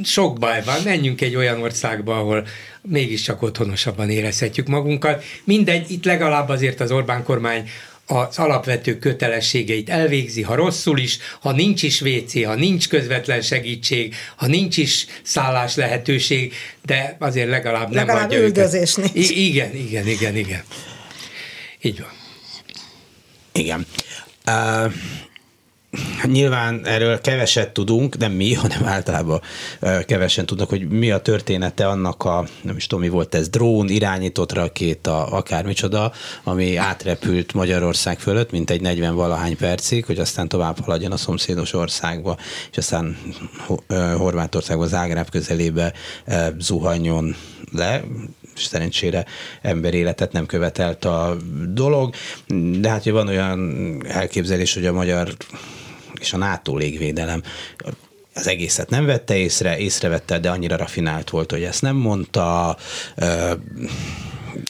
sok 0.02 0.38
baj 0.38 0.62
van, 0.64 0.82
menjünk 0.84 1.20
egy 1.20 1.34
olyan 1.34 1.60
országba, 1.60 2.18
ahol 2.18 2.46
mégiscsak 2.82 3.42
otthonosabban 3.42 4.10
érezhetjük 4.10 4.66
magunkat. 4.66 5.24
Mindegy, 5.44 5.90
itt 5.90 6.04
legalább 6.04 6.48
azért 6.48 6.80
az 6.80 6.90
Orbán 6.90 7.22
kormány 7.22 7.68
az 8.06 8.38
alapvető 8.38 8.98
kötelességeit 8.98 9.90
elvégzi, 9.90 10.42
ha 10.42 10.54
rosszul 10.54 10.98
is, 10.98 11.18
ha 11.40 11.52
nincs 11.52 11.82
is 11.82 12.00
WC, 12.00 12.44
ha 12.44 12.54
nincs 12.54 12.88
közvetlen 12.88 13.40
segítség, 13.40 14.14
ha 14.36 14.46
nincs 14.46 14.76
is 14.76 15.06
szállás 15.22 15.74
lehetőség, 15.74 16.54
de 16.84 17.16
azért 17.18 17.48
legalább, 17.48 17.92
legalább 17.92 18.16
nem 18.16 18.26
adja 18.26 18.38
üldözés 18.38 18.98
őket. 18.98 19.12
nincs. 19.14 19.30
I- 19.30 19.46
igen, 19.46 19.74
igen, 19.74 20.06
igen, 20.06 20.36
igen. 20.36 20.62
Így 21.82 22.00
van. 22.00 22.10
Igen. 23.52 23.86
Uh, 24.46 24.92
Nyilván 26.24 26.86
erről 26.86 27.20
keveset 27.20 27.72
tudunk, 27.72 28.16
nem 28.18 28.32
mi, 28.32 28.54
hanem 28.54 28.84
általában 28.84 29.40
kevesen 30.06 30.46
tudnak, 30.46 30.68
hogy 30.68 30.88
mi 30.88 31.10
a 31.10 31.18
története 31.18 31.86
annak 31.88 32.24
a, 32.24 32.44
nem 32.62 32.76
is 32.76 32.86
tudom, 32.86 33.04
mi 33.04 33.10
volt 33.10 33.34
ez, 33.34 33.48
drón, 33.48 33.88
irányított 33.88 34.52
rakéta, 34.52 35.26
akármicsoda, 35.26 36.12
ami 36.44 36.76
átrepült 36.76 37.52
Magyarország 37.52 38.18
fölött, 38.18 38.50
mint 38.50 38.70
egy 38.70 38.80
40 38.80 39.14
valahány 39.14 39.56
percig, 39.56 40.04
hogy 40.04 40.18
aztán 40.18 40.48
tovább 40.48 40.80
haladjon 40.80 41.12
a 41.12 41.16
szomszédos 41.16 41.72
országba, 41.72 42.36
és 42.70 42.76
aztán 42.76 43.16
Horvátországba, 44.16 44.86
Zágráb 44.86 45.30
közelébe 45.30 45.92
zuhanjon 46.58 47.36
le, 47.72 48.02
és 48.56 48.64
szerencsére 48.64 49.24
emberéletet 49.62 50.32
nem 50.32 50.46
követelt 50.46 51.04
a 51.04 51.36
dolog, 51.68 52.14
de 52.80 52.88
hát 52.88 53.04
van 53.04 53.28
olyan 53.28 54.02
elképzelés, 54.08 54.74
hogy 54.74 54.86
a 54.86 54.92
magyar 54.92 55.36
és 56.24 56.32
a 56.32 56.36
NATO 56.36 56.76
légvédelem 56.76 57.42
az 58.34 58.46
egészet 58.46 58.90
nem 58.90 59.06
vette 59.06 59.36
észre, 59.36 59.78
észrevette, 59.78 60.38
de 60.38 60.50
annyira 60.50 60.76
rafinált 60.76 61.30
volt, 61.30 61.50
hogy 61.50 61.62
ezt 61.62 61.82
nem 61.82 61.96
mondta, 61.96 62.76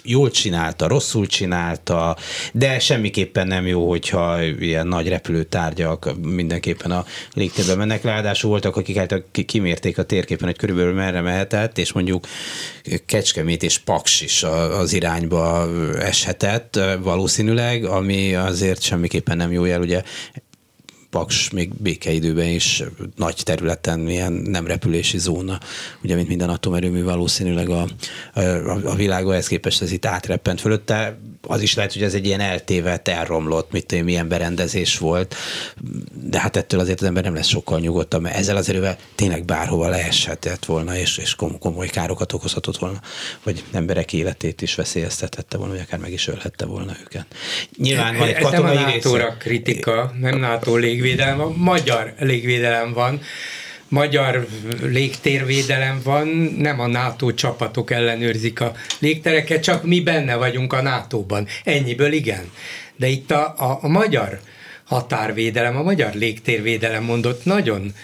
jól 0.03 0.31
csinálta, 0.31 0.89
rosszul 0.89 1.27
csinálta, 1.27 2.17
de 2.53 2.79
semmiképpen 2.79 3.47
nem 3.47 3.67
jó, 3.67 3.89
hogyha 3.89 4.43
ilyen 4.43 4.87
nagy 4.87 5.09
repülőtárgyak 5.09 6.15
mindenképpen 6.23 6.91
a 6.91 7.05
légtérbe 7.35 7.75
mennek. 7.75 8.03
Ráadásul 8.03 8.51
voltak, 8.51 8.77
akik 8.77 8.97
hát 8.97 9.23
kimérték 9.47 9.99
a 9.99 10.03
térképen, 10.03 10.47
hogy 10.47 10.57
körülbelül 10.57 10.93
merre 10.93 11.21
mehetett, 11.21 11.79
és 11.79 11.93
mondjuk 11.93 12.27
Kecskemét 13.07 13.63
és 13.63 13.79
Paks 13.79 14.21
is 14.21 14.43
az 14.43 14.93
irányba 14.93 15.69
eshetett 15.99 16.81
valószínűleg, 17.01 17.85
ami 17.85 18.35
azért 18.35 18.83
semmiképpen 18.83 19.37
nem 19.37 19.53
jó 19.53 19.65
jel, 19.65 19.81
ugye 19.81 20.03
Paks 21.15 21.51
még 21.51 21.75
békeidőben 21.75 22.49
is 22.49 22.83
nagy 23.17 23.41
területen 23.45 24.01
milyen 24.01 24.33
nem 24.33 24.67
repülési 24.67 25.19
zóna, 25.19 25.59
ugye 26.03 26.15
mint 26.15 26.29
minden 26.29 26.49
atomerőmű 26.49 27.03
valószínűleg 27.03 27.69
a, 27.69 27.87
a, 28.35 28.41
a 28.85 28.95
világon 28.95 29.33
ehhez 29.33 29.47
képest 29.47 29.83
ez 29.83 29.93
itt 29.93 30.07
átreppent 30.07 30.61
fölötte. 30.61 31.19
Az 31.47 31.63
is 31.63 31.75
lehet, 31.75 31.93
hogy 31.93 32.03
ez 32.03 32.15
egy 32.15 32.27
ilyen 32.27 32.41
eltévedt, 32.41 33.09
elromlott, 33.09 33.73
mit 33.73 33.87
tudom, 33.87 34.05
milyen 34.05 34.29
berendezés 34.29 34.99
volt, 34.99 35.35
de 36.13 36.41
hát 36.41 36.57
ettől 36.57 36.81
azért 36.81 37.01
az 37.01 37.07
ember 37.07 37.23
nem 37.23 37.35
lesz 37.35 37.47
sokkal 37.47 37.81
nyugodtabb, 37.81 38.23
mert 38.23 38.37
ezzel 38.37 38.57
az 38.57 38.69
erővel 38.69 38.97
tényleg 39.15 39.45
bárhova 39.45 39.89
leeshetett 39.89 40.65
volna, 40.65 40.97
és, 40.97 41.19
és 41.19 41.35
komoly 41.59 41.89
károkat 41.89 42.33
okozhatott 42.33 42.77
volna, 42.79 43.01
vagy 43.43 43.65
emberek 43.73 44.13
életét 44.13 44.63
is 44.63 44.75
veszélyeztetette 44.75 45.57
volna, 45.57 45.73
vagy 45.73 45.83
akár 45.87 46.01
meg 46.01 46.13
is 46.13 46.29
ölhette 46.29 46.65
volna 46.65 46.93
őket. 47.05 47.27
Nyilván 47.77 48.17
van 48.17 48.29
egy 48.29 48.39
katonai 48.39 48.75
nem 48.75 48.85
a 48.85 48.89
NATO-ra 48.89 49.37
kritika, 49.39 50.13
nem 50.21 50.39
NATO 50.39 50.77
lég 50.77 50.95
légvédelem 50.95 51.37
van, 51.37 51.53
magyar 51.53 52.15
légvédelem 52.19 52.93
van, 52.93 53.21
magyar 53.95 54.47
légtérvédelem 54.83 56.01
van, 56.05 56.29
nem 56.59 56.81
a 56.81 56.87
NATO 56.87 57.35
csapatok 57.35 57.91
ellenőrzik 57.91 58.61
a 58.61 58.73
légtereket, 58.99 59.63
csak 59.63 59.85
mi 59.85 60.01
benne 60.01 60.35
vagyunk 60.35 60.73
a 60.73 60.83
NATO-ban. 60.83 61.47
Ennyiből 61.65 62.13
igen. 62.13 62.51
De 62.97 63.07
itt 63.07 63.31
a, 63.31 63.55
a, 63.59 63.79
a 63.83 63.89
magyar 63.89 64.41
határvédelem, 64.85 65.77
a 65.77 65.83
magyar 65.83 66.15
légtérvédelem 66.15 67.05
mondott 67.05 67.45
nagyon 67.45 67.95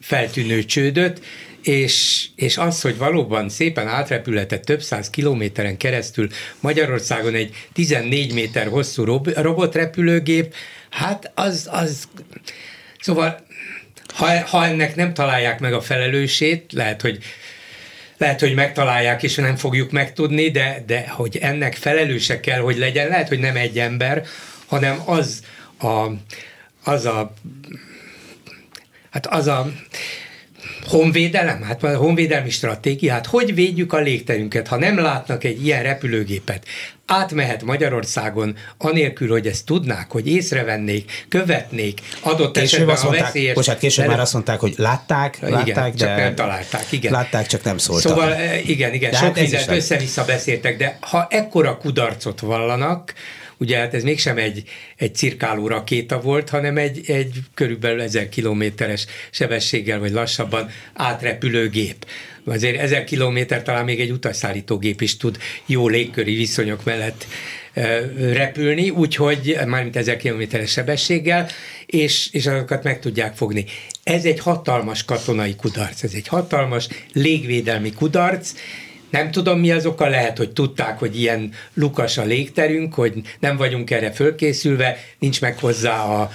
feltűnő 0.00 0.64
csődöt, 0.64 1.20
és, 1.62 2.26
és 2.36 2.56
az, 2.56 2.80
hogy 2.80 2.96
valóban 2.96 3.48
szépen 3.48 3.86
átrepülhetett 3.86 4.64
több 4.64 4.82
száz 4.82 5.10
kilométeren 5.10 5.76
keresztül 5.76 6.28
Magyarországon 6.60 7.34
egy 7.34 7.66
14 7.72 8.32
méter 8.32 8.68
hosszú 8.68 9.20
robotrepülőgép, 9.34 10.54
Hát 10.90 11.32
az, 11.34 11.68
az 11.70 12.08
szóval 13.00 13.46
ha, 14.14 14.46
ha 14.46 14.66
ennek 14.66 14.94
nem 14.94 15.14
találják 15.14 15.60
meg 15.60 15.72
a 15.72 15.80
felelősét, 15.80 16.72
lehet, 16.72 17.00
hogy 17.00 17.18
lehet, 18.18 18.40
hogy 18.40 18.54
megtalálják, 18.54 19.22
és 19.22 19.34
nem 19.34 19.56
fogjuk 19.56 19.90
megtudni, 19.90 20.50
de, 20.50 20.82
de 20.86 21.08
hogy 21.08 21.36
ennek 21.36 21.74
felelőse 21.74 22.40
kell, 22.40 22.60
hogy 22.60 22.78
legyen, 22.78 23.08
lehet, 23.08 23.28
hogy 23.28 23.38
nem 23.38 23.56
egy 23.56 23.78
ember, 23.78 24.24
hanem 24.66 25.02
az 25.04 25.42
a, 25.78 26.06
az 26.84 27.06
a 27.06 27.34
hát 29.10 29.26
az 29.26 29.46
a 29.46 29.72
honvédelem, 30.88 31.62
hát 31.62 31.82
a 31.82 31.96
honvédelmi 31.96 32.50
stratégia, 32.50 33.12
hát 33.12 33.26
hogy 33.26 33.54
védjük 33.54 33.92
a 33.92 33.98
légterünket, 33.98 34.68
ha 34.68 34.76
nem 34.76 34.98
látnak 34.98 35.44
egy 35.44 35.64
ilyen 35.66 35.82
repülőgépet, 35.82 36.66
átmehet 37.06 37.62
Magyarországon, 37.62 38.56
anélkül, 38.78 39.28
hogy 39.28 39.46
ezt 39.46 39.64
tudnák, 39.64 40.10
hogy 40.10 40.28
észrevennék, 40.28 41.26
követnék, 41.28 42.00
adott 42.20 42.58
később 42.58 42.88
esetben 42.88 43.18
a 43.18 43.22
veszélyes... 43.22 43.54
Bocsánat, 43.54 43.80
később 43.80 44.06
már 44.06 44.20
azt 44.20 44.32
mondták, 44.32 44.60
hogy 44.60 44.74
látták, 44.76 45.38
látták, 45.40 45.66
igen, 45.66 45.92
de... 45.96 46.04
csak 46.04 46.16
nem 46.16 46.34
találták, 46.34 46.92
igen. 46.92 47.12
Látták, 47.12 47.46
csak 47.46 47.62
nem 47.62 47.78
szóltak. 47.78 48.12
Szóval 48.12 48.34
eh, 48.34 48.68
igen, 48.68 48.94
igen, 48.94 49.10
de 49.10 49.16
sok 49.16 49.26
hát 49.26 49.40
mindent 49.40 49.70
össze-vissza 49.70 50.24
beszéltek, 50.24 50.76
de 50.76 50.98
ha 51.00 51.26
ekkora 51.30 51.76
kudarcot 51.76 52.40
vallanak, 52.40 53.14
ugye 53.58 53.78
hát 53.78 53.94
ez 53.94 54.02
mégsem 54.02 54.36
egy, 54.36 54.62
egy 54.96 55.14
cirkáló 55.14 55.66
rakéta 55.66 56.20
volt, 56.20 56.48
hanem 56.48 56.76
egy, 56.76 57.00
egy 57.06 57.38
körülbelül 57.54 58.00
1000 58.00 58.28
kilométeres 58.28 59.06
sebességgel, 59.30 59.98
vagy 59.98 60.12
lassabban 60.12 60.70
átrepülő 60.94 61.68
gép 61.68 62.06
azért 62.50 62.78
1000 62.78 63.04
kilométer 63.04 63.62
talán 63.62 63.84
még 63.84 64.00
egy 64.00 64.10
utasszállítógép 64.10 65.00
is 65.00 65.16
tud 65.16 65.38
jó 65.66 65.88
légköri 65.88 66.34
viszonyok 66.34 66.84
mellett 66.84 67.26
repülni, 68.32 68.90
úgyhogy 68.90 69.58
mármint 69.66 69.96
1000 69.96 70.16
kilométeres 70.16 70.70
sebességgel, 70.70 71.48
és, 71.86 72.28
és 72.32 72.46
azokat 72.46 72.82
meg 72.82 73.00
tudják 73.00 73.36
fogni. 73.36 73.64
Ez 74.02 74.24
egy 74.24 74.40
hatalmas 74.40 75.04
katonai 75.04 75.54
kudarc, 75.54 76.02
ez 76.02 76.12
egy 76.14 76.28
hatalmas 76.28 76.88
légvédelmi 77.12 77.92
kudarc, 77.92 78.52
nem 79.10 79.30
tudom, 79.30 79.58
mi 79.58 79.70
az 79.70 79.86
oka, 79.86 80.08
lehet, 80.08 80.38
hogy 80.38 80.50
tudták, 80.50 80.98
hogy 80.98 81.20
ilyen 81.20 81.52
lukas 81.74 82.18
a 82.18 82.24
légterünk, 82.24 82.94
hogy 82.94 83.14
nem 83.40 83.56
vagyunk 83.56 83.90
erre 83.90 84.12
fölkészülve, 84.12 84.96
nincs 85.18 85.40
meg 85.40 85.58
hozzá 85.58 86.02
a, 86.02 86.30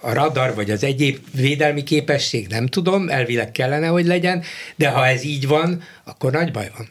a 0.00 0.12
radar, 0.12 0.54
vagy 0.54 0.70
az 0.70 0.84
egyéb 0.84 1.18
védelmi 1.34 1.82
képesség, 1.82 2.46
nem 2.48 2.66
tudom, 2.66 3.08
elvileg 3.08 3.52
kellene, 3.52 3.86
hogy 3.86 4.06
legyen, 4.06 4.42
de 4.76 4.88
ha 4.88 5.06
ez 5.06 5.24
így 5.24 5.46
van, 5.46 5.82
akkor 6.04 6.32
nagy 6.32 6.50
baj 6.50 6.70
van. 6.76 6.88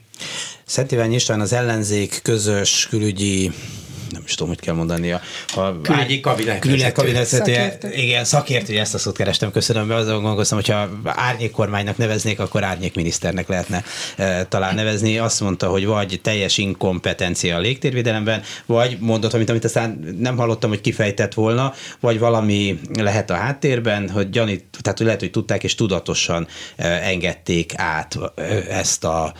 Szent 0.66 0.92
Iván 0.92 1.12
István 1.12 1.40
az 1.40 1.54
ellenzék 1.54 2.20
közös 2.24 2.88
külügyi 2.90 3.52
nem 4.14 4.22
is 4.26 4.34
tudom, 4.34 4.48
hogy 4.48 4.60
kell 4.60 4.76
mondani. 4.76 5.12
A, 5.12 5.22
a 5.56 5.82
külügyi 5.82 6.20
kabinet. 6.20 6.60
Külügyi 6.60 6.92
kabinet 6.92 7.26
szakértő. 7.26 7.92
Igen, 7.92 8.24
szakértő, 8.24 8.80
ezt 8.80 8.94
a 8.94 8.98
szót 8.98 9.18
kerestem, 9.18 9.52
köszönöm. 9.52 9.88
Be, 9.88 9.96
azon 9.96 10.14
gondolkoztam, 10.14 10.58
hogyha 10.58 10.90
árnyékkormánynak 11.04 11.98
neveznék, 11.98 12.40
akkor 12.40 12.64
árnyékminiszternek 12.64 13.48
lehetne 13.48 13.84
e, 14.16 14.46
talán 14.46 14.76
nevezni. 14.76 15.18
Azt 15.18 15.42
mondta, 15.42 15.68
hogy 15.68 15.86
vagy 15.86 16.20
teljes 16.24 16.58
inkompetencia 16.58 17.56
a 17.56 17.60
légtérvédelemben, 17.60 18.42
vagy 18.66 18.98
mondott, 19.00 19.34
amit, 19.34 19.50
amit 19.50 19.66
aztán 19.66 20.16
nem 20.20 20.38
hallottam, 20.38 20.70
hogy 20.70 20.82
kifejtett 20.82 21.34
volna, 21.34 21.74
vagy 22.00 22.20
valami 22.20 22.80
lehet 22.94 23.30
a 23.30 23.36
háttérben, 23.36 24.10
hogy 24.10 24.30
gyanít, 24.30 24.64
tehát 24.82 24.98
hogy 24.98 25.06
lehet, 25.06 25.22
hogy 25.22 25.32
tudták 25.32 25.64
és 25.64 25.76
tudatosan 25.76 26.48
e, 26.76 26.88
engedték 26.88 27.72
át 27.76 28.18
e, 28.36 28.44
ezt 28.70 29.04
a 29.04 29.34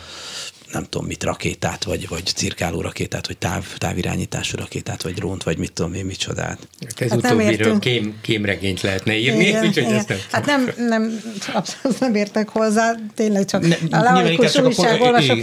nem 0.74 0.86
tudom 0.88 1.06
mit, 1.06 1.24
rakétát, 1.24 1.84
vagy, 1.84 2.08
vagy 2.08 2.24
cirkáló 2.24 2.80
rakétát, 2.80 3.26
vagy 3.26 3.36
táv, 3.36 3.64
távirányítású 3.78 4.56
rakétát, 4.56 5.02
vagy 5.02 5.14
drónt, 5.14 5.42
vagy 5.42 5.58
mit 5.58 5.72
tudom 5.72 5.94
én, 5.94 6.04
micsodát. 6.04 6.58
Hát 6.80 7.00
ez 7.00 7.10
hát 7.10 7.18
utóbbiről 7.18 7.78
kém, 7.78 8.18
kémregényt 8.22 8.80
lehetne 8.80 9.16
írni, 9.16 9.46
igen, 9.46 9.66
úgyhogy 9.66 9.82
igen. 9.82 9.96
ezt 9.96 10.08
nem 10.08 10.18
Hát 10.30 10.46
nem, 10.46 10.70
nem, 10.76 11.20
abszolút 11.52 12.00
nem 12.00 12.14
értek 12.14 12.48
hozzá, 12.48 12.94
tényleg 13.14 13.44
csak 13.44 13.66
ne, 13.66 13.98
a 13.98 14.02
laikus 14.02 14.56
újságolvasok, 14.56 15.38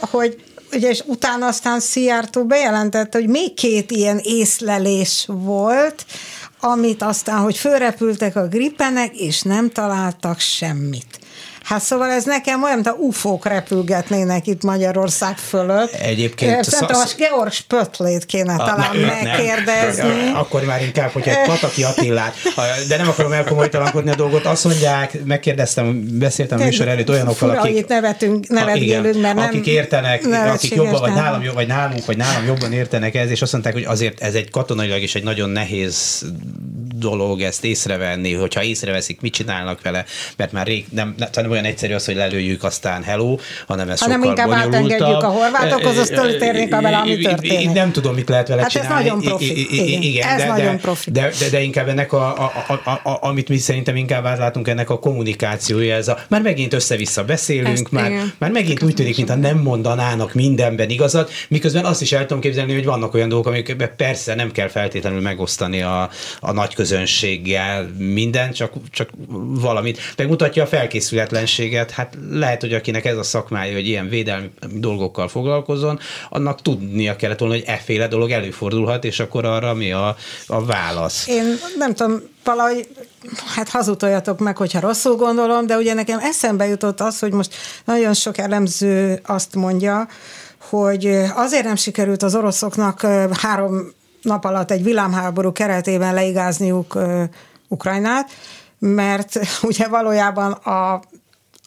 hogy 0.00 0.42
ugye, 0.72 0.88
és 0.88 1.02
utána 1.06 1.46
aztán 1.46 1.80
Szijjártó 1.80 2.44
bejelentette, 2.44 3.18
hogy 3.18 3.28
még 3.28 3.54
két 3.54 3.90
ilyen 3.90 4.20
észlelés 4.22 5.24
volt, 5.26 6.04
amit 6.60 7.02
aztán, 7.02 7.38
hogy 7.38 7.56
fölrepültek 7.56 8.36
a 8.36 8.48
gripenek, 8.48 9.16
és 9.16 9.42
nem 9.42 9.70
találtak 9.70 10.40
semmit. 10.40 11.18
Hát 11.68 11.80
szóval 11.80 12.10
ez 12.10 12.24
nekem 12.24 12.62
olyan, 12.62 12.74
mint 12.74 12.88
a 12.88 12.96
ufók 12.98 13.46
repülgetnének 13.46 14.46
itt 14.46 14.62
Magyarország 14.62 15.36
fölött. 15.36 15.92
Egyébként... 15.92 16.64
Szerintem 16.64 17.00
a 17.00 17.08
Georg 17.16 17.52
Spötlét 17.52 18.26
kéne 18.26 18.54
a, 18.54 18.56
talán 18.56 18.96
ne, 18.96 19.06
megkérdezni. 19.06 20.08
Nem. 20.08 20.36
Akkor 20.36 20.64
már 20.64 20.82
inkább, 20.82 21.10
hogy 21.10 21.28
egy 21.28 21.46
Pataki 21.46 21.82
Attilát, 21.82 22.34
de 22.88 22.96
nem 22.96 23.08
akarom 23.08 23.32
elkomolytalankodni 23.32 24.10
a 24.10 24.14
dolgot, 24.14 24.44
azt 24.46 24.64
mondják, 24.64 25.24
megkérdeztem, 25.24 26.18
beszéltem 26.18 26.60
a 26.60 26.64
műsor 26.64 26.88
előtt 26.88 27.10
olyanokkal, 27.10 27.50
akik... 27.50 27.76
Itt 27.76 27.88
nevetünk, 27.88 28.48
nevetgélünk, 28.48 29.20
mert 29.20 29.34
nem... 29.34 29.44
Akik 29.44 29.66
értenek, 29.66 30.26
akik 30.26 30.74
jobban, 30.74 31.00
vagy 31.00 31.14
nálam, 31.14 31.42
vagy 31.54 31.66
nálunk, 31.66 32.06
vagy 32.06 32.16
nálam 32.16 32.44
jobban 32.46 32.72
értenek 32.72 33.14
ez, 33.14 33.30
és 33.30 33.42
azt 33.42 33.52
mondták, 33.52 33.72
hogy 33.72 33.84
azért 33.84 34.20
ez 34.20 34.34
egy 34.34 34.50
katonailag 34.50 35.02
is 35.02 35.14
egy 35.14 35.24
nagyon 35.24 35.50
nehéz 35.50 36.24
dolog 36.94 37.40
ezt 37.40 37.64
észrevenni, 37.64 38.32
hogyha 38.32 38.62
észreveszik, 38.62 39.20
mit 39.20 39.32
csinálnak 39.32 39.82
vele, 39.82 40.04
mert 40.36 40.52
már 40.52 40.66
rég 40.66 40.86
nem, 40.90 41.14
nem 41.16 41.48
olyan 41.58 41.70
egyszerű 41.70 41.94
az, 41.94 42.04
hogy 42.04 42.14
lelőjük, 42.14 42.64
aztán 42.64 43.02
hello, 43.02 43.36
hanem 43.66 43.88
ez 43.88 44.00
hanem 44.00 44.22
sokkal 44.22 44.36
inkább 44.36 44.50
átengedjük 44.50 45.22
a 45.22 45.28
horvátokhoz, 45.28 45.98
azt 45.98 46.12
térnék 46.38 46.74
a 46.74 46.80
vele, 46.80 46.96
ami 46.96 47.16
történik. 47.16 47.72
Nem 47.72 47.92
tudom, 47.92 48.14
mit 48.14 48.28
lehet 48.28 48.48
vele 48.48 48.60
hát 48.60 48.70
csinálni. 48.70 48.94
ez 48.94 49.04
nagyon 49.04 49.20
profi. 49.20 50.06
Igen, 50.08 50.28
ez 50.28 50.40
de, 50.40 50.46
nagyon 50.46 50.78
profi. 50.78 51.10
De, 51.10 51.30
de, 51.40 51.48
de, 51.50 51.60
inkább 51.60 51.88
ennek, 51.88 52.12
a, 52.12 52.52
a, 52.68 52.80
a, 52.84 52.90
a, 52.90 53.18
amit 53.20 53.48
mi 53.48 53.56
szerintem 53.56 53.96
inkább 53.96 54.24
átlátunk, 54.24 54.68
ennek 54.68 54.90
a 54.90 54.98
kommunikációja, 54.98 55.94
ez 55.94 56.08
a, 56.08 56.18
már 56.28 56.42
megint 56.42 56.72
össze-vissza 56.72 57.24
beszélünk, 57.24 57.68
Ezt, 57.68 57.90
már, 57.90 58.12
már 58.38 58.50
megint 58.50 58.82
úgy 58.82 58.94
tűnik, 58.94 59.16
mintha 59.16 59.34
nem 59.34 59.58
mondanának 59.58 60.34
mindenben 60.34 60.90
igazat, 60.90 61.30
miközben 61.48 61.84
azt 61.84 62.02
is 62.02 62.12
el 62.12 62.20
tudom 62.20 62.40
képzelni, 62.40 62.74
hogy 62.74 62.84
vannak 62.84 63.14
olyan 63.14 63.28
dolgok, 63.28 63.52
amikben 63.52 63.90
persze 63.96 64.34
nem 64.34 64.52
kell 64.52 64.68
feltétlenül 64.68 65.20
megosztani 65.20 65.82
a, 65.82 66.10
a 66.40 66.52
nagy 66.52 66.74
közönséggel 66.74 67.90
minden, 67.98 68.52
csak, 68.52 68.72
csak 68.90 69.08
valamit. 69.60 70.00
Megmutatja 70.16 70.62
a 70.62 70.66
felkészületlenséget, 71.48 71.90
hát 71.90 72.16
lehet, 72.30 72.60
hogy 72.60 72.72
akinek 72.72 73.04
ez 73.04 73.16
a 73.16 73.22
szakmája, 73.22 73.72
hogy 73.72 73.86
ilyen 73.86 74.08
védelmi 74.08 74.50
dolgokkal 74.72 75.28
foglalkozzon, 75.28 75.98
annak 76.28 76.62
tudnia 76.62 77.16
kellett 77.16 77.38
volna, 77.38 77.54
hogy 77.54 77.64
efféle 77.66 78.08
dolog 78.08 78.30
előfordulhat, 78.30 79.04
és 79.04 79.20
akkor 79.20 79.44
arra 79.44 79.74
mi 79.74 79.92
a, 79.92 80.16
a 80.46 80.64
válasz. 80.64 81.26
Én 81.26 81.58
nem 81.78 81.94
tudom, 81.94 82.20
valahogy 82.44 82.88
hát 83.54 83.68
hazudoljatok 83.68 84.38
meg, 84.38 84.56
hogyha 84.56 84.80
rosszul 84.80 85.16
gondolom, 85.16 85.66
de 85.66 85.76
ugye 85.76 85.94
nekem 85.94 86.18
eszembe 86.18 86.66
jutott 86.66 87.00
az, 87.00 87.18
hogy 87.18 87.32
most 87.32 87.54
nagyon 87.84 88.14
sok 88.14 88.38
elemző 88.38 89.20
azt 89.26 89.54
mondja, 89.54 90.08
hogy 90.58 91.06
azért 91.34 91.64
nem 91.64 91.76
sikerült 91.76 92.22
az 92.22 92.34
oroszoknak 92.34 93.00
három 93.32 93.92
nap 94.22 94.44
alatt 94.44 94.70
egy 94.70 94.82
villámháború 94.82 95.52
keretében 95.52 96.14
leigázniuk 96.14 96.98
Ukrajnát, 97.68 98.30
mert 98.78 99.38
ugye 99.62 99.88
valójában 99.88 100.52
a 100.52 101.00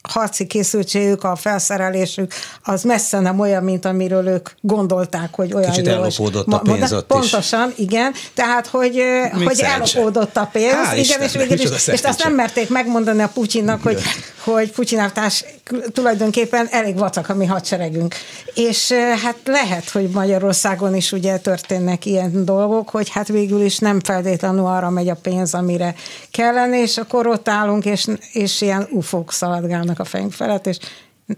harci 0.02 0.48
készültségük, 0.48 1.24
a 1.24 1.36
felszerelésük 1.36 2.34
az 2.64 2.84
messze 2.84 3.20
nem 3.20 3.40
olyan, 3.40 3.64
mint 3.64 3.86
amiről 3.86 4.28
ők 4.28 4.50
gondolták, 4.62 5.30
hogy 5.36 5.54
olyan 5.54 5.70
Kicsit 5.70 5.86
jó. 5.86 5.94
ellopódott 5.94 6.54
a 6.54 6.58
pénz 6.58 6.94
ott 6.94 7.06
Pontosan, 7.06 7.70
is. 7.70 7.78
igen. 7.78 8.14
Tehát, 8.34 8.68
hogy, 8.68 9.04
Még 9.34 9.48
hogy 9.48 9.60
ellopódott 9.60 10.38
a 10.38 10.50
pénz, 10.52 10.74
Há, 10.74 10.96
igen, 10.96 11.22
és, 11.22 11.34
végül 11.34 11.60
is, 11.60 11.88
és 11.88 12.02
azt 12.02 12.24
nem 12.24 12.34
merték 12.34 12.70
megmondani 12.70 13.22
a 13.22 13.28
Putyinnak, 13.28 13.82
hogy, 13.84 14.02
hogy 14.44 14.72
Putyin 14.72 15.00
elvtárs 15.00 15.46
tulajdonképpen 15.94 16.68
elég 16.72 16.98
vacak 16.98 17.30
a 17.30 17.34
mi 17.34 17.46
hadseregünk. 17.46 18.16
És 18.54 18.92
hát 19.24 19.36
lehet, 19.46 19.90
hogy 19.90 20.10
Magyarországon 20.10 20.96
is 20.96 21.12
ugye 21.12 21.38
történnek 21.38 22.06
ilyen 22.06 22.46
dolgok, 22.46 22.90
hogy 22.90 23.10
hát 23.10 23.28
végül 23.28 23.62
is 23.62 23.78
nem 23.78 24.00
feltétlenül 24.00 24.66
arra 24.66 24.90
megy 24.90 25.10
a 25.10 25.16
pénz, 25.16 25.54
amire 25.54 25.96
kellene, 26.32 26.82
és 26.82 26.98
akkor 26.98 27.28
ott 27.28 27.50
állunk, 27.50 27.86
és, 27.86 28.08
és 28.32 28.62
ilyen 28.62 28.88
ufók 28.92 29.32
szaladgálnak 29.32 29.91
a 30.00 30.06
fejünk 30.06 30.32
felett, 30.32 30.68
és 30.68 30.78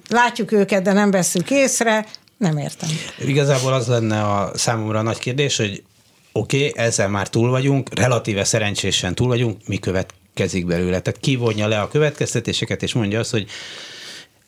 látjuk 0.10 0.52
őket, 0.52 0.84
de 0.84 0.94
nem 0.94 1.12
veszük 1.12 1.52
észre, 1.52 2.06
nem 2.38 2.58
értem. 2.58 2.90
Igazából 3.26 3.74
az 3.74 3.88
lenne 3.88 4.22
a 4.22 4.52
számomra 4.56 5.00
a 5.00 5.02
nagy 5.02 5.20
kérdés, 5.20 5.58
hogy 5.58 5.84
oké, 6.32 6.68
okay, 6.68 6.84
ezzel 6.86 7.10
már 7.10 7.30
túl 7.30 7.50
vagyunk, 7.50 8.00
relatíve 8.00 8.44
szerencsésen 8.44 9.16
túl 9.16 9.28
vagyunk, 9.28 9.68
mi 9.68 9.78
következik 9.78 10.66
belőle? 10.66 11.00
Tehát 11.00 11.20
kivonja 11.20 11.68
le 11.68 11.82
a 11.82 11.88
következtetéseket, 11.88 12.84
és 12.84 12.94
mondja 12.94 13.20
azt, 13.20 13.32
hogy 13.32 13.48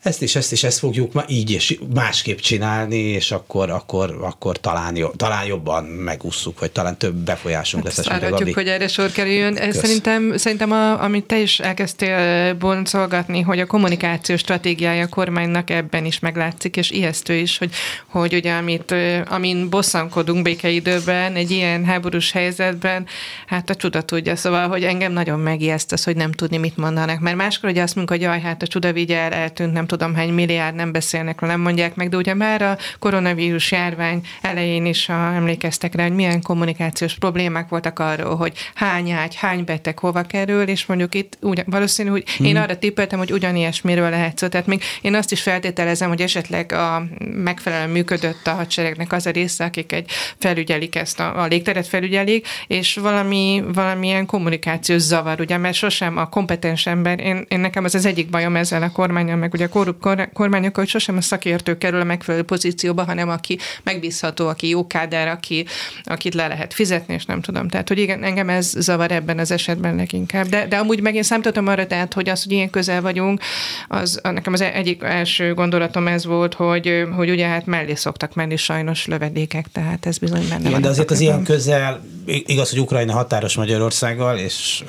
ezt 0.06 0.22
is, 0.22 0.36
ezt 0.36 0.52
is, 0.52 0.64
ezt 0.64 0.80
fogjuk 0.80 1.14
ma 1.14 1.24
így 1.28 1.52
és 1.52 1.80
másképp 1.94 2.38
csinálni, 2.38 2.98
és 2.98 3.32
akkor, 3.32 3.70
akkor, 3.70 4.18
akkor 4.22 4.58
talán, 4.58 4.96
jobb, 4.96 5.16
talán 5.16 5.46
jobban 5.46 5.84
megússzuk, 5.84 6.60
vagy 6.60 6.72
talán 6.72 6.98
több 6.98 7.16
befolyásunk 7.16 7.88
hát 7.88 7.96
lesz. 7.96 8.08
Várhatjuk, 8.08 8.54
hogy 8.54 8.68
erre 8.68 8.88
sor 8.88 9.12
kerüljön. 9.12 9.56
Kösz. 9.56 9.76
Szerintem, 9.78 10.38
szerintem 10.38 10.72
a, 10.72 11.04
amit 11.04 11.26
te 11.26 11.40
is 11.40 11.60
elkezdtél 11.60 12.54
boncolgatni, 12.54 13.42
hogy 13.42 13.60
a 13.60 13.66
kommunikációs 13.66 14.40
stratégiája 14.40 15.04
a 15.04 15.08
kormánynak 15.08 15.70
ebben 15.70 16.06
is 16.06 16.20
meglátszik, 16.20 16.78
és 16.78 16.92
ijesztő 16.92 17.34
is, 17.34 17.58
hogy, 17.58 17.72
hogy 18.08 18.34
ugye 18.34 18.54
amit, 18.54 18.96
amin 19.28 19.70
bosszankodunk 19.70 20.44
békeidőben, 20.44 21.36
egy 21.36 21.52
ilyen 21.52 21.86
háborús 21.86 22.32
helyzetben, 22.32 23.06
hát 23.48 23.70
a 23.70 23.76
csuda 23.76 24.02
tudja. 24.02 24.36
Szóval, 24.36 24.68
hogy 24.68 24.84
engem 24.84 25.12
nagyon 25.12 25.40
megijeszt 25.40 25.92
az, 25.92 26.04
hogy 26.04 26.16
nem 26.16 26.32
tudni, 26.32 26.58
mit 26.58 26.78
mondanak. 26.78 27.20
Mert 27.20 27.36
máskor 27.36 27.70
ugye 27.70 27.82
azt 27.82 27.96
mondjuk, 27.96 28.18
hogy 28.20 28.28
jaj, 28.28 28.40
hát 28.40 28.62
a 28.62 28.68
csuda 28.68 28.94
vigye 28.94 29.18
el, 29.18 29.32
eltűnt, 29.32 29.74
nem 29.74 29.88
tudom 29.98 30.16
hány 30.16 30.34
milliárd 30.34 30.76
nem 30.76 30.92
beszélnek, 30.92 31.42
nem 31.42 31.62
mondják 31.62 31.96
meg, 31.96 32.10
de 32.10 32.18
ugye 32.18 32.34
már 32.34 32.62
a 32.62 32.78
koronavírus 33.00 33.72
járvány 33.72 34.22
elején 34.42 34.86
is 34.86 35.10
a, 35.10 35.34
emlékeztek 35.36 35.96
rá, 35.96 36.04
hogy 36.04 36.16
milyen 36.16 36.42
kommunikációs 36.42 37.14
problémák 37.14 37.70
voltak 37.70 38.00
arról, 38.00 38.36
hogy 38.36 38.54
hány 38.74 39.12
ágy, 39.12 39.36
hány 39.36 39.64
beteg 39.64 40.00
hova 40.00 40.22
kerül, 40.22 40.62
és 40.68 40.86
mondjuk 40.86 41.16
itt 41.16 41.38
úgy, 41.42 41.64
valószínű, 41.66 42.10
hogy 42.10 42.30
hmm. 42.30 42.46
én 42.46 42.54
mhm. 42.54 42.64
arra 42.64 42.78
tippeltem, 42.78 43.20
hogy 43.20 43.32
ugyanilyesmiről 43.32 44.10
lehet 44.10 44.38
szó. 44.38 44.48
Tehát 44.48 44.68
még 44.68 44.84
én 45.02 45.16
azt 45.16 45.32
is 45.32 45.42
feltételezem, 45.42 46.10
hogy 46.10 46.22
esetleg 46.22 46.72
a 46.72 47.04
megfelelően 47.34 47.90
működött 47.90 48.48
a 48.48 48.52
hadseregnek 48.52 49.12
az 49.12 49.26
a 49.26 49.32
része, 49.32 49.64
akik 49.64 49.92
egy 49.92 50.12
felügyelik 50.40 50.96
ezt 50.96 51.20
a, 51.20 51.42
a 51.42 51.46
légteret 51.46 51.88
felügyelik, 51.88 52.48
és 52.68 52.96
valami, 52.96 53.64
valamilyen 53.74 54.26
kommunikációs 54.26 55.02
zavar, 55.02 55.40
ugye, 55.40 55.58
mert 55.58 55.76
sosem 55.76 56.18
a 56.18 56.30
kompetens 56.30 56.86
ember, 56.86 57.20
én, 57.20 57.46
én 57.48 57.60
nekem 57.60 57.84
az 57.84 57.96
az 57.96 58.06
egyik 58.06 58.30
bajom 58.30 58.56
ezzel 58.56 58.84
a 58.84 58.92
kormányon, 58.92 59.38
meg 59.38 59.54
ugye 59.54 59.66
a 59.66 59.70
korrupt 59.94 60.34
kormányok, 60.34 60.76
hogy 60.76 60.88
sosem 60.88 61.18
a 61.18 61.22
szakértő 61.22 61.78
kerül 61.78 62.00
a 62.00 62.04
megfelelő 62.04 62.44
pozícióba, 62.44 63.04
hanem 63.04 63.30
aki 63.30 63.58
megbízható, 63.84 64.48
aki 64.48 64.70
jó 64.70 64.88
kádár, 64.88 65.28
aki, 65.28 65.66
akit 66.04 66.34
le 66.34 66.48
lehet 66.48 66.74
fizetni, 66.74 67.14
és 67.14 67.26
nem 67.26 67.42
tudom. 67.42 67.68
Tehát, 67.68 67.88
hogy 67.88 67.98
igen, 67.98 68.24
engem 68.24 68.50
ez 68.50 68.74
zavar 68.78 69.12
ebben 69.12 69.40
az 69.40 69.52
esetben 69.52 69.96
leginkább. 69.96 70.46
De, 70.46 70.68
de 70.68 70.78
amúgy 70.78 71.02
meg 71.02 71.16
én 71.16 71.24
számítottam 71.24 71.68
arra, 71.68 71.88
tehát, 71.88 72.14
hogy 72.14 72.30
az, 72.30 72.44
hogy 72.44 72.52
ilyen 72.52 72.70
közel 72.70 73.02
vagyunk, 73.02 73.42
az 73.88 74.20
nekem 74.24 74.54
az 74.54 74.62
egyik 74.62 75.04
első 75.04 75.54
gondolatom 75.54 76.08
ez 76.08 76.26
volt, 76.26 76.54
hogy, 76.54 77.04
hogy 77.16 77.30
ugye 77.30 77.48
hát 77.48 77.66
mellé 77.66 77.96
szoktak 77.96 78.36
menni 78.36 78.56
sajnos 78.56 79.06
lövedékek, 79.06 79.66
tehát 79.72 80.06
ez 80.06 80.18
bizony 80.18 80.48
benne 80.50 80.60
Igen, 80.60 80.72
van 80.72 80.82
de 80.82 80.88
azért 80.88 81.12
az 81.12 81.20
ilyen 81.20 81.44
közel 81.44 81.64
közel, 81.66 82.02
igaz, 82.26 82.70
hogy 82.70 82.80
Ukrajna 82.80 83.14
határos 83.14 83.56
Magyarországgal, 83.56 84.38
és 84.38 84.84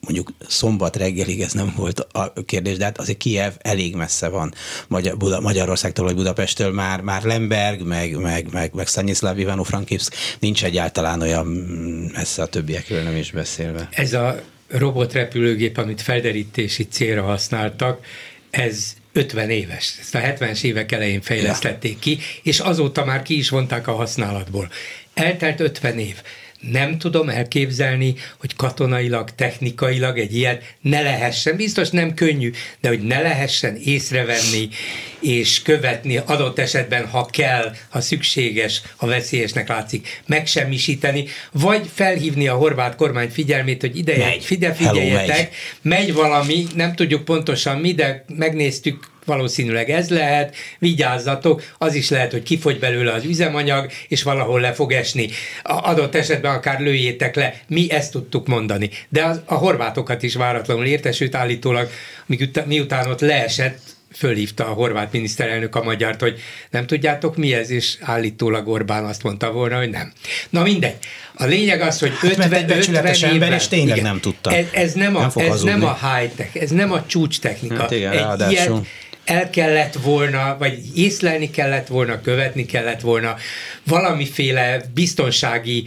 mondjuk 0.00 0.32
szombat 0.48 0.96
reggelig 0.96 1.40
ez 1.40 1.52
nem 1.52 1.72
volt 1.76 2.06
a 2.12 2.32
kérdés, 2.46 2.76
de 2.76 2.84
hát 2.84 2.98
azért 2.98 3.18
Kiev 3.18 3.52
elég 3.58 3.94
messze 3.94 4.09
van 4.18 4.54
Magyar, 4.88 5.16
Buda, 5.16 5.40
Magyarországtól 5.40 6.04
vagy 6.04 6.14
Budapesttől, 6.14 6.72
már, 6.72 7.00
már 7.00 7.22
Lemberg, 7.22 7.82
meg, 7.82 8.16
meg, 8.16 8.52
meg, 8.52 8.74
meg 8.74 8.86
Stanislav 8.86 9.38
ivano 9.38 9.62
frankivsk 9.62 10.14
nincs 10.38 10.64
egyáltalán 10.64 11.20
olyan 11.20 11.46
messze 12.12 12.42
a 12.42 12.46
többiekről 12.46 13.02
nem 13.02 13.16
is 13.16 13.30
beszélve. 13.30 13.88
Ez 13.90 14.12
a 14.12 14.40
robotrepülőgép, 14.68 15.78
amit 15.78 16.02
felderítési 16.02 16.86
célra 16.88 17.22
használtak, 17.22 18.04
ez 18.50 18.94
50 19.12 19.50
éves. 19.50 19.96
Ezt 20.00 20.14
a 20.14 20.18
70-es 20.18 20.62
évek 20.62 20.92
elején 20.92 21.20
fejlesztették 21.20 21.98
ki, 21.98 22.18
és 22.42 22.60
azóta 22.60 23.04
már 23.04 23.22
ki 23.22 23.36
is 23.36 23.48
vonták 23.48 23.88
a 23.88 23.92
használatból. 23.92 24.70
Eltelt 25.14 25.60
50 25.60 25.98
év 25.98 26.22
nem 26.60 26.98
tudom 26.98 27.28
elképzelni, 27.28 28.14
hogy 28.38 28.56
katonailag, 28.56 29.30
technikailag 29.30 30.18
egy 30.18 30.36
ilyet 30.36 30.74
ne 30.80 31.02
lehessen, 31.02 31.56
biztos 31.56 31.90
nem 31.90 32.14
könnyű, 32.14 32.50
de 32.80 32.88
hogy 32.88 33.00
ne 33.00 33.20
lehessen 33.20 33.76
észrevenni 33.76 34.68
és 35.20 35.62
követni 35.62 36.16
adott 36.16 36.58
esetben, 36.58 37.06
ha 37.06 37.26
kell, 37.26 37.74
ha 37.88 38.00
szükséges, 38.00 38.82
ha 38.96 39.06
veszélyesnek 39.06 39.68
látszik, 39.68 40.22
megsemmisíteni, 40.26 41.24
vagy 41.52 41.90
felhívni 41.94 42.48
a 42.48 42.54
horvát 42.54 42.96
kormány 42.96 43.28
figyelmét, 43.28 43.80
hogy 43.80 43.96
ide, 43.96 44.16
megy. 44.16 44.44
Fide, 44.44 44.72
figyeljetek, 44.72 45.28
Hello, 45.28 45.48
megy. 45.82 45.98
megy 45.98 46.14
valami, 46.14 46.66
nem 46.74 46.94
tudjuk 46.94 47.24
pontosan 47.24 47.78
mi, 47.78 47.92
de 47.92 48.24
megnéztük 48.28 49.08
valószínűleg 49.30 49.90
ez 49.90 50.10
lehet, 50.10 50.56
vigyázzatok, 50.78 51.62
az 51.78 51.94
is 51.94 52.10
lehet, 52.10 52.32
hogy 52.32 52.42
kifogy 52.42 52.78
belőle 52.78 53.12
az 53.12 53.24
üzemanyag, 53.24 53.90
és 54.08 54.22
valahol 54.22 54.60
le 54.60 54.72
fog 54.72 54.92
esni. 54.92 55.28
A 55.62 55.88
adott 55.88 56.14
esetben 56.14 56.54
akár 56.54 56.80
lőjétek 56.80 57.34
le, 57.34 57.60
mi 57.66 57.90
ezt 57.90 58.12
tudtuk 58.12 58.46
mondani. 58.46 58.90
De 59.08 59.24
az, 59.24 59.40
a 59.44 59.54
horvátokat 59.54 60.22
is 60.22 60.34
váratlanul 60.34 60.84
érte, 60.84 61.12
sőt 61.12 61.34
állítólag 61.34 61.88
miután 62.66 63.10
ott 63.10 63.20
leesett, 63.20 63.78
fölhívta 64.14 64.66
a 64.66 64.72
horvát 64.72 65.12
miniszterelnök 65.12 65.76
a 65.76 65.82
magyart, 65.82 66.20
hogy 66.20 66.40
nem 66.70 66.86
tudjátok 66.86 67.36
mi 67.36 67.54
ez, 67.54 67.70
és 67.70 67.96
állítólag 68.00 68.68
Orbán 68.68 69.04
azt 69.04 69.22
mondta 69.22 69.52
volna, 69.52 69.76
hogy 69.76 69.90
nem. 69.90 70.12
Na 70.50 70.62
mindegy. 70.62 70.96
A 71.34 71.44
lényeg 71.44 71.80
az, 71.80 71.98
hogy 71.98 72.12
50, 72.22 72.50
hát, 72.50 72.70
50 72.70 72.74
évben, 72.76 73.30
ember, 73.32 73.52
és 73.52 73.68
tényleg 73.68 73.96
igen, 73.96 74.10
nem 74.10 74.20
tudta. 74.20 74.54
Ez, 74.54 74.66
ez 74.72 74.92
nem, 74.92 75.16
a, 75.16 75.30
nem 75.34 75.50
ez 75.50 75.62
nem 75.62 75.84
a 75.84 75.98
high-tech, 76.02 76.56
ez 76.56 76.70
nem 76.70 76.92
a 76.92 77.06
csúcs 77.06 77.40
technika. 77.40 77.76
Hát 77.76 77.90
igen, 77.90 78.12
Egy 78.12 78.50
ilyet, 78.50 78.72
el 79.30 79.50
kellett 79.50 79.94
volna, 79.94 80.56
vagy 80.58 80.98
észlelni 80.98 81.50
kellett 81.50 81.86
volna, 81.86 82.20
követni 82.20 82.66
kellett 82.66 83.00
volna, 83.00 83.36
valamiféle 83.86 84.80
biztonsági 84.94 85.84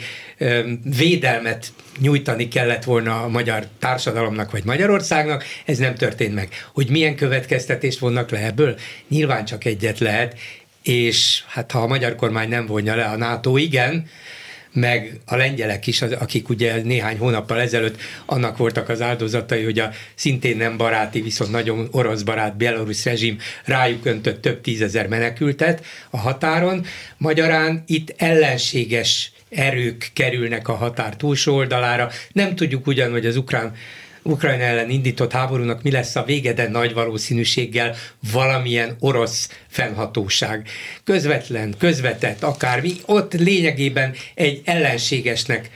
védelmet 0.97 1.67
nyújtani 1.99 2.47
kellett 2.47 2.83
volna 2.83 3.23
a 3.23 3.27
magyar 3.27 3.67
társadalomnak 3.79 4.51
vagy 4.51 4.63
Magyarországnak, 4.63 5.43
ez 5.65 5.77
nem 5.77 5.95
történt 5.95 6.33
meg. 6.33 6.49
Hogy 6.73 6.89
milyen 6.89 7.15
következtetést 7.15 7.99
vonnak 7.99 8.29
le 8.29 8.39
ebből? 8.45 8.75
Nyilván 9.07 9.45
csak 9.45 9.65
egyet 9.65 9.99
lehet, 9.99 10.39
és 10.83 11.43
hát 11.47 11.71
ha 11.71 11.79
a 11.79 11.87
magyar 11.87 12.15
kormány 12.15 12.49
nem 12.49 12.65
vonja 12.65 12.95
le, 12.95 13.05
a 13.05 13.17
NATO 13.17 13.57
igen, 13.57 14.07
meg 14.73 15.19
a 15.25 15.35
lengyelek 15.35 15.87
is, 15.87 16.01
akik 16.01 16.49
ugye 16.49 16.81
néhány 16.81 17.17
hónappal 17.17 17.59
ezelőtt 17.59 18.01
annak 18.25 18.57
voltak 18.57 18.89
az 18.89 19.01
áldozatai, 19.01 19.63
hogy 19.63 19.79
a 19.79 19.89
szintén 20.15 20.57
nem 20.57 20.77
baráti, 20.77 21.21
viszont 21.21 21.51
nagyon 21.51 21.87
orosz 21.91 22.21
barát 22.21 22.57
belarusz 22.57 23.03
rezsim 23.03 23.37
rájuk 23.65 24.05
öntött 24.05 24.41
több 24.41 24.61
tízezer 24.61 25.07
menekültet 25.07 25.85
a 26.09 26.17
határon. 26.17 26.85
Magyarán 27.17 27.83
itt 27.85 28.13
ellenséges 28.17 29.31
erők 29.49 30.09
kerülnek 30.13 30.67
a 30.67 30.75
határ 30.75 31.15
túlsó 31.15 31.55
oldalára. 31.55 32.09
Nem 32.31 32.55
tudjuk 32.55 32.87
ugyan, 32.87 33.11
hogy 33.11 33.25
az 33.25 33.37
ukrán 33.37 33.75
Ukrajna 34.23 34.63
ellen 34.63 34.89
indított 34.89 35.31
háborúnak 35.31 35.83
mi 35.83 35.91
lesz 35.91 36.15
a 36.15 36.23
vége, 36.23 36.53
de 36.53 36.69
nagy 36.69 36.93
valószínűséggel 36.93 37.95
valamilyen 38.31 38.95
orosz 38.99 39.49
fennhatóság. 39.67 40.67
Közvetlen, 41.03 41.75
közvetett, 41.77 42.43
akármi, 42.43 42.93
ott 43.05 43.33
lényegében 43.33 44.13
egy 44.35 44.61
ellenségesnek 44.65 45.69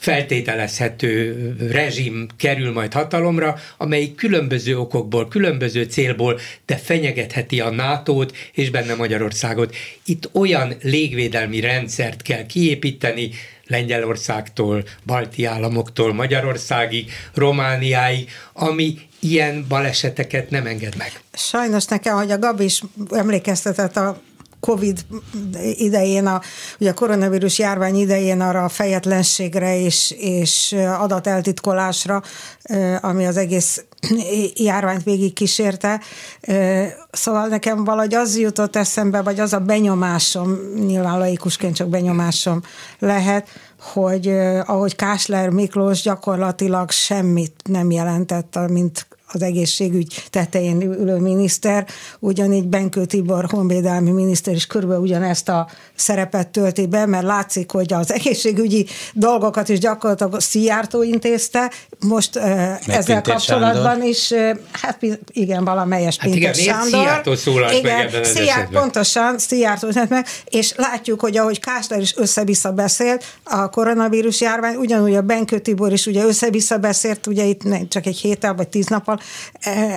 feltételezhető 0.00 1.36
rezsim 1.70 2.26
kerül 2.36 2.72
majd 2.72 2.92
hatalomra, 2.92 3.56
amely 3.76 4.14
különböző 4.14 4.78
okokból, 4.78 5.28
különböző 5.28 5.82
célból, 5.82 6.40
de 6.66 6.76
fenyegetheti 6.76 7.60
a 7.60 7.70
nato 7.70 8.24
és 8.52 8.70
benne 8.70 8.94
Magyarországot. 8.94 9.74
Itt 10.04 10.30
olyan 10.32 10.74
légvédelmi 10.82 11.60
rendszert 11.60 12.22
kell 12.22 12.46
kiépíteni, 12.46 13.30
Lengyelországtól, 13.66 14.84
balti 15.06 15.44
államoktól, 15.44 16.14
Magyarországig, 16.14 17.10
Romániáig, 17.34 18.30
ami 18.52 18.98
ilyen 19.18 19.64
baleseteket 19.68 20.50
nem 20.50 20.66
enged 20.66 20.96
meg. 20.96 21.12
Sajnos 21.32 21.84
nekem, 21.84 22.16
hogy 22.16 22.30
a 22.30 22.38
Gabi 22.38 22.64
is 22.64 22.82
emlékeztetett 23.10 23.96
a 23.96 24.20
Covid 24.60 24.98
idején, 25.74 26.26
a, 26.26 26.40
ugye 26.80 26.90
a 26.90 26.94
koronavírus 26.94 27.58
járvány 27.58 27.96
idején 27.96 28.40
arra 28.40 28.64
a 28.64 28.68
fejetlenségre 28.68 29.78
és, 29.78 30.14
és 30.18 30.76
adateltitkolásra, 30.98 32.22
ami 33.00 33.26
az 33.26 33.36
egész 33.36 33.84
járványt 34.54 35.02
végig 35.02 35.32
kísérte. 35.32 36.00
Szóval 37.10 37.46
nekem 37.46 37.84
valahogy 37.84 38.14
az 38.14 38.38
jutott 38.38 38.76
eszembe, 38.76 39.22
vagy 39.22 39.40
az 39.40 39.52
a 39.52 39.58
benyomásom, 39.58 40.58
nyilván 40.86 41.18
laikusként 41.18 41.74
csak 41.74 41.88
benyomásom 41.88 42.62
lehet, 42.98 43.48
hogy 43.80 44.28
ahogy 44.66 44.96
Kásler 44.96 45.48
Miklós 45.48 46.02
gyakorlatilag 46.02 46.90
semmit 46.90 47.54
nem 47.64 47.90
jelentett, 47.90 48.58
mint 48.68 49.06
az 49.32 49.42
egészségügy 49.42 50.24
tetején 50.30 50.80
ülő 50.80 51.16
miniszter, 51.16 51.86
ugyanígy 52.18 52.66
Benkő 52.66 53.04
Tibor 53.04 53.44
honvédelmi 53.50 54.10
miniszter 54.10 54.54
is 54.54 54.66
körülbelül 54.66 55.02
ugyanezt 55.02 55.48
a 55.48 55.68
szerepet 55.94 56.48
tölti 56.48 56.86
be, 56.86 57.06
mert 57.06 57.24
látszik, 57.24 57.70
hogy 57.70 57.92
az 57.92 58.12
egészségügyi 58.12 58.86
dolgokat 59.12 59.68
is 59.68 59.78
gyakorlatilag 59.78 60.40
Szijjártó 60.40 61.02
intézte, 61.02 61.70
most 62.06 62.34
Meg 62.34 62.80
ezzel 62.86 63.22
kapcsolatban 63.22 63.82
Sándor. 63.82 64.08
is, 64.08 64.32
hát 64.72 64.98
igen, 65.32 65.64
valamelyes 65.64 66.16
hát 66.18 66.30
Pinter 66.30 66.58
igen, 66.58 66.74
Sándor. 66.74 66.88
Szijjártó 66.90 67.34
szólalt 67.34 67.72
igen, 67.72 67.96
meg 67.96 68.06
ebben 68.06 68.24
Szijjárt, 68.24 68.70
Pontosan, 68.70 69.38
Szijjártó 69.38 69.88
meg, 70.08 70.26
és 70.44 70.72
látjuk, 70.76 71.20
hogy 71.20 71.36
ahogy 71.36 71.60
Kásler 71.60 72.00
is 72.00 72.16
össze-vissza 72.16 72.72
beszélt 72.72 73.24
a 73.44 73.68
koronavírus 73.68 74.40
járvány, 74.40 74.74
ugyanúgy 74.74 75.14
a 75.14 75.22
Benkő 75.22 75.58
Tibor 75.58 75.92
is 75.92 76.06
ugye 76.06 76.24
össze-vissza 76.24 76.78
beszélt, 76.78 77.26
ugye 77.26 77.44
itt 77.44 77.62
csak 77.88 78.06
egy 78.06 78.16
héttel 78.16 78.54
vagy 78.54 78.68
tíz 78.68 78.86
nappal 78.86 79.18
E, 79.19 79.19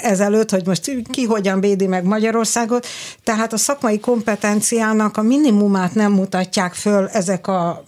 ezelőtt, 0.01 0.49
hogy 0.49 0.65
most 0.65 0.91
ki 1.11 1.23
hogyan 1.23 1.59
védi 1.59 1.87
meg 1.87 2.03
Magyarországot. 2.03 2.87
Tehát 3.23 3.53
a 3.53 3.57
szakmai 3.57 3.99
kompetenciának 3.99 5.17
a 5.17 5.21
minimumát 5.21 5.93
nem 5.93 6.11
mutatják 6.11 6.73
föl 6.73 7.07
ezek 7.07 7.47
a 7.47 7.83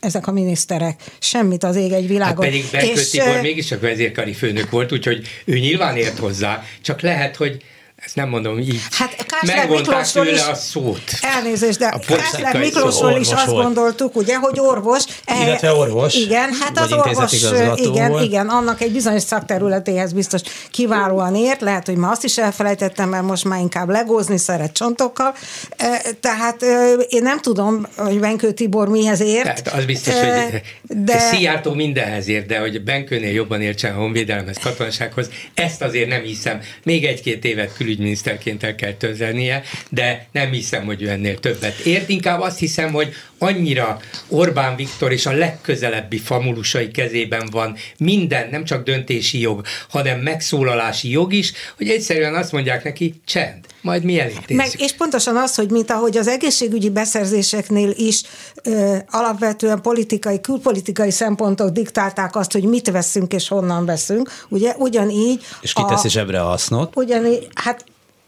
ezek 0.00 0.26
a 0.26 0.32
miniszterek. 0.32 1.02
Semmit 1.18 1.64
az 1.64 1.76
ég 1.76 1.92
egy 1.92 2.08
világon. 2.08 2.44
Hát 2.44 2.52
pedig 2.52 2.64
Benkő 2.70 3.02
Tibor 3.10 3.40
mégiscsak 3.40 3.80
vezérkari 3.80 4.32
főnök 4.32 4.70
volt, 4.70 4.92
úgyhogy 4.92 5.26
ő 5.44 5.58
nyilván 5.58 5.96
ért 5.96 6.18
hozzá, 6.18 6.62
csak 6.82 7.00
lehet, 7.00 7.36
hogy 7.36 7.62
ezt 7.96 8.16
nem 8.16 8.28
mondom 8.28 8.58
így. 8.58 8.80
Hát 8.90 9.26
Kásler 9.26 9.68
Miklósról 9.68 10.26
is, 10.26 10.46
a 10.46 10.54
szót. 10.54 11.02
Elnézést, 11.20 11.78
de 11.78 11.94
Kásler 12.06 12.58
Miklósról 12.58 13.20
is 13.20 13.32
azt 13.32 13.50
gondoltuk, 13.50 14.16
ugye, 14.16 14.36
hogy 14.36 14.60
orvos. 14.60 15.04
Eh, 15.24 15.42
Illetve 15.42 15.72
orvos. 15.72 16.14
Igen, 16.14 16.48
hát 16.60 16.78
az 16.78 16.92
orvos, 16.92 17.32
igen, 17.74 18.10
volt. 18.10 18.24
igen, 18.24 18.48
annak 18.48 18.80
egy 18.80 18.92
bizonyos 18.92 19.22
szakterületéhez 19.22 20.12
biztos 20.12 20.40
kiválóan 20.70 21.34
ért, 21.34 21.60
lehet, 21.60 21.86
hogy 21.86 21.96
ma 21.96 22.10
azt 22.10 22.24
is 22.24 22.38
elfelejtettem, 22.38 23.08
mert 23.08 23.24
most 23.24 23.44
már 23.44 23.60
inkább 23.60 23.88
legózni 23.88 24.38
szeret 24.38 24.72
csontokkal. 24.72 25.34
Eh, 25.76 26.00
tehát 26.20 26.62
eh, 26.62 26.92
én 27.08 27.22
nem 27.22 27.40
tudom, 27.40 27.86
hogy 27.96 28.20
Benkő 28.20 28.52
Tibor 28.52 28.88
mihez 28.88 29.20
ért. 29.20 29.42
Tehát 29.42 29.68
az 29.68 29.84
biztos, 29.84 30.14
hogy 30.14 30.60
de... 30.82 31.18
Szijjártó 31.18 31.74
mindenhez 31.74 32.28
ért, 32.28 32.46
de 32.46 32.58
hogy 32.58 32.82
Benkőnél 32.82 33.32
jobban 33.32 33.60
értsen 33.60 33.94
a 33.94 33.96
honvédelemhez, 33.96 34.56
katonasághoz, 34.62 35.30
ezt 35.54 35.82
azért 35.82 36.08
nem 36.08 36.22
hiszem. 36.22 36.60
Még 36.82 37.04
egy-két 37.04 37.44
évet 37.44 37.72
külügy 37.76 37.85
külügyminiszterként 37.86 38.62
el 38.62 38.74
kell 38.74 38.92
töltenie, 38.92 39.62
de 39.90 40.26
nem 40.32 40.50
hiszem, 40.50 40.84
hogy 40.84 41.02
ő 41.02 41.08
ennél 41.08 41.38
többet 41.38 41.78
ért. 41.78 42.08
Inkább 42.08 42.40
azt 42.40 42.58
hiszem, 42.58 42.92
hogy 42.92 43.14
annyira 43.38 44.00
Orbán 44.28 44.76
Viktor 44.76 45.12
és 45.12 45.26
a 45.26 45.32
legközelebbi 45.32 46.18
famulusai 46.18 46.90
kezében 46.90 47.48
van 47.50 47.76
minden, 47.98 48.48
nem 48.50 48.64
csak 48.64 48.84
döntési 48.84 49.40
jog, 49.40 49.62
hanem 49.88 50.20
megszólalási 50.20 51.10
jog 51.10 51.32
is, 51.32 51.52
hogy 51.76 51.88
egyszerűen 51.88 52.34
azt 52.34 52.52
mondják 52.52 52.84
neki, 52.84 53.14
csend, 53.24 53.66
majd 53.80 54.04
mi 54.04 54.20
elintézzük. 54.20 54.56
Meg, 54.56 54.70
és 54.76 54.92
pontosan 54.92 55.36
az, 55.36 55.54
hogy 55.54 55.70
mint 55.70 55.90
ahogy 55.90 56.16
az 56.16 56.28
egészségügyi 56.28 56.90
beszerzéseknél 56.90 57.90
is 57.96 58.22
ö, 58.62 58.96
alapvetően 59.10 59.82
politikai, 59.82 60.40
külpolitikai 60.40 61.10
szempontok 61.10 61.70
diktálták 61.70 62.36
azt, 62.36 62.52
hogy 62.52 62.64
mit 62.64 62.90
veszünk 62.90 63.32
és 63.32 63.48
honnan 63.48 63.84
veszünk, 63.84 64.30
ugye 64.48 64.74
ugyanígy... 64.76 65.44
És 65.60 65.72
kiteszi 65.72 66.08
zsebre 66.08 66.40
a 66.40 66.44
hasznot. 66.44 66.96
Ugyanígy, 66.96 67.48
hát 67.54 67.84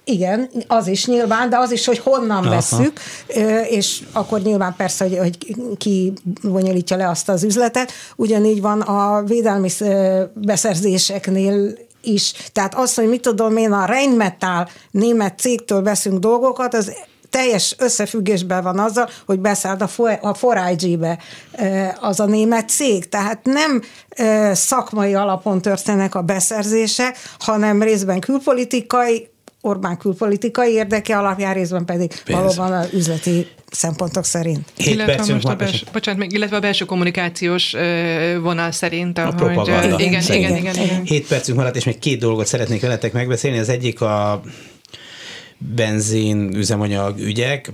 igen, 0.09 0.51
az 0.67 0.87
is 0.87 1.07
nyilván, 1.07 1.51
de 1.51 1.59
az 1.59 1.71
is, 1.71 1.87
hogy 1.87 1.99
honnan 1.99 2.45
Aha. 2.45 2.51
vesszük, 2.51 3.01
és 3.69 4.03
akkor 4.13 4.41
nyilván 4.41 4.75
persze, 4.77 5.05
hogy, 5.05 5.19
hogy 5.19 5.57
ki 5.77 6.13
bonyolítja 6.43 6.97
le 6.97 7.09
azt 7.09 7.29
az 7.29 7.45
üzletet. 7.45 7.93
Ugyanígy 8.17 8.61
van 8.61 8.81
a 8.81 9.23
védelmi 9.23 9.69
beszerzéseknél 10.35 11.79
is. 12.03 12.33
Tehát 12.53 12.75
az, 12.75 12.95
hogy 12.95 13.09
mit 13.09 13.21
tudom 13.21 13.57
én, 13.57 13.73
a 13.73 13.85
Rheinmetall 13.85 14.67
német 14.91 15.39
cégtől 15.39 15.83
veszünk 15.83 16.19
dolgokat, 16.19 16.75
az 16.75 16.93
teljes 17.31 17.75
összefüggésben 17.79 18.63
van 18.63 18.79
azzal, 18.79 19.09
hogy 19.27 19.41
beszállt 19.41 19.83
a 19.83 19.89
4IG-be 19.89 21.19
az 22.01 22.21
a 22.21 22.25
német 22.25 22.69
cég. 22.69 23.09
Tehát 23.09 23.45
nem 23.45 23.83
szakmai 24.53 25.15
alapon 25.15 25.63
történnek 25.63 26.15
a 26.15 26.23
beszerzések, 26.23 27.17
hanem 27.39 27.83
részben 27.83 28.21
külpolitikai, 28.21 29.29
Orbán 29.61 29.97
külpolitikai 29.97 30.73
érdeke 30.73 31.19
alapján, 31.19 31.55
részben 31.55 31.85
pedig 31.85 32.23
Pénz. 32.25 32.39
valóban 32.39 32.79
az 32.79 32.89
üzleti 32.93 33.47
szempontok 33.71 34.25
szerint. 34.25 34.69
Hét 34.75 34.95
illetve, 34.95 35.33
most 35.33 35.47
a 35.47 35.55
belső, 35.55 35.87
bocsánat, 35.93 36.21
még, 36.21 36.33
illetve 36.33 36.57
a 36.57 36.61
belső 36.61 36.85
kommunikációs 36.85 37.75
vonal 38.43 38.71
szerint. 38.71 39.19
A 39.19 39.33
propaganda. 39.37 40.01
Igen, 40.01 40.23
igen, 40.23 40.57
igen, 40.57 40.75
igen. 40.75 41.03
Hét 41.05 41.27
percünk 41.27 41.59
maradt, 41.59 41.77
és 41.77 41.85
még 41.85 41.99
két 41.99 42.19
dolgot 42.19 42.47
szeretnék 42.47 42.81
veletek 42.81 43.13
megbeszélni. 43.13 43.59
Az 43.59 43.69
egyik 43.69 44.01
a 44.01 44.43
benzin, 45.59 46.55
üzemanyag 46.55 47.19
ügyek. 47.19 47.73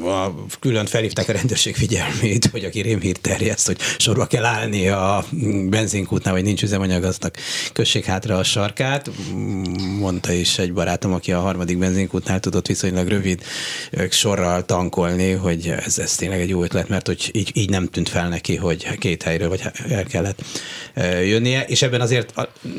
A, 0.00 0.44
külön 0.60 0.86
felhívták 0.86 1.28
a 1.28 1.32
rendőrség 1.32 1.74
figyelmét, 1.76 2.46
hogy 2.46 2.64
aki 2.64 2.80
rémhírt 2.80 3.20
terjeszt, 3.20 3.66
hogy 3.66 3.78
sorba 3.98 4.26
kell 4.26 4.44
állni 4.44 4.88
a 4.88 5.24
benzinkútnál, 5.68 6.34
vagy 6.34 6.42
nincs 6.42 6.62
üzemanyag, 6.62 7.04
aznak 7.04 7.36
kössék 7.72 8.04
hátra 8.04 8.38
a 8.38 8.42
sarkát. 8.42 9.10
Mondta 9.98 10.32
is 10.32 10.58
egy 10.58 10.72
barátom, 10.72 11.12
aki 11.12 11.32
a 11.32 11.40
harmadik 11.40 11.78
benzinkútnál 11.78 12.40
tudott 12.40 12.66
viszonylag 12.66 13.08
rövid 13.08 13.42
sorral 14.10 14.64
tankolni, 14.64 15.30
hogy 15.30 15.74
ez, 15.84 15.98
ez 15.98 16.14
tényleg 16.14 16.40
egy 16.40 16.48
jó 16.48 16.62
ötlet, 16.62 16.88
mert 16.88 17.06
hogy 17.06 17.30
így, 17.32 17.50
így 17.54 17.70
nem 17.70 17.86
tűnt 17.86 18.08
fel 18.08 18.28
neki, 18.28 18.56
hogy 18.56 18.98
két 18.98 19.22
helyről 19.22 19.48
vagy 19.48 19.62
el 19.88 20.04
kellett 20.04 20.42
jönnie, 21.24 21.64
és 21.64 21.82
ebben 21.82 22.00
azért 22.00 22.34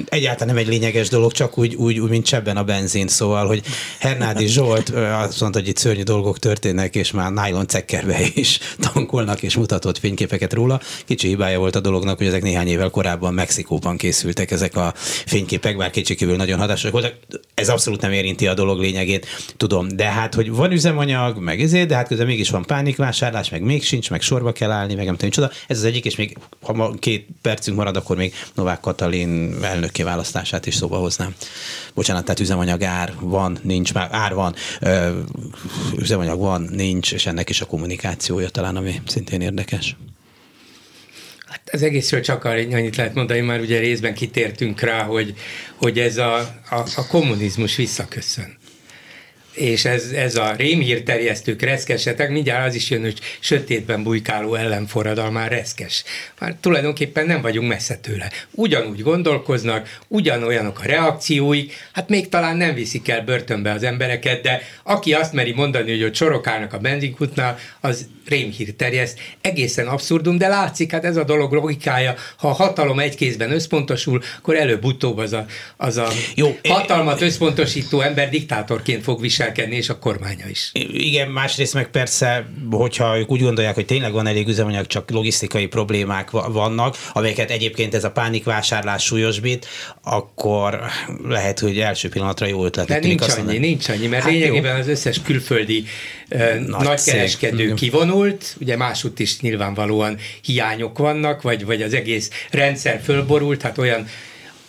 egyáltalán 0.06 0.56
nem 0.56 0.64
egy 0.64 0.70
lényeges 0.70 1.10
dolog, 1.10 1.32
csak 1.32 1.58
úgy, 1.58 1.76
úgy, 1.76 2.00
úgy 2.00 2.10
mint 2.10 2.26
csebben 2.26 2.58
a 2.58 2.64
benzin, 2.64 3.08
szóval, 3.08 3.48
hogy 3.48 3.64
her 4.00 4.18
Hernádi 4.22 4.48
Zsolt 4.48 4.90
azt 4.90 5.40
mondta, 5.40 5.60
hogy 5.60 5.68
itt 5.68 5.78
szörnyű 5.78 6.04
dolgok 6.04 6.40
történnek, 6.40 6.96
és 6.96 7.12
már 7.12 7.32
nylon 7.32 7.68
cekkerbe 7.68 8.20
is 8.34 8.60
tankolnak, 8.80 9.44
és 9.44 9.56
mutatott 9.56 9.98
fényképeket 9.98 10.54
róla. 10.54 10.80
Kicsi 11.06 11.28
hibája 11.28 11.60
volt 11.60 11.76
a 11.76 11.80
dolognak, 11.80 12.18
hogy 12.18 12.28
ezek 12.28 12.42
néhány 12.42 12.68
évvel 12.68 12.90
korábban 12.90 13.34
Mexikóban 13.34 13.98
készültek 13.98 14.52
ezek 14.52 14.76
a 14.76 14.94
fényképek, 15.26 15.78
bár 15.78 15.90
kétségkívül 15.90 16.36
nagyon 16.36 16.60
hatásosak 16.60 16.92
voltak. 16.92 17.14
Ez 17.54 17.70
abszolút 17.70 18.02
nem 18.02 18.12
érinti 18.12 18.48
a 18.48 18.54
dolog 18.54 18.80
lényegét, 18.80 19.28
tudom. 19.58 19.88
De 19.88 20.06
hát, 20.06 20.36
hogy 20.36 20.52
van 20.52 20.72
üzemanyag, 20.72 21.38
meg 21.38 21.62
ezért, 21.62 21.88
de 21.88 21.96
hát 21.96 22.08
közben 22.08 22.28
mégis 22.28 22.50
van 22.50 22.66
pánikvásárlás, 22.66 23.50
meg 23.50 23.62
még 23.62 23.84
sincs, 23.84 24.10
meg 24.10 24.22
sorba 24.22 24.52
kell 24.52 24.72
állni, 24.72 24.94
meg 24.96 25.06
nem 25.06 25.16
tudom, 25.16 25.30
csoda. 25.30 25.52
Ez 25.68 25.78
az 25.78 25.84
egyik, 25.84 26.06
és 26.06 26.16
még 26.16 26.38
ha 26.62 26.74
ma 26.74 26.92
két 26.92 27.28
percünk 27.42 27.78
marad, 27.78 27.96
akkor 27.96 28.18
még 28.18 28.34
Novák 28.56 28.80
Katalin 28.80 29.56
elnökké 29.62 30.04
választását 30.04 30.66
is 30.66 30.76
szóba 30.76 30.98
hoznám. 30.98 31.36
Bocsánat, 31.94 32.24
tehát 32.24 32.40
üzemanyag 32.40 32.84
ár 32.84 33.14
van, 33.20 33.58
nincs 33.62 33.94
már 33.94 34.08
ár 34.12 34.34
van, 34.34 34.56
üzemanyag 35.98 36.40
van, 36.40 36.62
nincs, 36.72 37.14
és 37.14 37.26
ennek 37.26 37.50
is 37.50 37.62
a 37.62 37.66
kommunikációja 37.66 38.50
talán, 38.50 38.76
ami 38.76 39.02
szintén 39.08 39.42
érdekes. 39.42 39.96
Hát 41.46 41.70
az 41.72 41.82
egészről 41.82 42.22
csak 42.22 42.44
annyit 42.46 42.96
lehet 42.96 43.14
mondani, 43.14 43.40
már 43.40 43.60
ugye 43.60 43.80
részben 43.80 44.14
kitértünk 44.14 44.80
rá, 44.80 45.04
hogy, 45.04 45.34
hogy 45.76 46.00
ez 46.00 46.18
a, 46.18 46.36
a, 46.70 46.76
a 46.96 47.08
kommunizmus 47.08 47.76
visszaköszön 47.76 48.60
és 49.54 49.86
ez, 49.86 50.12
ez 50.16 50.36
a 50.36 50.54
rémhírterjesztők 50.58 51.62
reszkesetek, 51.62 52.30
mindjárt 52.30 52.68
az 52.68 52.76
is 52.76 52.90
jön, 52.90 53.02
hogy 53.02 53.20
sötétben 53.40 54.04
bujkáló 54.04 54.56
ellenforradal 54.56 55.32
már 55.32 55.52
reszkes. 55.52 56.04
Már 56.40 56.56
tulajdonképpen 56.60 57.26
nem 57.26 57.42
vagyunk 57.42 57.68
messze 57.68 57.96
tőle. 57.96 58.32
Ugyanúgy 58.52 59.02
gondolkoznak, 59.02 59.98
ugyanolyanok 60.08 60.80
a 60.80 60.86
reakcióik, 60.86 61.74
hát 61.92 62.10
még 62.10 62.30
talán 62.30 62.58
nem 62.58 62.74
viszik 62.74 63.08
el 63.08 63.22
börtönbe 63.22 63.72
az 63.72 63.84
embereket, 63.84 64.42
de 64.42 64.62
aki 64.84 65.14
azt 65.14 65.34
meri 65.34 65.52
mondani, 65.52 65.92
hogy 65.92 66.04
ott 66.04 66.16
sorokálnak 66.16 66.74
a 66.74 66.80
benzinkutnál, 66.80 67.58
az 67.80 68.08
rémhír 68.28 68.74
terjeszt. 68.74 69.20
Egészen 69.42 69.88
abszurdum, 69.88 70.38
de 70.38 70.48
látszik, 70.48 70.92
hát 70.92 71.06
ez 71.06 71.16
a 71.18 71.24
dolog 71.24 71.54
logikája, 71.54 72.16
ha 72.38 72.48
a 72.48 72.54
hatalom 72.54 73.00
egy 73.00 73.16
kézben 73.16 73.52
összpontosul, 73.52 74.22
akkor 74.38 74.56
előbb-utóbb 74.56 75.18
az 75.18 75.34
a, 75.34 75.46
az 75.78 75.98
a 75.98 76.08
Jó, 76.36 76.58
hatalmat 76.64 77.22
összpontosító 77.22 78.02
ember 78.02 78.30
diktátorként 78.30 79.04
fog 79.04 79.20
viselkedni, 79.42 79.76
és 79.76 79.90
a 79.90 80.00
kormánya 80.00 80.48
is. 80.50 80.70
Igen, 80.92 81.28
másrészt 81.28 81.74
meg 81.74 81.90
persze, 81.90 82.46
hogyha 82.72 83.18
ők 83.18 83.32
úgy 83.32 83.42
gondolják, 83.42 83.76
hogy 83.76 83.86
tényleg 83.86 84.12
van 84.12 84.28
elég 84.28 84.48
üzemanyag, 84.48 84.88
csak 84.88 85.12
logisztikai 85.12 85.66
problémák 85.66 86.30
vannak, 86.32 86.98
amelyeket 87.14 87.52
egyébként 87.52 87.94
ez 87.94 88.04
a 88.04 88.12
pánikvásárlás 88.12 89.04
súlyosbít, 89.04 89.68
akkor 90.04 90.82
lehet, 91.24 91.60
hogy 91.60 91.80
első 91.80 92.10
pillanatra 92.10 92.46
jó 92.46 92.66
ötlet. 92.66 92.88
De 92.88 93.00
nincs 93.00 93.28
annyi, 93.28 93.58
nincs 93.58 93.90
annyi, 93.90 94.08
mert 94.08 94.24
hát 94.24 94.32
lényegében 94.32 94.74
jó. 94.74 94.80
az 94.80 94.88
összes 94.88 95.22
külföldi 95.22 95.84
nagy 96.68 96.84
nagykereskedő 96.84 97.74
kivonult, 97.74 98.56
ugye 98.62 98.78
másútt 98.78 99.20
is 99.20 99.40
nyilvánvalóan 99.40 100.18
hiányok 100.42 100.98
vannak, 100.98 101.42
vagy, 101.42 101.66
vagy 101.66 101.82
az 101.82 101.94
egész 101.94 102.30
rendszer 102.50 103.02
fölborult, 103.04 103.62
hát 103.62 103.78
olyan 103.78 104.08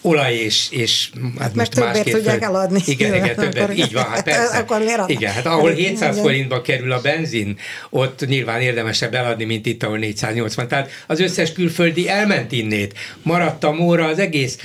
olaj 0.03 0.35
és, 0.35 0.67
és 0.71 1.11
hát 1.39 1.55
most 1.55 1.81
másképp 1.81 2.15
tudják 2.15 2.39
föl... 2.39 2.45
eladni. 2.45 2.81
Igen, 2.85 3.15
igen, 3.15 3.35
többet, 3.35 3.57
akkor, 3.57 3.77
így 3.77 3.93
van, 3.93 4.05
hát 4.05 4.23
persze. 4.23 4.59
Akkor 4.59 4.79
miért 4.79 5.09
igen, 5.09 5.33
hát 5.33 5.47
ahol 5.47 5.71
700 5.71 6.19
forintba 6.19 6.63
kerül 6.63 6.93
a 6.93 7.01
benzin, 7.01 7.59
ott 7.91 8.27
nyilván 8.27 8.61
érdemesebb 8.61 9.15
eladni, 9.15 9.45
mint 9.45 9.67
itt, 9.67 9.83
ahol 9.83 9.99
480. 9.99 10.69
Tehát 10.69 10.91
az 11.07 11.21
összes 11.21 11.53
külföldi 11.53 12.09
elment 12.09 12.53
innét, 12.53 12.99
maradt 13.23 13.65
a 13.65 13.73
móra 13.73 14.07
az 14.07 14.19
egész. 14.19 14.59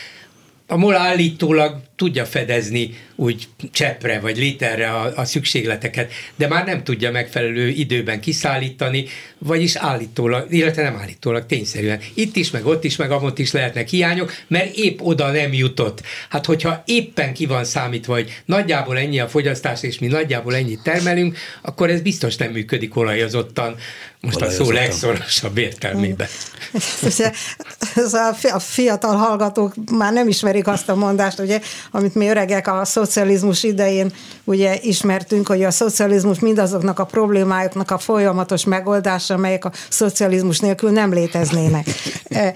A 0.68 0.78
MOL 0.78 0.96
állítólag 0.96 1.76
tudja 1.98 2.26
fedezni 2.26 2.98
úgy 3.16 3.48
cseppre 3.72 4.20
vagy 4.20 4.38
literre 4.38 4.90
a, 4.90 5.12
a 5.16 5.26
szükségleteket, 5.26 6.12
de 6.36 6.48
már 6.48 6.66
nem 6.66 6.84
tudja 6.84 7.12
megfelelő 7.12 7.68
időben 7.68 8.20
kiszállítani, 8.20 9.06
vagyis 9.38 9.76
állítólag, 9.76 10.54
illetve 10.54 10.82
nem 10.84 10.96
állítólag, 10.96 11.46
tényszerűen. 11.46 12.00
Itt 12.14 12.36
is, 12.36 12.52
meg 12.52 12.66
ott 12.66 12.84
is, 12.84 12.96
meg 12.96 13.12
amott 13.12 13.40
is 13.40 13.52
lehetnek 13.52 13.88
hiányok, 13.88 14.34
mert 14.48 14.76
épp 14.76 15.00
oda 15.02 15.32
nem 15.32 15.54
jutott. 15.54 16.02
Hát 16.30 16.46
hogyha 16.46 16.84
éppen 16.86 17.34
ki 17.34 17.46
van 17.46 17.64
számítva, 17.64 18.14
hogy 18.14 18.42
nagyjából 18.46 18.98
ennyi 18.98 19.20
a 19.20 19.28
fogyasztás, 19.28 19.84
és 19.84 20.00
mi 20.00 20.08
nagyjából 20.08 20.56
ennyit 20.56 20.82
termelünk, 20.84 21.38
akkor 21.62 21.90
ez 21.90 22.02
biztos 22.02 22.36
nem 22.36 22.52
működik 22.52 22.96
olajozottan, 22.96 23.76
most 24.22 24.42
a 24.42 24.50
szó 24.50 24.72
legszorosabb 24.72 25.58
értelmében. 25.58 26.28
Ez 27.96 28.14
a 28.14 28.60
fiatal 28.60 29.16
hallgatók 29.16 29.74
már 29.92 30.14
nem 30.14 30.28
ismerik 30.28 30.68
azt 30.68 30.90
a 30.90 30.96
mondást, 30.96 31.40
ugye, 31.40 31.62
amit 31.92 32.16
mi 32.16 32.28
öregek 32.28 32.68
a 32.68 32.86
szocializmus 32.86 33.64
idején 33.64 34.12
ugye 34.44 34.78
ismertünk, 34.82 35.48
hogy 35.48 35.64
a 35.64 35.72
szocializmus 35.72 36.40
mindazoknak 36.40 37.00
a 37.00 37.06
problémáknak 37.06 37.92
a 37.92 37.98
folyamatos 37.98 38.64
megoldása, 38.64 39.34
amelyek 39.34 39.66
a 39.66 39.72
szocializmus 39.90 40.60
nélkül 40.60 40.92
nem 40.92 41.14
léteznének. 41.14 41.88
E, 42.30 42.54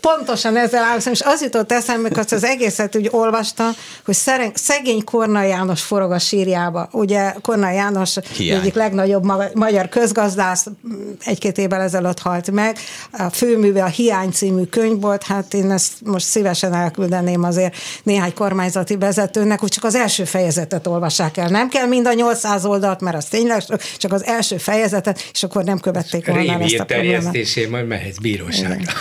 pontosan 0.00 0.56
ezzel 0.56 0.82
állom, 0.82 1.00
és 1.10 1.20
az 1.24 1.42
jutott 1.42 1.72
eszembe, 1.72 2.08
hogy 2.14 2.26
az 2.30 2.44
egészet 2.44 2.96
úgy 2.96 3.08
olvastam, 3.10 3.70
hogy 4.04 4.16
szegény 4.54 5.04
Korna 5.04 5.42
János 5.42 5.82
forog 5.82 6.12
a 6.12 6.18
sírjába. 6.18 6.88
Ugye 6.92 7.34
Korna 7.40 7.70
János 7.70 8.14
Hiány. 8.36 8.60
egyik 8.60 8.74
legnagyobb 8.74 9.54
magyar 9.54 9.88
közgazdász 9.88 10.66
egy-két 11.24 11.58
évvel 11.58 11.80
ezelőtt 11.80 12.18
halt 12.18 12.50
meg. 12.50 12.78
A 13.12 13.30
főműve 13.30 13.82
a 13.82 13.86
Hiány 13.86 14.30
című 14.30 14.64
könyv 14.64 15.00
volt, 15.00 15.22
hát 15.22 15.54
én 15.54 15.70
ezt 15.70 15.92
most 16.04 16.26
szívesen 16.26 16.74
elküldeném 16.74 17.42
azért 17.42 17.74
néhány 18.02 18.32
önkormányzati 18.42 18.96
vezetőnek, 18.96 19.60
hogy 19.60 19.68
csak 19.68 19.84
az 19.84 19.94
első 19.94 20.24
fejezetet 20.24 20.86
olvassák 20.86 21.36
el. 21.36 21.48
Nem 21.48 21.68
kell 21.68 21.86
mind 21.86 22.06
a 22.06 22.12
800 22.12 22.64
oldalt, 22.64 23.00
mert 23.00 23.16
az 23.16 23.24
tényleg 23.24 23.62
csak 23.98 24.12
az 24.12 24.24
első 24.24 24.56
fejezetet, 24.56 25.28
és 25.32 25.42
akkor 25.42 25.64
nem 25.64 25.78
követték 25.78 26.26
volna 26.26 26.60
ezt 26.60 26.78
a 26.78 26.84
problémát. 26.84 27.34
majd 27.70 27.86
mehetsz 27.86 28.18
bíróságra. 28.18 28.92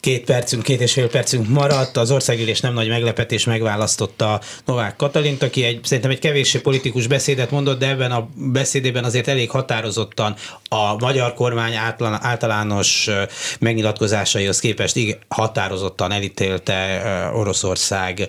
Két 0.00 0.24
percünk, 0.24 0.62
két 0.62 0.80
és 0.80 0.92
fél 0.92 1.08
percünk 1.08 1.48
maradt. 1.48 1.96
Az 1.96 2.10
országgyűlés 2.10 2.60
nem 2.60 2.72
nagy 2.72 2.88
meglepetés 2.88 3.44
megválasztotta 3.44 4.40
Novák 4.64 4.96
Katalint, 4.96 5.42
aki 5.42 5.64
egy, 5.64 5.80
szerintem 5.82 6.10
egy 6.10 6.18
kevéssé 6.18 6.58
politikus 6.58 7.06
beszédet 7.06 7.50
mondott, 7.50 7.78
de 7.78 7.88
ebben 7.88 8.10
a 8.10 8.28
beszédében 8.34 9.04
azért 9.04 9.28
elég 9.28 9.50
határozottan 9.50 10.34
a 10.68 10.96
magyar 10.98 11.34
kormány 11.34 11.74
általános 12.20 13.10
megnyilatkozásaihoz 13.58 14.58
képest 14.60 15.18
határozottan 15.28 16.12
elítélte 16.12 17.02
Oroszország 17.34 18.28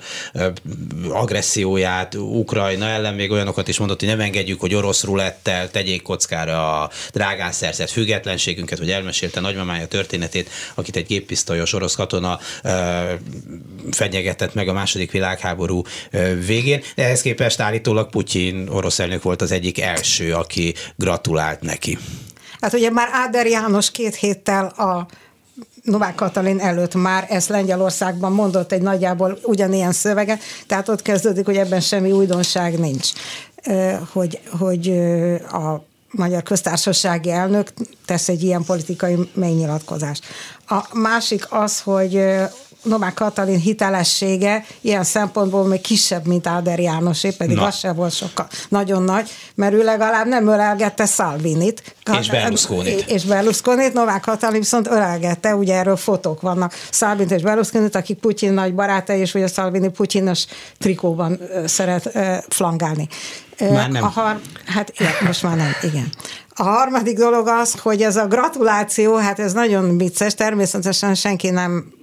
agresszióját 1.09 2.15
Ukrajna 2.15 2.85
ellen, 2.85 3.13
még 3.13 3.31
olyanokat 3.31 3.67
is 3.67 3.77
mondott, 3.77 3.99
hogy 3.99 4.09
nem 4.09 4.19
engedjük, 4.19 4.59
hogy 4.59 4.73
orosz 4.73 5.03
rulettel 5.03 5.71
tegyék 5.71 6.01
kockára 6.01 6.81
a 6.81 6.89
drágán 7.11 7.51
szerzett 7.51 7.89
függetlenségünket, 7.89 8.77
hogy 8.77 8.91
elmesélte 8.91 9.39
nagymamája 9.39 9.88
történetét, 9.88 10.49
akit 10.75 10.95
egy 10.95 11.05
géppisztolyos 11.05 11.73
orosz 11.73 11.95
katona 11.95 12.39
fenyegetett 13.91 14.53
meg 14.53 14.67
a 14.67 14.73
második 14.73 15.11
világháború 15.11 15.81
végén. 16.45 16.81
De 16.95 17.03
ehhez 17.03 17.21
képest 17.21 17.59
állítólag 17.59 18.09
Putyin 18.09 18.67
orosz 18.67 18.99
elnök 18.99 19.23
volt 19.23 19.41
az 19.41 19.51
egyik 19.51 19.81
első, 19.81 20.33
aki 20.33 20.73
gratulált 20.95 21.61
neki. 21.61 21.97
Hát 22.61 22.73
ugye 22.73 22.89
már 22.89 23.09
Áder 23.11 23.47
János 23.47 23.91
két 23.91 24.15
héttel 24.15 24.65
a 24.65 25.07
Novák 25.88 26.15
Katalin 26.15 26.59
előtt 26.59 26.95
már 26.95 27.25
ezt 27.29 27.49
Lengyelországban 27.49 28.31
mondott 28.31 28.71
egy 28.71 28.81
nagyjából 28.81 29.39
ugyanilyen 29.43 29.91
szöveget, 29.91 30.41
tehát 30.67 30.89
ott 30.89 31.01
kezdődik, 31.01 31.45
hogy 31.45 31.57
ebben 31.57 31.79
semmi 31.79 32.11
újdonság 32.11 32.79
nincs. 32.79 33.09
Hogy, 34.11 34.39
hogy 34.59 34.89
a 35.51 35.83
magyar 36.11 36.43
köztársasági 36.43 37.31
elnök 37.31 37.73
tesz 38.05 38.29
egy 38.29 38.43
ilyen 38.43 38.63
politikai 38.63 39.29
megnyilatkozást. 39.33 40.25
A 40.67 40.88
másik 40.93 41.45
az, 41.49 41.81
hogy 41.81 42.23
Novák 42.84 43.13
Katalin 43.13 43.59
hitelessége 43.59 44.65
ilyen 44.82 45.03
szempontból 45.03 45.67
még 45.67 45.82
kisebb, 45.82 46.25
mint 46.25 46.47
Áder 46.47 46.80
Jánosé, 46.80 47.32
pedig 47.32 47.55
Na. 47.55 47.65
az 47.65 47.78
sem 47.78 47.95
volt 47.95 48.13
sokkal 48.13 48.47
nagyon 48.69 49.03
nagy, 49.03 49.30
mert 49.55 49.73
ő 49.73 49.84
legalább 49.84 50.28
nem 50.28 50.47
ölelgette 50.47 51.05
Salvinit. 51.05 51.95
És 52.19 52.30
Berlusconit. 52.30 53.09
És 53.09 53.23
Berlusconit, 53.23 53.93
Novák 53.93 54.21
Katalin 54.21 54.59
viszont 54.59 54.88
ölelgette, 54.88 55.55
ugye 55.55 55.75
erről 55.75 55.95
fotók 55.95 56.41
vannak, 56.41 56.73
Salvinit 56.91 57.32
és 57.32 57.41
Berlusconit, 57.41 57.95
akik 57.95 58.19
Putyin 58.19 58.53
nagy 58.53 58.75
baráta, 58.75 59.13
és 59.13 59.34
ugye 59.34 59.47
Salvini 59.47 59.89
Putyinos 59.89 60.45
trikóban 60.78 61.39
szeret 61.65 62.11
flangálni. 62.47 63.07
Már 63.59 63.89
nem. 63.89 64.03
A 64.03 64.07
har- 64.07 64.41
hát 64.65 64.91
igen, 64.97 65.11
most 65.25 65.43
már 65.43 65.55
nem, 65.55 65.75
igen. 65.82 66.09
A 66.55 66.63
harmadik 66.63 67.17
dolog 67.17 67.47
az, 67.47 67.80
hogy 67.80 68.01
ez 68.01 68.15
a 68.15 68.28
gratuláció, 68.28 69.15
hát 69.15 69.39
ez 69.39 69.53
nagyon 69.53 69.97
vicces, 69.97 70.34
természetesen 70.34 71.15
senki 71.15 71.49
nem 71.49 71.96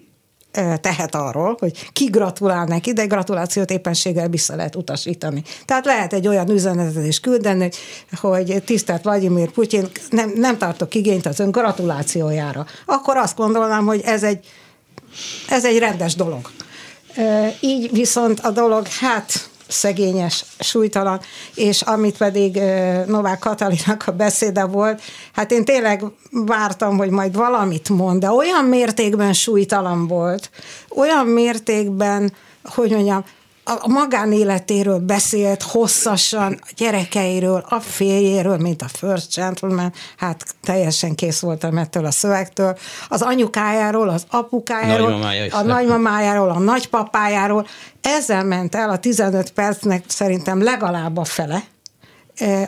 tehet 0.81 1.15
arról, 1.15 1.57
hogy 1.59 1.91
ki 1.93 2.05
gratulál 2.05 2.65
neki, 2.65 2.93
de 2.93 3.07
gratulációt 3.07 3.71
éppenséggel 3.71 4.29
vissza 4.29 4.57
lehet 4.57 4.77
utasítani. 4.77 5.43
Tehát 5.65 5.85
lehet 5.85 6.13
egy 6.13 6.29
olyan 6.29 6.51
üzenetet 6.51 7.07
is 7.07 7.21
küldeni, 7.21 7.71
hogy 8.21 8.63
tisztelt 8.65 9.03
Vladimir 9.03 9.51
Putyin, 9.51 9.89
nem, 10.11 10.33
nem 10.37 10.59
tartok 10.59 10.95
igényt 10.95 11.27
az 11.27 11.41
ön 11.41 11.51
gratulációjára. 11.51 12.67
Akkor 12.87 13.17
azt 13.17 13.37
gondolnám, 13.37 13.87
hogy 13.87 14.01
ez 14.05 14.23
egy, 14.23 14.47
ez 15.49 15.65
egy 15.65 15.79
rendes 15.79 16.15
dolog. 16.15 16.51
Így 17.61 17.91
viszont 17.93 18.41
a 18.41 18.51
dolog, 18.51 18.87
hát 18.87 19.49
szegényes, 19.69 20.45
súlytalan, 20.59 21.21
és 21.55 21.83
amit 21.83 22.17
pedig 22.17 22.61
Novák 23.07 23.39
Katalinak 23.39 24.05
a 24.07 24.13
beszéde 24.13 24.65
volt, 24.65 25.03
hát 25.33 25.53
én 25.53 25.65
tényleg 25.65 26.05
vártam, 26.31 26.97
hogy 26.97 27.11
majd 27.11 27.37
valamit 27.37 27.89
mond, 27.89 28.21
de 28.21 28.31
olyan 28.31 28.65
mértékben 28.65 29.33
súlytalan 29.33 30.07
volt, 30.07 30.51
olyan 30.89 31.27
mértékben, 31.27 32.33
hogy 32.65 32.91
mondjam, 32.91 33.25
a 33.65 33.89
magánéletéről 33.89 34.99
beszélt 34.99 35.63
hosszasan, 35.63 36.59
a 36.61 36.73
gyerekeiről, 36.77 37.65
a 37.69 37.81
férjéről, 37.81 38.57
mint 38.57 38.83
a 38.83 38.89
First 38.89 39.35
Gentleman, 39.35 39.93
hát 40.17 40.45
teljesen 40.63 41.15
kész 41.15 41.41
voltam 41.41 41.79
ettől 41.79 42.05
a 42.05 42.11
szövegtől, 42.11 42.79
az 43.09 43.23
anyukájáról, 43.23 44.09
az 44.09 44.27
apukájáról, 44.31 45.23
a 45.51 45.63
nagymamájáról, 45.63 46.51
a 46.51 46.59
nagypapájáról. 46.59 47.67
Ezzel 48.01 48.45
ment 48.45 48.75
el 48.75 48.91
a 48.91 48.99
15 48.99 49.51
percnek 49.51 50.05
szerintem 50.07 50.63
legalább 50.63 51.17
a 51.17 51.25
fele, 51.25 51.63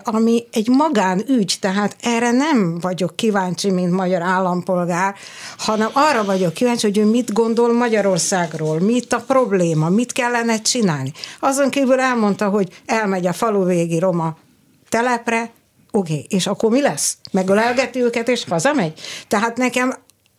ami 0.04 0.44
egy 0.52 0.68
magánügy, 0.68 1.56
tehát 1.60 1.96
erre 2.02 2.30
nem 2.30 2.78
vagyok 2.80 3.16
kíváncsi, 3.16 3.70
mint 3.70 3.90
magyar 3.90 4.22
állampolgár, 4.22 5.14
hanem 5.58 5.90
arra 5.92 6.24
vagyok 6.24 6.52
kíváncsi, 6.52 6.86
hogy 6.86 6.98
ő 6.98 7.04
mit 7.04 7.32
gondol 7.32 7.72
Magyarországról, 7.72 8.80
mit 8.80 9.12
a 9.12 9.24
probléma, 9.26 9.88
mit 9.88 10.12
kellene 10.12 10.60
csinálni. 10.60 11.12
Azon 11.40 11.70
kívül 11.70 12.00
elmondta, 12.00 12.48
hogy 12.48 12.80
elmegy 12.86 13.26
a 13.26 13.32
falu 13.32 13.64
végi 13.64 13.98
roma 13.98 14.36
telepre, 14.88 15.50
oké, 15.90 16.12
okay, 16.12 16.26
és 16.28 16.46
akkor 16.46 16.70
mi 16.70 16.80
lesz? 16.80 17.16
Megölelgeti 17.32 18.02
őket, 18.02 18.28
és 18.28 18.44
hazamegy? 18.48 19.00
Tehát 19.28 19.56
nekem 19.56 19.94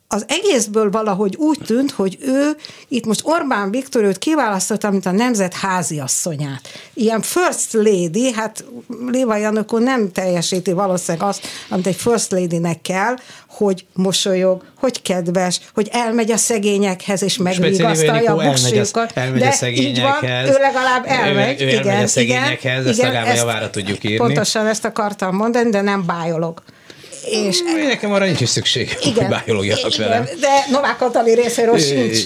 az 0.09 0.25
egészből 0.27 0.89
valahogy 0.89 1.35
úgy 1.35 1.57
tűnt, 1.65 1.91
hogy 1.91 2.17
ő 2.21 2.55
itt 2.87 3.05
most 3.05 3.21
Orbán 3.23 3.71
Viktor 3.71 4.03
őt 4.03 4.17
kiválasztotta, 4.17 4.91
mint 4.91 5.05
a 5.05 5.11
nemzet 5.11 5.53
háziasszonyát. 5.53 6.61
Ilyen 6.93 7.21
first 7.21 7.73
lady, 7.73 8.33
hát 8.33 8.65
Léva 9.07 9.35
Janokó 9.35 9.77
nem 9.77 10.11
teljesíti 10.11 10.71
valószínűleg 10.71 11.27
azt, 11.27 11.47
amit 11.69 11.87
egy 11.87 11.95
first 11.95 12.31
lady-nek 12.31 12.81
kell, 12.81 13.15
hogy 13.47 13.85
mosolyog, 13.93 14.63
hogy 14.79 15.01
kedves, 15.01 15.59
hogy 15.73 15.89
elmegy 15.91 16.31
a 16.31 16.37
szegényekhez, 16.37 17.21
és 17.21 17.37
megvigasztalja 17.37 18.35
a 18.35 18.47
buksjukat. 18.47 19.11
Elmegy 19.13 19.39
de 19.39 19.47
a 19.47 19.51
szegényekhez. 19.51 20.43
Így 20.43 20.49
van, 20.49 20.55
ő 20.55 20.61
legalább 20.61 21.05
elmegy. 21.05 21.61
Ő, 21.61 21.65
ő 21.65 21.69
igen, 21.69 21.87
elmegy 21.87 22.03
a 22.03 22.07
szegényekhez, 22.07 22.79
igen, 22.79 22.87
ezt 22.87 22.99
igen, 22.99 23.25
ezt, 23.25 23.71
tudjuk 23.71 24.03
írni. 24.03 24.17
Pontosan 24.17 24.67
ezt 24.67 24.85
akartam 24.85 25.35
mondani, 25.35 25.69
de 25.69 25.81
nem 25.81 26.05
bájolog. 26.05 26.61
És 27.29 27.61
nekem 27.87 28.11
arra 28.11 28.25
nincs 28.25 28.41
is 28.41 28.49
szükség, 28.49 28.97
igen, 29.01 29.13
hogy 29.13 29.27
bájologjanak 29.27 29.93
igen, 29.93 30.07
velem. 30.07 30.25
De 30.39 30.65
Novák 30.71 30.97
Katali 30.97 31.33
részéről 31.33 31.77
sincs 31.77 32.17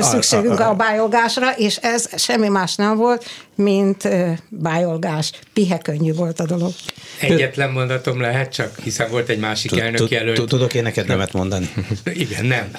szükségünk 0.00 0.60
a 0.60 0.74
bájolgásra, 0.74 1.50
és 1.56 1.76
ez 1.76 2.08
semmi 2.16 2.48
más 2.48 2.74
nem 2.74 2.96
volt, 2.96 3.24
mint 3.60 4.08
bájolgás. 4.48 5.30
Pihekönnyű 5.52 6.12
volt 6.12 6.40
a 6.40 6.46
dolog. 6.46 6.72
Egyetlen 7.20 7.70
mondatom 7.70 8.20
lehet 8.20 8.52
csak, 8.52 8.78
hiszen 8.82 9.10
volt 9.10 9.28
egy 9.28 9.38
másik 9.38 9.76
elnök 9.76 10.10
jelölt. 10.10 10.48
Tudok 10.48 10.74
én 10.74 10.82
neked 10.82 11.06
nemet 11.06 11.32
mondani? 11.32 11.70
Igen, 12.12 12.44
nem. 12.44 12.70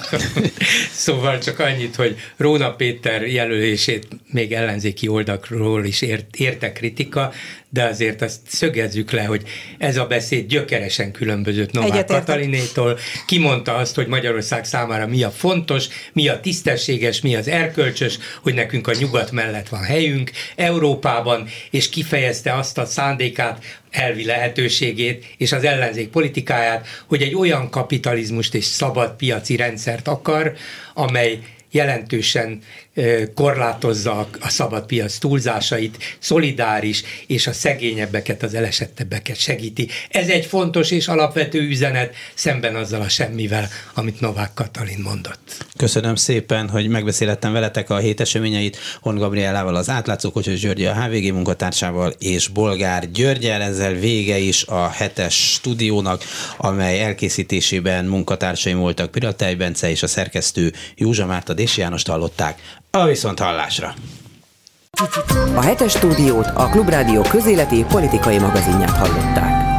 Szóval 0.92 1.38
csak 1.38 1.58
annyit, 1.58 1.96
hogy 1.96 2.16
Róna 2.36 2.74
Péter 2.74 3.26
jelölését 3.26 4.08
még 4.30 4.52
ellenzéki 4.52 5.08
oldakról 5.08 5.84
is 5.84 6.02
érte 6.32 6.72
kritika, 6.72 7.32
de 7.72 7.84
azért 7.84 8.22
azt 8.22 8.38
szögezzük 8.46 9.10
le, 9.10 9.24
hogy 9.24 9.42
ez 9.78 9.96
a 9.96 10.06
beszéd 10.06 10.46
gyökeresen 10.46 11.12
különbözött 11.12 11.72
Novák 11.72 12.06
Katalinétól. 12.06 12.98
Kimondta 13.26 13.74
azt, 13.74 13.94
hogy 13.94 14.06
Magyarország 14.06 14.64
számára 14.64 15.06
mi 15.06 15.22
a 15.22 15.30
fontos, 15.30 15.86
mi 16.12 16.28
a 16.28 16.40
tisztességes, 16.40 17.20
mi 17.20 17.36
az 17.36 17.48
erkölcsös, 17.48 18.18
hogy 18.42 18.54
nekünk 18.54 18.88
a 18.88 18.92
nyugat 18.98 19.30
mellett 19.30 19.68
van 19.68 19.82
helyünk 19.82 20.30
Európában, 20.72 21.48
és 21.70 21.88
kifejezte 21.88 22.54
azt 22.54 22.78
a 22.78 22.84
szándékát, 22.84 23.64
elvi 23.90 24.24
lehetőségét 24.24 25.24
és 25.36 25.52
az 25.52 25.64
ellenzék 25.64 26.08
politikáját, 26.08 26.86
hogy 27.06 27.22
egy 27.22 27.34
olyan 27.34 27.70
kapitalizmust 27.70 28.54
és 28.54 28.64
szabad 28.64 29.16
piaci 29.16 29.56
rendszert 29.56 30.08
akar, 30.08 30.52
amely 30.94 31.38
jelentősen 31.70 32.58
korlátozza 33.34 34.28
a 34.40 34.48
szabad 34.48 34.86
piac 34.86 35.18
túlzásait, 35.18 36.16
szolidáris 36.18 37.02
és 37.26 37.46
a 37.46 37.52
szegényebbeket, 37.52 38.42
az 38.42 38.54
elesettebbeket 38.54 39.36
segíti. 39.36 39.88
Ez 40.10 40.28
egy 40.28 40.46
fontos 40.46 40.90
és 40.90 41.08
alapvető 41.08 41.60
üzenet 41.60 42.14
szemben 42.34 42.74
azzal 42.74 43.00
a 43.00 43.08
semmivel, 43.08 43.68
amit 43.94 44.20
Novák 44.20 44.54
Katalin 44.54 44.98
mondott. 44.98 45.66
Köszönöm 45.76 46.14
szépen, 46.14 46.68
hogy 46.68 46.88
megbeszélettem 46.88 47.52
veletek 47.52 47.90
a 47.90 47.98
hét 47.98 48.20
eseményeit 48.20 48.78
Hon 49.00 49.14
Gabrielával, 49.14 49.74
az 49.74 49.90
átlátszó 49.90 50.30
Kocsos 50.30 50.60
György, 50.60 50.84
a 50.84 51.02
HVG 51.02 51.32
munkatársával 51.32 52.14
és 52.18 52.48
Bolgár 52.48 53.10
Györgyel. 53.10 53.62
Ezzel 53.62 53.92
vége 53.92 54.38
is 54.38 54.64
a 54.64 54.88
hetes 54.88 55.52
stúdiónak, 55.52 56.22
amely 56.56 57.02
elkészítésében 57.02 58.04
munkatársaim 58.04 58.78
voltak 58.78 59.10
Piratály 59.10 59.54
Bence 59.54 59.90
és 59.90 60.02
a 60.02 60.06
szerkesztő 60.06 60.72
Józsa 60.94 61.26
Márta 61.26 61.54
Dési 61.54 61.80
Jánost 61.80 62.08
hallották. 62.08 62.80
A 62.98 63.04
viszont 63.04 63.38
hallásra! 63.38 63.94
A 65.54 65.60
hetes 65.60 65.92
stúdiót 65.92 66.46
a 66.46 66.68
Klubrádió 66.68 67.22
közéleti 67.22 67.84
politikai 67.84 68.38
magazinját 68.38 68.96
hallották. 68.96 69.71